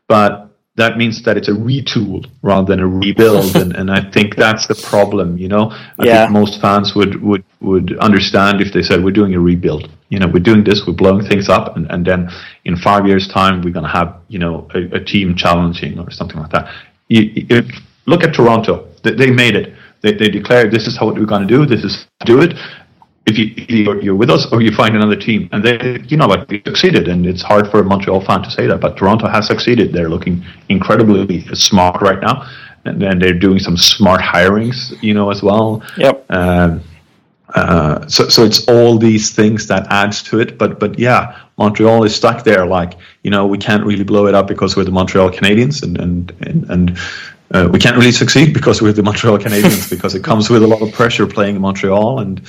but 0.07 0.52
that 0.77 0.97
means 0.97 1.23
that 1.25 1.37
it's 1.37 1.49
a 1.49 1.53
retool 1.53 2.27
rather 2.41 2.67
than 2.67 2.81
a 2.81 2.87
rebuild 2.87 3.55
and, 3.63 3.77
and 3.77 3.91
I 3.91 4.11
think 4.11 4.37
that's 4.37 4.67
the 4.67 4.75
problem 4.75 5.37
you 5.37 5.49
know? 5.49 5.71
I 5.71 6.07
yeah. 6.07 6.25
think 6.25 6.33
most 6.33 6.61
fans 6.61 6.95
would, 6.95 7.23
would 7.23 7.45
would 7.61 7.99
understand 7.99 8.61
if 8.61 8.73
they 8.73 8.83
said 8.83 9.05
we're 9.05 9.13
doing 9.13 9.35
a 9.35 9.41
rebuild. 9.41 9.91
You 10.09 10.19
know 10.19 10.29
we're 10.29 10.41
doing 10.41 10.65
this 10.65 10.83
we're 10.87 10.95
blowing 10.95 11.27
things 11.27 11.49
up 11.49 11.77
and, 11.77 11.91
and 11.91 12.05
then 12.05 12.31
in 12.65 12.77
five 12.77 13.07
years 13.07 13.29
time 13.29 13.63
we're 13.63 13.73
going 13.73 13.87
to 13.87 13.91
have 13.91 14.17
you 14.29 14.39
know 14.39 14.69
a, 14.75 14.97
a, 14.97 15.05
team 15.05 15.35
challenging 15.37 15.99
or 15.99 16.11
something 16.11 16.39
like 16.39 16.51
that. 16.51 16.73
You, 17.09 17.47
if, 17.51 17.67
look 18.07 18.23
at 18.23 18.35
Toronto. 18.35 18.89
They, 19.05 19.13
they 19.13 19.31
made 19.31 19.57
it. 19.57 19.75
They, 20.01 20.13
they 20.13 20.29
declared 20.29 20.73
this 20.73 20.87
is 20.87 20.97
how 20.99 21.13
we're 21.13 21.27
going 21.27 21.47
to 21.47 21.49
do. 21.49 21.67
This 21.67 21.85
is 21.85 22.07
do 22.25 22.41
it 22.41 22.55
if 23.27 23.39
you 23.39 24.01
you're 24.01 24.15
with 24.17 24.31
us 24.31 24.51
or 24.53 24.63
you 24.63 24.73
find 24.73 24.97
another 24.97 25.17
team, 25.17 25.49
and 25.53 25.63
they, 25.63 26.01
you 26.09 26.17
know, 26.17 26.27
like 26.27 26.49
they 26.49 26.61
succeeded, 26.65 27.09
and 27.09 27.27
it's 27.27 27.43
hard 27.43 27.71
for 27.71 27.81
a 27.81 27.85
Montreal 27.85 28.21
fan 28.21 28.43
to 28.43 28.51
say 28.51 28.67
that, 28.67 28.81
but 28.81 28.97
Toronto 28.97 29.29
has 29.29 29.47
succeeded. 29.47 29.93
They're 29.93 30.09
looking 30.09 30.45
incredibly 30.69 31.45
smart 31.55 32.03
right 32.03 32.21
now, 32.21 32.49
and 32.85 33.01
then 33.01 33.19
they're 33.19 33.39
doing 33.39 33.59
some 33.59 33.77
smart 33.77 34.21
hirings, 34.21 34.93
you 35.03 35.15
know, 35.15 35.31
as 35.31 35.43
well. 35.43 35.83
Yep. 35.97 36.27
Um, 36.31 36.83
uh, 37.55 38.07
so, 38.09 38.29
so 38.29 38.45
it's 38.45 38.67
all 38.67 38.97
these 38.97 39.35
things 39.35 39.67
that 39.67 39.87
adds 39.91 40.23
to 40.23 40.41
it. 40.41 40.57
But, 40.57 40.81
but 40.81 40.99
yeah, 40.99 41.39
Montreal 41.59 42.03
is 42.05 42.15
stuck 42.15 42.45
there. 42.45 42.65
Like, 42.65 42.95
you 43.23 43.31
know, 43.31 43.47
we 43.47 43.59
can't 43.59 43.85
really 43.85 44.05
blow 44.05 44.27
it 44.27 44.35
up 44.35 44.49
because 44.49 44.75
we're 44.75 44.85
the 44.85 44.91
Montreal 44.91 45.31
Canadiens, 45.31 45.83
and 45.83 46.01
and 46.01 46.33
and, 46.41 46.71
and 46.71 46.99
uh, 47.53 47.69
we 47.71 47.79
can't 47.79 47.97
really 47.97 48.13
succeed 48.13 48.55
because 48.55 48.81
we're 48.81 48.93
the 48.93 49.03
Montreal 49.03 49.39
Canadiens 49.39 49.91
because 49.91 50.15
it 50.15 50.25
comes 50.25 50.49
with 50.49 50.63
a 50.63 50.67
lot 50.67 50.81
of 50.81 50.93
pressure 50.93 51.27
playing 51.27 51.57
in 51.57 51.63
Montreal 51.63 52.21
and 52.21 52.41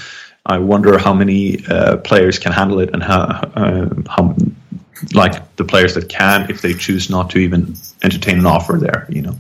I 0.45 0.57
wonder 0.57 0.97
how 0.97 1.13
many 1.13 1.65
uh, 1.67 1.97
players 1.97 2.37
can 2.37 2.51
handle 2.51 2.79
it 2.79 2.89
and 2.93 3.01
how, 3.01 3.21
uh, 3.55 3.89
how, 4.09 4.35
like 5.13 5.55
the 5.55 5.63
players 5.63 5.93
that 5.93 6.09
can, 6.09 6.49
if 6.49 6.61
they 6.61 6.73
choose 6.73 7.09
not 7.09 7.29
to 7.31 7.37
even 7.39 7.75
entertain 8.03 8.39
an 8.39 8.45
offer 8.45 8.77
there, 8.79 9.05
you 9.09 9.21
know. 9.21 9.37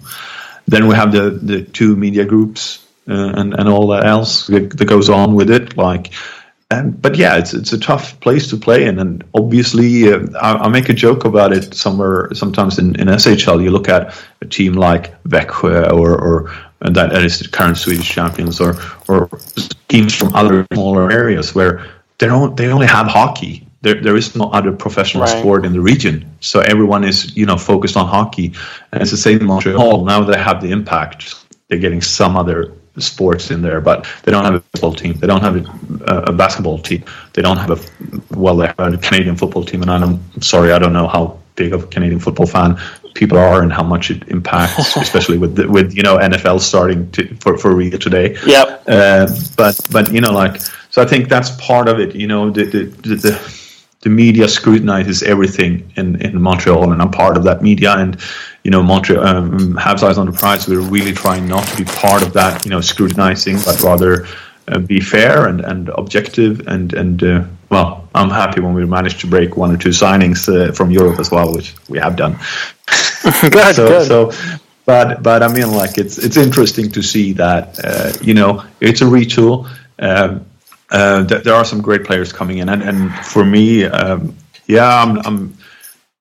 Then 0.65 0.87
we 0.87 0.95
have 0.95 1.11
the, 1.11 1.31
the 1.31 1.63
two 1.63 1.97
media 1.97 2.23
groups 2.25 2.85
uh, 3.07 3.33
and, 3.35 3.53
and 3.53 3.67
all 3.67 3.87
that 3.87 4.05
else 4.05 4.47
that, 4.47 4.77
that, 4.77 4.85
goes 4.85 5.09
on 5.09 5.35
with 5.35 5.51
it. 5.51 5.75
Like, 5.75 6.13
and, 6.71 6.99
but 7.01 7.17
yeah, 7.17 7.37
it's 7.37 7.53
it's 7.53 7.73
a 7.73 7.79
tough 7.79 8.17
place 8.21 8.49
to 8.51 8.57
play 8.57 8.85
in, 8.85 8.97
and 8.97 9.23
obviously, 9.33 10.11
uh, 10.11 10.25
I, 10.41 10.53
I, 10.53 10.67
make 10.69 10.87
a 10.87 10.93
joke 10.93 11.25
about 11.25 11.51
it 11.51 11.73
somewhere. 11.73 12.29
Sometimes 12.33 12.79
in, 12.79 12.95
in 12.99 13.07
SHL, 13.07 13.61
you 13.61 13.71
look 13.71 13.89
at 13.89 14.15
a 14.41 14.45
team 14.45 14.73
like 14.73 15.21
Växjö 15.23 15.91
or, 15.91 16.17
or 16.17 16.51
Uh, 16.83 16.89
that, 16.91 17.11
that 17.11 17.23
is 17.23 17.39
the 17.39 17.47
current 17.47 17.77
Swedish 17.77 18.09
champions, 18.09 18.59
or 18.59 18.75
or 19.07 19.29
teams 19.87 20.13
from 20.13 20.35
other 20.35 20.65
smaller 20.73 21.11
areas 21.11 21.55
where 21.55 21.85
they 22.17 22.27
don't 22.27 22.55
they 22.57 22.67
only 22.67 22.87
have 22.87 23.07
hockey. 23.07 23.67
There, 23.81 23.99
there 24.01 24.15
is 24.15 24.33
no 24.33 24.45
other 24.51 24.71
professional 24.71 25.25
right. 25.25 25.39
sport 25.39 25.65
in 25.65 25.73
the 25.73 25.81
region, 25.81 26.25
so 26.39 26.61
everyone 26.61 27.03
is 27.03 27.35
you 27.35 27.45
know 27.45 27.57
focused 27.57 27.97
on 27.97 28.07
hockey. 28.07 28.53
And 28.91 29.01
it's 29.01 29.11
the 29.11 29.17
same 29.17 29.39
in 29.39 29.47
Montreal. 29.47 30.01
Oh. 30.01 30.03
Now 30.03 30.23
they 30.23 30.37
have 30.37 30.61
the 30.61 30.71
impact. 30.71 31.35
They're 31.67 31.79
getting 31.79 32.01
some 32.01 32.37
other 32.37 32.73
sports 32.99 33.49
in 33.49 33.61
there, 33.61 33.81
but 33.81 34.05
they 34.23 34.31
don't 34.31 34.45
have 34.45 34.55
a 34.55 34.59
football 34.59 34.93
team. 34.93 35.13
They 35.13 35.27
don't 35.27 35.41
have 35.41 35.55
a, 35.55 36.31
a 36.31 36.33
basketball 36.33 36.79
team. 36.79 37.03
They 37.33 37.41
don't 37.41 37.57
have 37.57 37.71
a 37.71 38.35
well, 38.35 38.55
they 38.55 38.67
have 38.67 38.93
a 38.93 38.97
Canadian 38.97 39.35
football 39.35 39.63
team, 39.63 39.81
and 39.81 39.91
I'm 39.91 40.41
sorry, 40.41 40.71
I 40.71 40.79
don't 40.79 40.93
know 40.93 41.07
how 41.07 41.39
big 41.55 41.73
of 41.73 41.83
a 41.83 41.87
Canadian 41.87 42.19
football 42.19 42.47
fan 42.47 42.77
people 43.13 43.37
are 43.37 43.61
and 43.61 43.71
how 43.71 43.83
much 43.83 44.09
it 44.09 44.27
impacts, 44.29 44.95
especially 45.05 45.37
with 45.37 45.55
the, 45.55 45.69
with 45.69 45.95
you 45.95 46.03
know 46.03 46.17
NFL 46.17 46.59
starting 46.59 47.09
to, 47.11 47.35
for 47.35 47.57
for 47.57 47.73
real 47.75 47.97
today. 47.97 48.35
Yep. 48.45 48.83
Uh, 48.87 49.27
but 49.55 49.79
but 49.91 50.11
you 50.11 50.21
know 50.21 50.31
like 50.31 50.61
so 50.89 51.01
I 51.01 51.05
think 51.05 51.29
that's 51.29 51.51
part 51.51 51.87
of 51.87 51.99
it. 51.99 52.15
You 52.15 52.27
know 52.27 52.49
the 52.49 52.65
the, 52.65 52.83
the, 52.85 53.15
the 53.15 53.63
the 54.01 54.09
media 54.09 54.49
scrutinizes 54.49 55.23
everything 55.23 55.89
in, 55.95 56.21
in 56.21 56.41
Montreal, 56.41 56.91
and 56.91 57.01
I'm 57.01 57.09
part 57.09 57.37
of 57.37 57.45
that 57.45 57.61
media. 57.61 57.93
And 57.93 58.19
you 58.63 58.71
know, 58.71 58.83
Montreal 58.83 59.25
um, 59.25 59.73
Habs 59.75 60.03
Eyes 60.03 60.17
on 60.17 60.25
the 60.25 60.33
Prize. 60.33 60.67
We're 60.67 60.81
really 60.81 61.13
trying 61.13 61.47
not 61.47 61.65
to 61.67 61.77
be 61.77 61.85
part 61.85 62.21
of 62.21 62.33
that, 62.33 62.65
you 62.65 62.71
know, 62.71 62.81
scrutinizing, 62.81 63.57
but 63.65 63.81
rather 63.81 64.27
uh, 64.67 64.79
be 64.79 64.99
fair 64.99 65.47
and, 65.47 65.61
and 65.61 65.89
objective. 65.89 66.67
And 66.67 66.93
and 66.93 67.23
uh, 67.23 67.45
well, 67.69 68.07
I'm 68.15 68.29
happy 68.29 68.61
when 68.61 68.73
we 68.73 68.85
managed 68.85 69.19
to 69.21 69.27
break 69.27 69.57
one 69.57 69.71
or 69.71 69.77
two 69.77 69.89
signings 69.89 70.47
uh, 70.47 70.71
from 70.71 70.91
Europe 70.91 71.19
as 71.19 71.31
well, 71.31 71.53
which 71.53 71.75
we 71.89 71.99
have 71.99 72.15
done. 72.15 72.37
good, 73.41 73.75
so, 73.75 73.87
good. 73.87 74.07
so, 74.07 74.31
but 74.85 75.23
but 75.23 75.43
I 75.43 75.47
mean, 75.47 75.71
like 75.71 75.97
it's 75.97 76.17
it's 76.17 76.37
interesting 76.37 76.91
to 76.91 77.01
see 77.01 77.33
that 77.33 77.79
uh, 77.83 78.13
you 78.21 78.33
know 78.33 78.63
it's 78.79 79.01
a 79.01 79.05
retool. 79.05 79.69
Um, 79.99 80.45
uh, 80.91 81.25
th- 81.25 81.43
there 81.43 81.55
are 81.55 81.65
some 81.65 81.81
great 81.81 82.03
players 82.03 82.31
coming 82.31 82.59
in, 82.59 82.69
and, 82.69 82.83
and 82.83 83.13
for 83.25 83.43
me, 83.43 83.85
um, 83.85 84.35
yeah, 84.67 85.01
I'm 85.01 85.17
I'm 85.19 85.57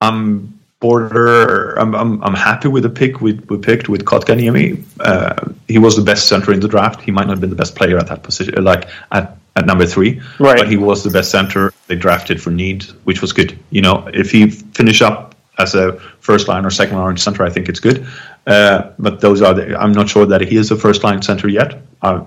I'm 0.01 0.61
border. 0.83 1.75
I'm, 1.79 1.95
I'm 1.95 2.23
I'm 2.23 2.35
happy 2.35 2.69
with 2.69 2.83
the 2.83 2.91
pick 2.91 3.23
we, 3.23 3.33
we 3.49 3.57
picked 3.57 3.89
with 3.89 4.05
Kotkaniemi. 4.05 4.83
Uh, 5.01 5.53
he 5.69 5.79
was 5.79 5.97
the 5.97 6.03
best 6.03 6.29
center 6.29 6.53
in 6.53 6.61
the 6.61 6.69
draft. 6.69 7.01
He 7.01 7.11
might 7.11 7.27
not 7.27 7.35
have 7.37 7.41
been 7.41 7.55
the 7.57 7.63
best 7.65 7.75
player 7.75 7.97
at 7.97 8.09
that 8.09 8.23
position, 8.23 8.63
like 8.63 8.89
at, 9.13 9.39
at 9.57 9.65
number 9.65 9.87
three, 9.87 10.21
right. 10.39 10.59
but 10.59 10.69
he 10.69 10.77
was 10.77 11.03
the 11.03 11.11
best 11.11 11.31
center 11.31 11.73
they 11.87 11.97
drafted 11.97 12.43
for 12.43 12.51
need, 12.51 12.83
which 13.05 13.23
was 13.23 13.33
good. 13.33 13.59
You 13.71 13.81
know, 13.81 14.09
if 14.13 14.31
he 14.31 14.51
finish 14.51 15.01
up 15.01 15.35
as 15.59 15.75
a 15.75 15.93
first 16.21 16.49
line 16.49 16.65
or 16.67 16.71
second 16.71 16.99
line 16.99 17.17
center, 17.17 17.45
I 17.45 17.51
think 17.51 17.69
it's 17.69 17.81
good. 17.81 18.07
Uh, 18.47 18.91
but 18.99 19.21
those 19.21 19.41
are 19.41 19.55
the, 19.55 19.81
I'm 19.81 19.93
not 19.93 20.09
sure 20.09 20.27
that 20.27 20.41
he 20.41 20.57
is 20.57 20.71
a 20.71 20.77
first 20.77 21.05
line 21.05 21.23
center 21.23 21.49
yet. 21.49 21.81
Uh, 22.03 22.25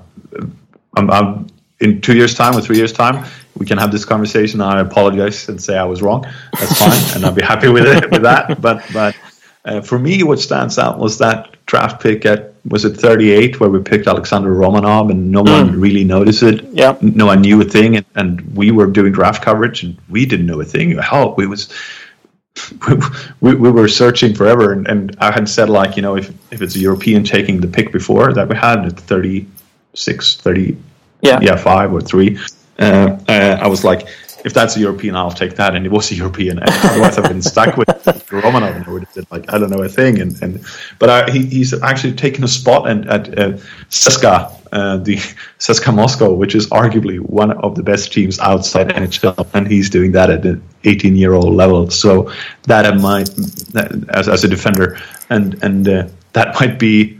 I'm, 0.98 1.12
I'm 1.12 1.48
in 1.82 2.02
two 2.02 2.16
years' 2.16 2.36
time 2.36 2.56
or 2.56 2.62
three 2.62 2.78
years' 2.78 2.94
time, 2.94 3.26
we 3.58 3.66
can 3.66 3.78
have 3.78 3.92
this 3.92 4.06
conversation. 4.06 4.62
I 4.62 4.80
apologize 4.82 5.48
and 5.50 5.62
say 5.62 5.78
I 5.78 5.86
was 5.86 6.02
wrong. 6.02 6.26
That's 6.60 6.80
fine, 6.80 7.16
and 7.16 7.26
I'll 7.26 7.34
be 7.34 7.42
happy 7.42 7.70
with 7.70 7.86
it 7.86 8.12
with 8.12 8.24
that. 8.24 8.62
But 8.62 8.84
but 8.94 9.16
uh, 9.64 9.82
for 9.82 9.98
me, 9.98 10.24
what 10.24 10.40
stands 10.40 10.78
out 10.78 11.00
was 11.00 11.18
that 11.20 11.56
draft 11.66 12.02
pick 12.02 12.26
at 12.26 12.54
was 12.68 12.84
it 12.84 12.98
38 12.98 13.60
where 13.60 13.70
we 13.70 13.80
picked 13.82 14.08
Alexander 14.08 14.54
Romanov, 14.54 15.12
and 15.12 15.32
no 15.32 15.44
mm. 15.44 15.52
one 15.52 15.80
really 15.80 16.04
noticed 16.04 16.44
it. 16.44 16.64
Yeah, 16.66 16.98
no 17.02 17.28
one 17.28 17.42
knew 17.42 17.62
a 17.62 17.66
thing, 17.66 17.98
and, 17.98 18.06
and 18.16 18.56
we 18.56 18.72
were 18.72 18.88
doing 18.88 19.12
draft 19.12 19.44
coverage, 19.44 19.84
and 19.84 19.98
we 20.10 20.26
didn't 20.26 20.46
know 20.46 20.60
a 20.62 20.66
thing. 20.66 20.98
Hell, 20.98 21.36
we 21.36 21.48
was. 21.48 21.74
We, 23.42 23.54
we 23.54 23.70
were 23.70 23.90
searching 23.90 24.34
forever, 24.34 24.72
and, 24.72 24.88
and 24.88 25.16
I 25.20 25.30
had 25.30 25.50
said 25.50 25.70
like 25.70 25.98
you 25.98 26.02
know 26.02 26.16
if, 26.16 26.30
if 26.54 26.62
it's 26.62 26.76
a 26.78 26.80
European 26.80 27.26
taking 27.26 27.60
the 27.60 27.68
pick 27.68 27.92
before 27.92 28.32
that 28.32 28.48
we 28.48 28.56
had 28.56 28.86
at 28.86 28.98
36, 28.98 30.38
30, 30.38 30.78
yeah, 31.22 31.40
yeah, 31.42 31.58
five 31.58 31.92
or 31.92 32.00
three. 32.00 32.40
Uh, 32.78 33.18
uh, 33.28 33.58
I 33.62 33.68
was 33.68 33.84
like, 33.84 34.08
if 34.46 34.54
that's 34.54 34.78
a 34.78 34.80
European, 34.80 35.16
I'll 35.16 35.32
take 35.32 35.56
that. 35.56 35.76
And 35.76 35.86
it 35.86 35.92
was 35.92 36.12
a 36.12 36.16
European. 36.16 36.60
And 36.60 36.70
otherwise, 36.70 37.18
I've 37.18 37.28
been 37.28 37.42
stuck 37.42 37.78
with 37.78 37.88
Romanov, 37.88 38.76
and 38.76 38.86
I 38.86 38.92
would 38.92 39.04
have 39.04 39.12
said 39.12 39.26
like, 39.32 39.52
I 39.52 39.58
don't 39.58 39.72
know 39.72 39.82
a 39.82 39.90
thing. 39.90 40.22
And 40.22 40.42
and 40.42 40.64
but 41.00 41.10
I, 41.10 41.32
he, 41.32 41.46
he's 41.48 41.74
actually 41.82 42.14
taken 42.14 42.44
a 42.44 42.48
spot 42.48 42.88
and, 42.88 43.10
at 43.10 43.28
uh, 43.40 43.54
CSKA, 43.90 44.68
uh, 44.72 44.98
the 44.98 45.16
CSKA 45.60 45.96
Moscow, 45.96 46.34
which 46.34 46.54
is 46.54 46.68
arguably 46.68 47.20
one 47.20 47.52
of 47.52 47.76
the 47.76 47.82
best 47.82 48.14
teams 48.14 48.40
outside 48.40 48.90
NHL, 48.90 49.48
and 49.56 49.68
he's 49.68 49.90
doing 49.90 50.12
that 50.12 50.30
at 50.30 50.46
an 50.46 50.62
18 50.84 51.16
year 51.16 51.34
old 51.34 51.56
level. 51.56 51.90
So 51.90 52.32
that 52.64 52.96
might, 53.02 53.30
as 54.10 54.30
as 54.30 54.44
a 54.44 54.48
defender, 54.48 55.00
and 55.32 55.62
and 55.64 55.88
uh, 55.90 56.08
that 56.34 56.54
might 56.60 56.78
be 56.78 57.20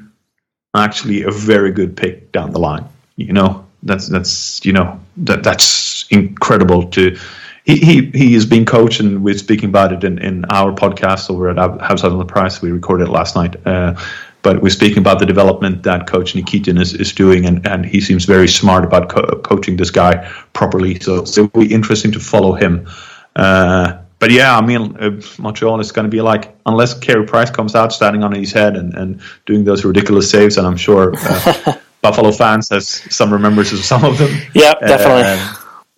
actually 0.76 1.24
a 1.24 1.32
very 1.32 1.72
good 1.72 1.98
pick 1.98 2.32
down 2.32 2.52
the 2.52 2.60
line. 2.60 2.86
You 3.16 3.34
know, 3.34 3.66
that's 3.82 4.08
that's 4.08 4.64
you 4.64 4.74
know 4.74 5.00
that 5.18 5.44
that's 5.44 6.06
incredible 6.10 6.88
to 6.90 7.18
he, 7.64 7.78
he, 7.78 8.12
he 8.12 8.36
is 8.36 8.46
being 8.46 8.66
coached 8.66 9.00
and 9.00 9.24
we're 9.24 9.38
speaking 9.38 9.70
about 9.70 9.92
it 9.92 10.04
in, 10.04 10.20
in 10.20 10.46
our 10.46 10.72
podcast 10.72 11.32
over 11.32 11.50
at 11.50 11.58
Eyes 11.58 12.04
on 12.04 12.20
the 12.20 12.26
Prize. 12.26 12.62
we 12.62 12.72
recorded 12.72 13.08
it 13.08 13.12
last 13.12 13.36
night 13.36 13.56
uh, 13.66 14.00
but 14.44 14.62
we're 14.62 14.70
speaking 14.70 15.00
about 15.00 15.18
the 15.18 15.26
development 15.26 15.82
that 15.84 16.06
coach 16.06 16.34
Nikitin 16.34 16.80
is, 16.80 16.94
is 16.94 17.12
doing 17.12 17.46
and, 17.46 17.66
and 17.66 17.86
he 17.86 18.00
seems 18.00 18.26
very 18.26 18.48
smart 18.48 18.84
about 18.84 19.10
co- 19.10 19.40
coaching 19.42 19.78
this 19.78 19.90
guy 19.90 20.32
properly 20.54 21.00
so, 21.00 21.26
so 21.26 21.46
it'll 21.46 21.62
be 21.62 21.74
interesting 21.74 22.12
to 22.12 22.20
follow 22.20 22.54
him 22.54 22.88
uh, 23.36 24.00
but 24.20 24.32
yeah, 24.32 24.58
I 24.58 24.66
mean, 24.66 24.96
uh, 24.98 25.22
Montreal 25.38 25.80
is 25.82 25.92
going 25.92 26.06
to 26.06 26.10
be 26.10 26.22
like, 26.22 26.56
unless 26.66 26.98
Carey 26.98 27.26
Price 27.26 27.52
comes 27.52 27.76
out 27.76 27.92
standing 27.92 28.24
on 28.24 28.32
his 28.32 28.52
head 28.52 28.78
and, 28.78 28.94
and 28.94 29.22
doing 29.46 29.66
those 29.66 29.84
ridiculous 29.84 30.30
saves, 30.30 30.58
and 30.58 30.66
I'm 30.66 30.78
sure 30.78 31.14
uh, 31.16 31.74
Buffalo 32.06 32.32
fans 32.32 32.70
has 32.70 32.88
some 32.88 33.34
remembrances 33.34 33.80
of 33.80 33.86
some 33.86 34.04
of 34.06 34.18
them. 34.20 34.30
Yeah, 34.54 34.74
definitely. 34.76 35.24
Uh, 35.24 35.56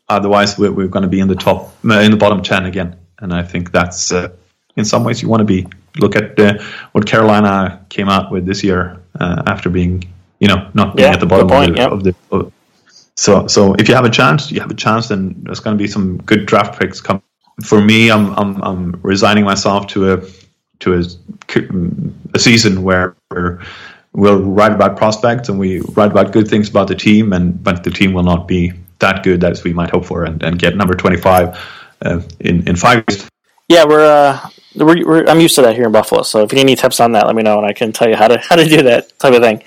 otherwise, 0.07 0.57
we're, 0.57 0.71
we're 0.71 0.87
going 0.87 1.03
to 1.03 1.09
be 1.09 1.19
in 1.19 1.27
the 1.27 1.35
top, 1.35 1.75
uh, 1.83 1.99
in 1.99 2.11
the 2.11 2.17
bottom 2.17 2.41
ten 2.41 2.65
again, 2.65 2.95
and 3.19 3.33
I 3.33 3.43
think 3.43 3.71
that's 3.71 4.11
uh, 4.11 4.29
in 4.77 4.85
some 4.85 5.03
ways 5.03 5.21
you 5.21 5.27
want 5.27 5.41
to 5.41 5.45
be. 5.45 5.67
Look 5.97 6.15
at 6.15 6.39
uh, 6.39 6.63
what 6.93 7.05
Carolina 7.05 7.85
came 7.89 8.07
out 8.07 8.31
with 8.31 8.45
this 8.45 8.63
year 8.63 9.01
uh, 9.19 9.43
after 9.47 9.69
being, 9.69 10.03
you 10.39 10.47
know, 10.47 10.69
not 10.73 10.95
being 10.95 11.07
yeah, 11.07 11.15
at 11.15 11.19
the 11.19 11.25
bottom 11.25 11.49
point, 11.49 11.77
of 11.79 12.03
the. 12.03 12.15
Of 12.31 12.39
the 12.39 12.45
of, 12.45 12.53
so, 13.17 13.47
so 13.47 13.73
if 13.73 13.89
you 13.89 13.95
have 13.95 14.05
a 14.05 14.09
chance, 14.09 14.51
you 14.51 14.61
have 14.61 14.71
a 14.71 14.75
chance, 14.75 15.09
then 15.09 15.35
there's 15.43 15.59
going 15.59 15.75
to 15.77 15.81
be 15.81 15.89
some 15.89 16.17
good 16.21 16.45
draft 16.45 16.79
picks 16.79 17.01
come. 17.01 17.21
For 17.63 17.81
me, 17.81 18.11
I'm 18.11 18.33
I'm, 18.35 18.61
I'm 18.61 18.99
resigning 19.01 19.43
myself 19.43 19.87
to 19.87 20.13
a 20.13 20.21
to 20.79 20.93
a, 20.93 21.03
a 22.35 22.39
season 22.39 22.83
where 22.83 23.15
we'll 24.17 24.41
write 24.41 24.73
about 24.73 24.97
prospects 24.97 25.47
and 25.47 25.57
we 25.59 25.79
write 25.95 26.11
about 26.11 26.33
good 26.33 26.47
things 26.49 26.67
about 26.67 26.87
the 26.87 26.95
team, 26.95 27.31
and 27.31 27.63
but 27.63 27.83
the 27.83 27.91
team 27.91 28.11
will 28.11 28.23
not 28.23 28.47
be 28.47 28.73
that 28.99 29.23
good 29.23 29.43
as 29.43 29.63
we 29.63 29.71
might 29.71 29.91
hope 29.91 30.05
for, 30.05 30.25
and, 30.25 30.43
and 30.43 30.59
get 30.59 30.75
number 30.75 30.95
twenty 30.95 31.17
five 31.17 31.55
uh, 32.01 32.19
in 32.39 32.67
in 32.67 32.75
five 32.75 33.03
years. 33.07 33.29
Yeah, 33.69 33.83
we're, 33.83 34.05
uh, 34.05 34.49
we're, 34.75 35.05
we're 35.05 35.25
I'm 35.27 35.39
used 35.39 35.55
to 35.55 35.61
that 35.61 35.75
here 35.75 35.85
in 35.85 35.91
Buffalo. 35.91 36.23
So 36.23 36.43
if 36.43 36.51
you 36.51 36.55
need 36.57 36.61
any 36.71 36.75
tips 36.75 36.99
on 36.99 37.11
that, 37.11 37.27
let 37.27 37.35
me 37.35 37.43
know, 37.43 37.57
and 37.57 37.65
I 37.65 37.73
can 37.73 37.91
tell 37.91 38.09
you 38.09 38.15
how 38.15 38.27
to 38.27 38.37
how 38.39 38.55
to 38.55 38.65
do 38.65 38.83
that 38.83 39.17
type 39.19 39.33
of 39.33 39.41
thing. 39.41 39.61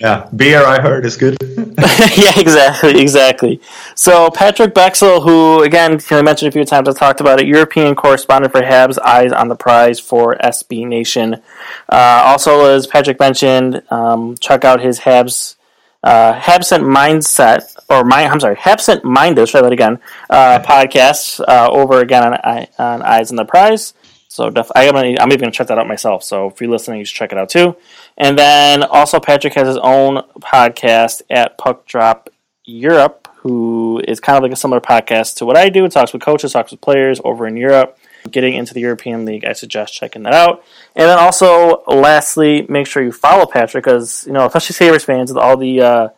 Yeah, 0.00 0.28
beer 0.34 0.64
I 0.64 0.80
heard 0.80 1.04
is 1.04 1.16
good. 1.16 1.36
yeah, 2.16 2.38
exactly, 2.38 3.00
exactly. 3.00 3.60
So 3.94 4.28
Patrik 4.30 4.72
Bexell, 4.72 5.22
who 5.22 5.62
again 5.62 5.98
can 5.98 6.18
I 6.18 6.22
mentioned 6.22 6.48
a 6.48 6.52
few 6.52 6.64
times, 6.64 6.88
I 6.88 6.92
talked 6.92 7.20
about 7.20 7.40
it, 7.40 7.46
European 7.46 7.94
correspondent 7.94 8.52
for 8.52 8.60
Habs, 8.60 8.98
eyes 8.98 9.32
on 9.32 9.48
the 9.48 9.56
prize 9.56 9.98
for 9.98 10.36
SB 10.36 10.86
Nation. 10.86 11.42
Uh, 11.88 12.22
also, 12.24 12.66
as 12.66 12.86
Patrik 12.86 13.18
mentioned, 13.18 13.82
um, 13.90 14.36
check 14.40 14.64
out 14.64 14.80
his 14.80 15.00
Habs 15.00 15.56
uh, 16.04 16.34
Habsent 16.34 16.84
Mindset 16.84 17.74
or 17.88 18.04
my 18.04 18.24
I'm 18.26 18.38
sorry, 18.38 18.56
Habsent 18.56 19.04
Minded. 19.04 19.48
Try 19.48 19.62
that 19.62 19.72
again. 19.72 19.98
Uh, 20.30 20.60
podcast 20.60 21.40
uh, 21.48 21.68
over 21.72 22.00
again 22.00 22.22
on 22.22 22.66
on 22.78 23.02
Eyes 23.02 23.30
on 23.30 23.36
the 23.36 23.44
Prize. 23.44 23.94
So 24.34 24.50
def- 24.50 24.72
I 24.74 24.86
am 24.86 24.96
I'm 24.96 25.06
even 25.06 25.38
gonna 25.38 25.52
check 25.52 25.68
that 25.68 25.78
out 25.78 25.86
myself. 25.86 26.24
So 26.24 26.48
if 26.48 26.60
you're 26.60 26.68
listening, 26.68 26.98
you 26.98 27.04
should 27.04 27.16
check 27.16 27.30
it 27.30 27.38
out 27.38 27.48
too. 27.48 27.76
And 28.18 28.36
then 28.36 28.82
also 28.82 29.20
Patrik 29.20 29.54
has 29.54 29.68
his 29.68 29.76
own 29.76 30.24
podcast 30.40 31.22
at 31.30 31.56
Puck 31.56 31.86
Drop 31.86 32.28
Europe, 32.64 33.28
who 33.36 34.02
is 34.08 34.18
kind 34.18 34.36
of 34.36 34.42
like 34.42 34.50
a 34.50 34.56
similar 34.56 34.80
podcast 34.80 35.36
to 35.36 35.46
what 35.46 35.56
I 35.56 35.68
do. 35.68 35.84
It 35.84 35.92
talks 35.92 36.12
with 36.12 36.20
coaches, 36.20 36.52
talks 36.52 36.72
with 36.72 36.80
players 36.80 37.20
over 37.24 37.46
in 37.46 37.56
Europe. 37.56 37.96
Getting 38.28 38.54
into 38.54 38.74
the 38.74 38.80
European 38.80 39.24
League, 39.24 39.44
I 39.44 39.52
suggest 39.52 39.94
checking 39.94 40.24
that 40.24 40.34
out. 40.34 40.64
And 40.96 41.08
then 41.08 41.18
also, 41.18 41.84
lastly, 41.86 42.66
make 42.68 42.88
sure 42.88 43.04
you 43.04 43.12
follow 43.12 43.44
Patrik 43.44 43.74
because 43.84 44.26
you 44.26 44.32
know, 44.32 44.46
especially 44.46 44.74
Sabres 44.74 45.04
fans, 45.04 45.32
with 45.32 45.40
all 45.40 45.56
the 45.56 45.80
uh, 45.80 46.08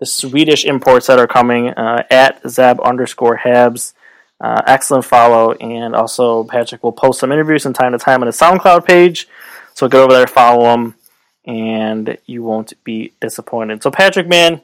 the 0.00 0.06
Swedish 0.06 0.64
imports 0.64 1.06
that 1.06 1.20
are 1.20 1.28
coming 1.28 1.68
uh, 1.68 2.02
at 2.10 2.40
Zab 2.48 2.80
underscore 2.80 3.38
Habs. 3.38 3.92
Uh, 4.42 4.60
excellent 4.66 5.04
follow, 5.04 5.52
and 5.52 5.94
also 5.94 6.42
Patrik 6.42 6.82
will 6.82 6.90
post 6.90 7.20
some 7.20 7.30
interviews 7.30 7.62
from 7.62 7.72
time 7.72 7.92
to 7.92 7.98
time 7.98 8.22
on 8.22 8.26
his 8.26 8.36
SoundCloud 8.36 8.84
page. 8.84 9.28
So 9.74 9.86
get 9.86 10.00
over 10.00 10.12
there, 10.12 10.26
follow 10.26 10.74
him, 10.74 10.96
and 11.46 12.18
you 12.26 12.42
won't 12.42 12.72
be 12.82 13.12
disappointed. 13.20 13.84
So 13.84 13.92
Patrik, 13.92 14.26
man, 14.26 14.60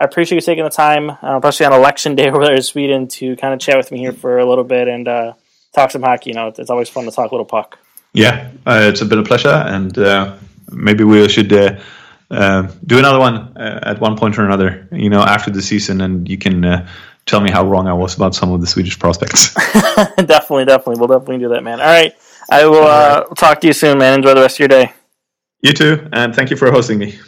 I 0.00 0.06
appreciate 0.06 0.38
you 0.38 0.40
taking 0.40 0.64
the 0.64 0.70
time, 0.70 1.10
uh, 1.10 1.38
especially 1.38 1.66
on 1.66 1.72
election 1.72 2.16
day 2.16 2.30
over 2.32 2.44
there 2.44 2.56
in 2.56 2.62
Sweden, 2.62 3.06
to 3.08 3.36
kind 3.36 3.54
of 3.54 3.60
chat 3.60 3.76
with 3.76 3.92
me 3.92 4.00
here 4.00 4.12
for 4.12 4.40
a 4.40 4.44
little 4.44 4.64
bit 4.64 4.88
and 4.88 5.06
uh, 5.06 5.34
talk 5.72 5.92
some 5.92 6.02
hockey. 6.02 6.30
You 6.30 6.34
know, 6.34 6.48
it's, 6.48 6.68
always 6.68 6.88
fun 6.88 7.04
to 7.04 7.12
talk 7.12 7.30
a 7.30 7.34
little 7.34 7.46
puck. 7.46 7.78
Yeah, 8.12 8.50
uh, 8.66 8.90
it's 8.92 9.04
been 9.04 9.20
a 9.20 9.22
pleasure, 9.22 9.48
and 9.48 9.96
uh, 9.98 10.36
maybe 10.72 11.04
we 11.04 11.28
should. 11.28 11.52
Uh, 11.52 11.78
do 12.86 12.98
another 12.98 13.18
one 13.18 13.58
at 13.58 14.00
one 14.00 14.16
point 14.16 14.38
or 14.38 14.46
another, 14.46 14.88
you 14.90 15.10
know, 15.10 15.20
after 15.20 15.50
the 15.50 15.60
season, 15.60 16.00
and 16.00 16.26
you 16.26 16.38
can 16.38 16.88
tell 17.26 17.40
me 17.40 17.50
how 17.50 17.66
wrong 17.66 17.86
I 17.86 17.92
was 17.92 18.14
about 18.14 18.34
some 18.34 18.52
of 18.52 18.60
the 18.60 18.66
Swedish 18.66 18.98
prospects. 18.98 19.54
definitely, 20.16 20.64
definitely. 20.64 20.98
We'll 20.98 21.08
definitely 21.08 21.38
do 21.38 21.48
that, 21.50 21.62
man. 21.62 21.80
All 21.80 21.86
right. 21.86 22.14
I 22.50 22.66
will 22.66 22.84
uh, 22.84 23.24
talk 23.36 23.60
to 23.60 23.66
you 23.66 23.72
soon, 23.72 23.98
man. 23.98 24.14
Enjoy 24.14 24.34
the 24.34 24.40
rest 24.40 24.56
of 24.56 24.60
your 24.60 24.68
day. 24.68 24.92
You 25.60 25.72
too, 25.72 26.08
and 26.12 26.34
thank 26.34 26.50
you 26.50 26.56
for 26.56 26.70
hosting 26.70 26.98
me. 26.98 27.18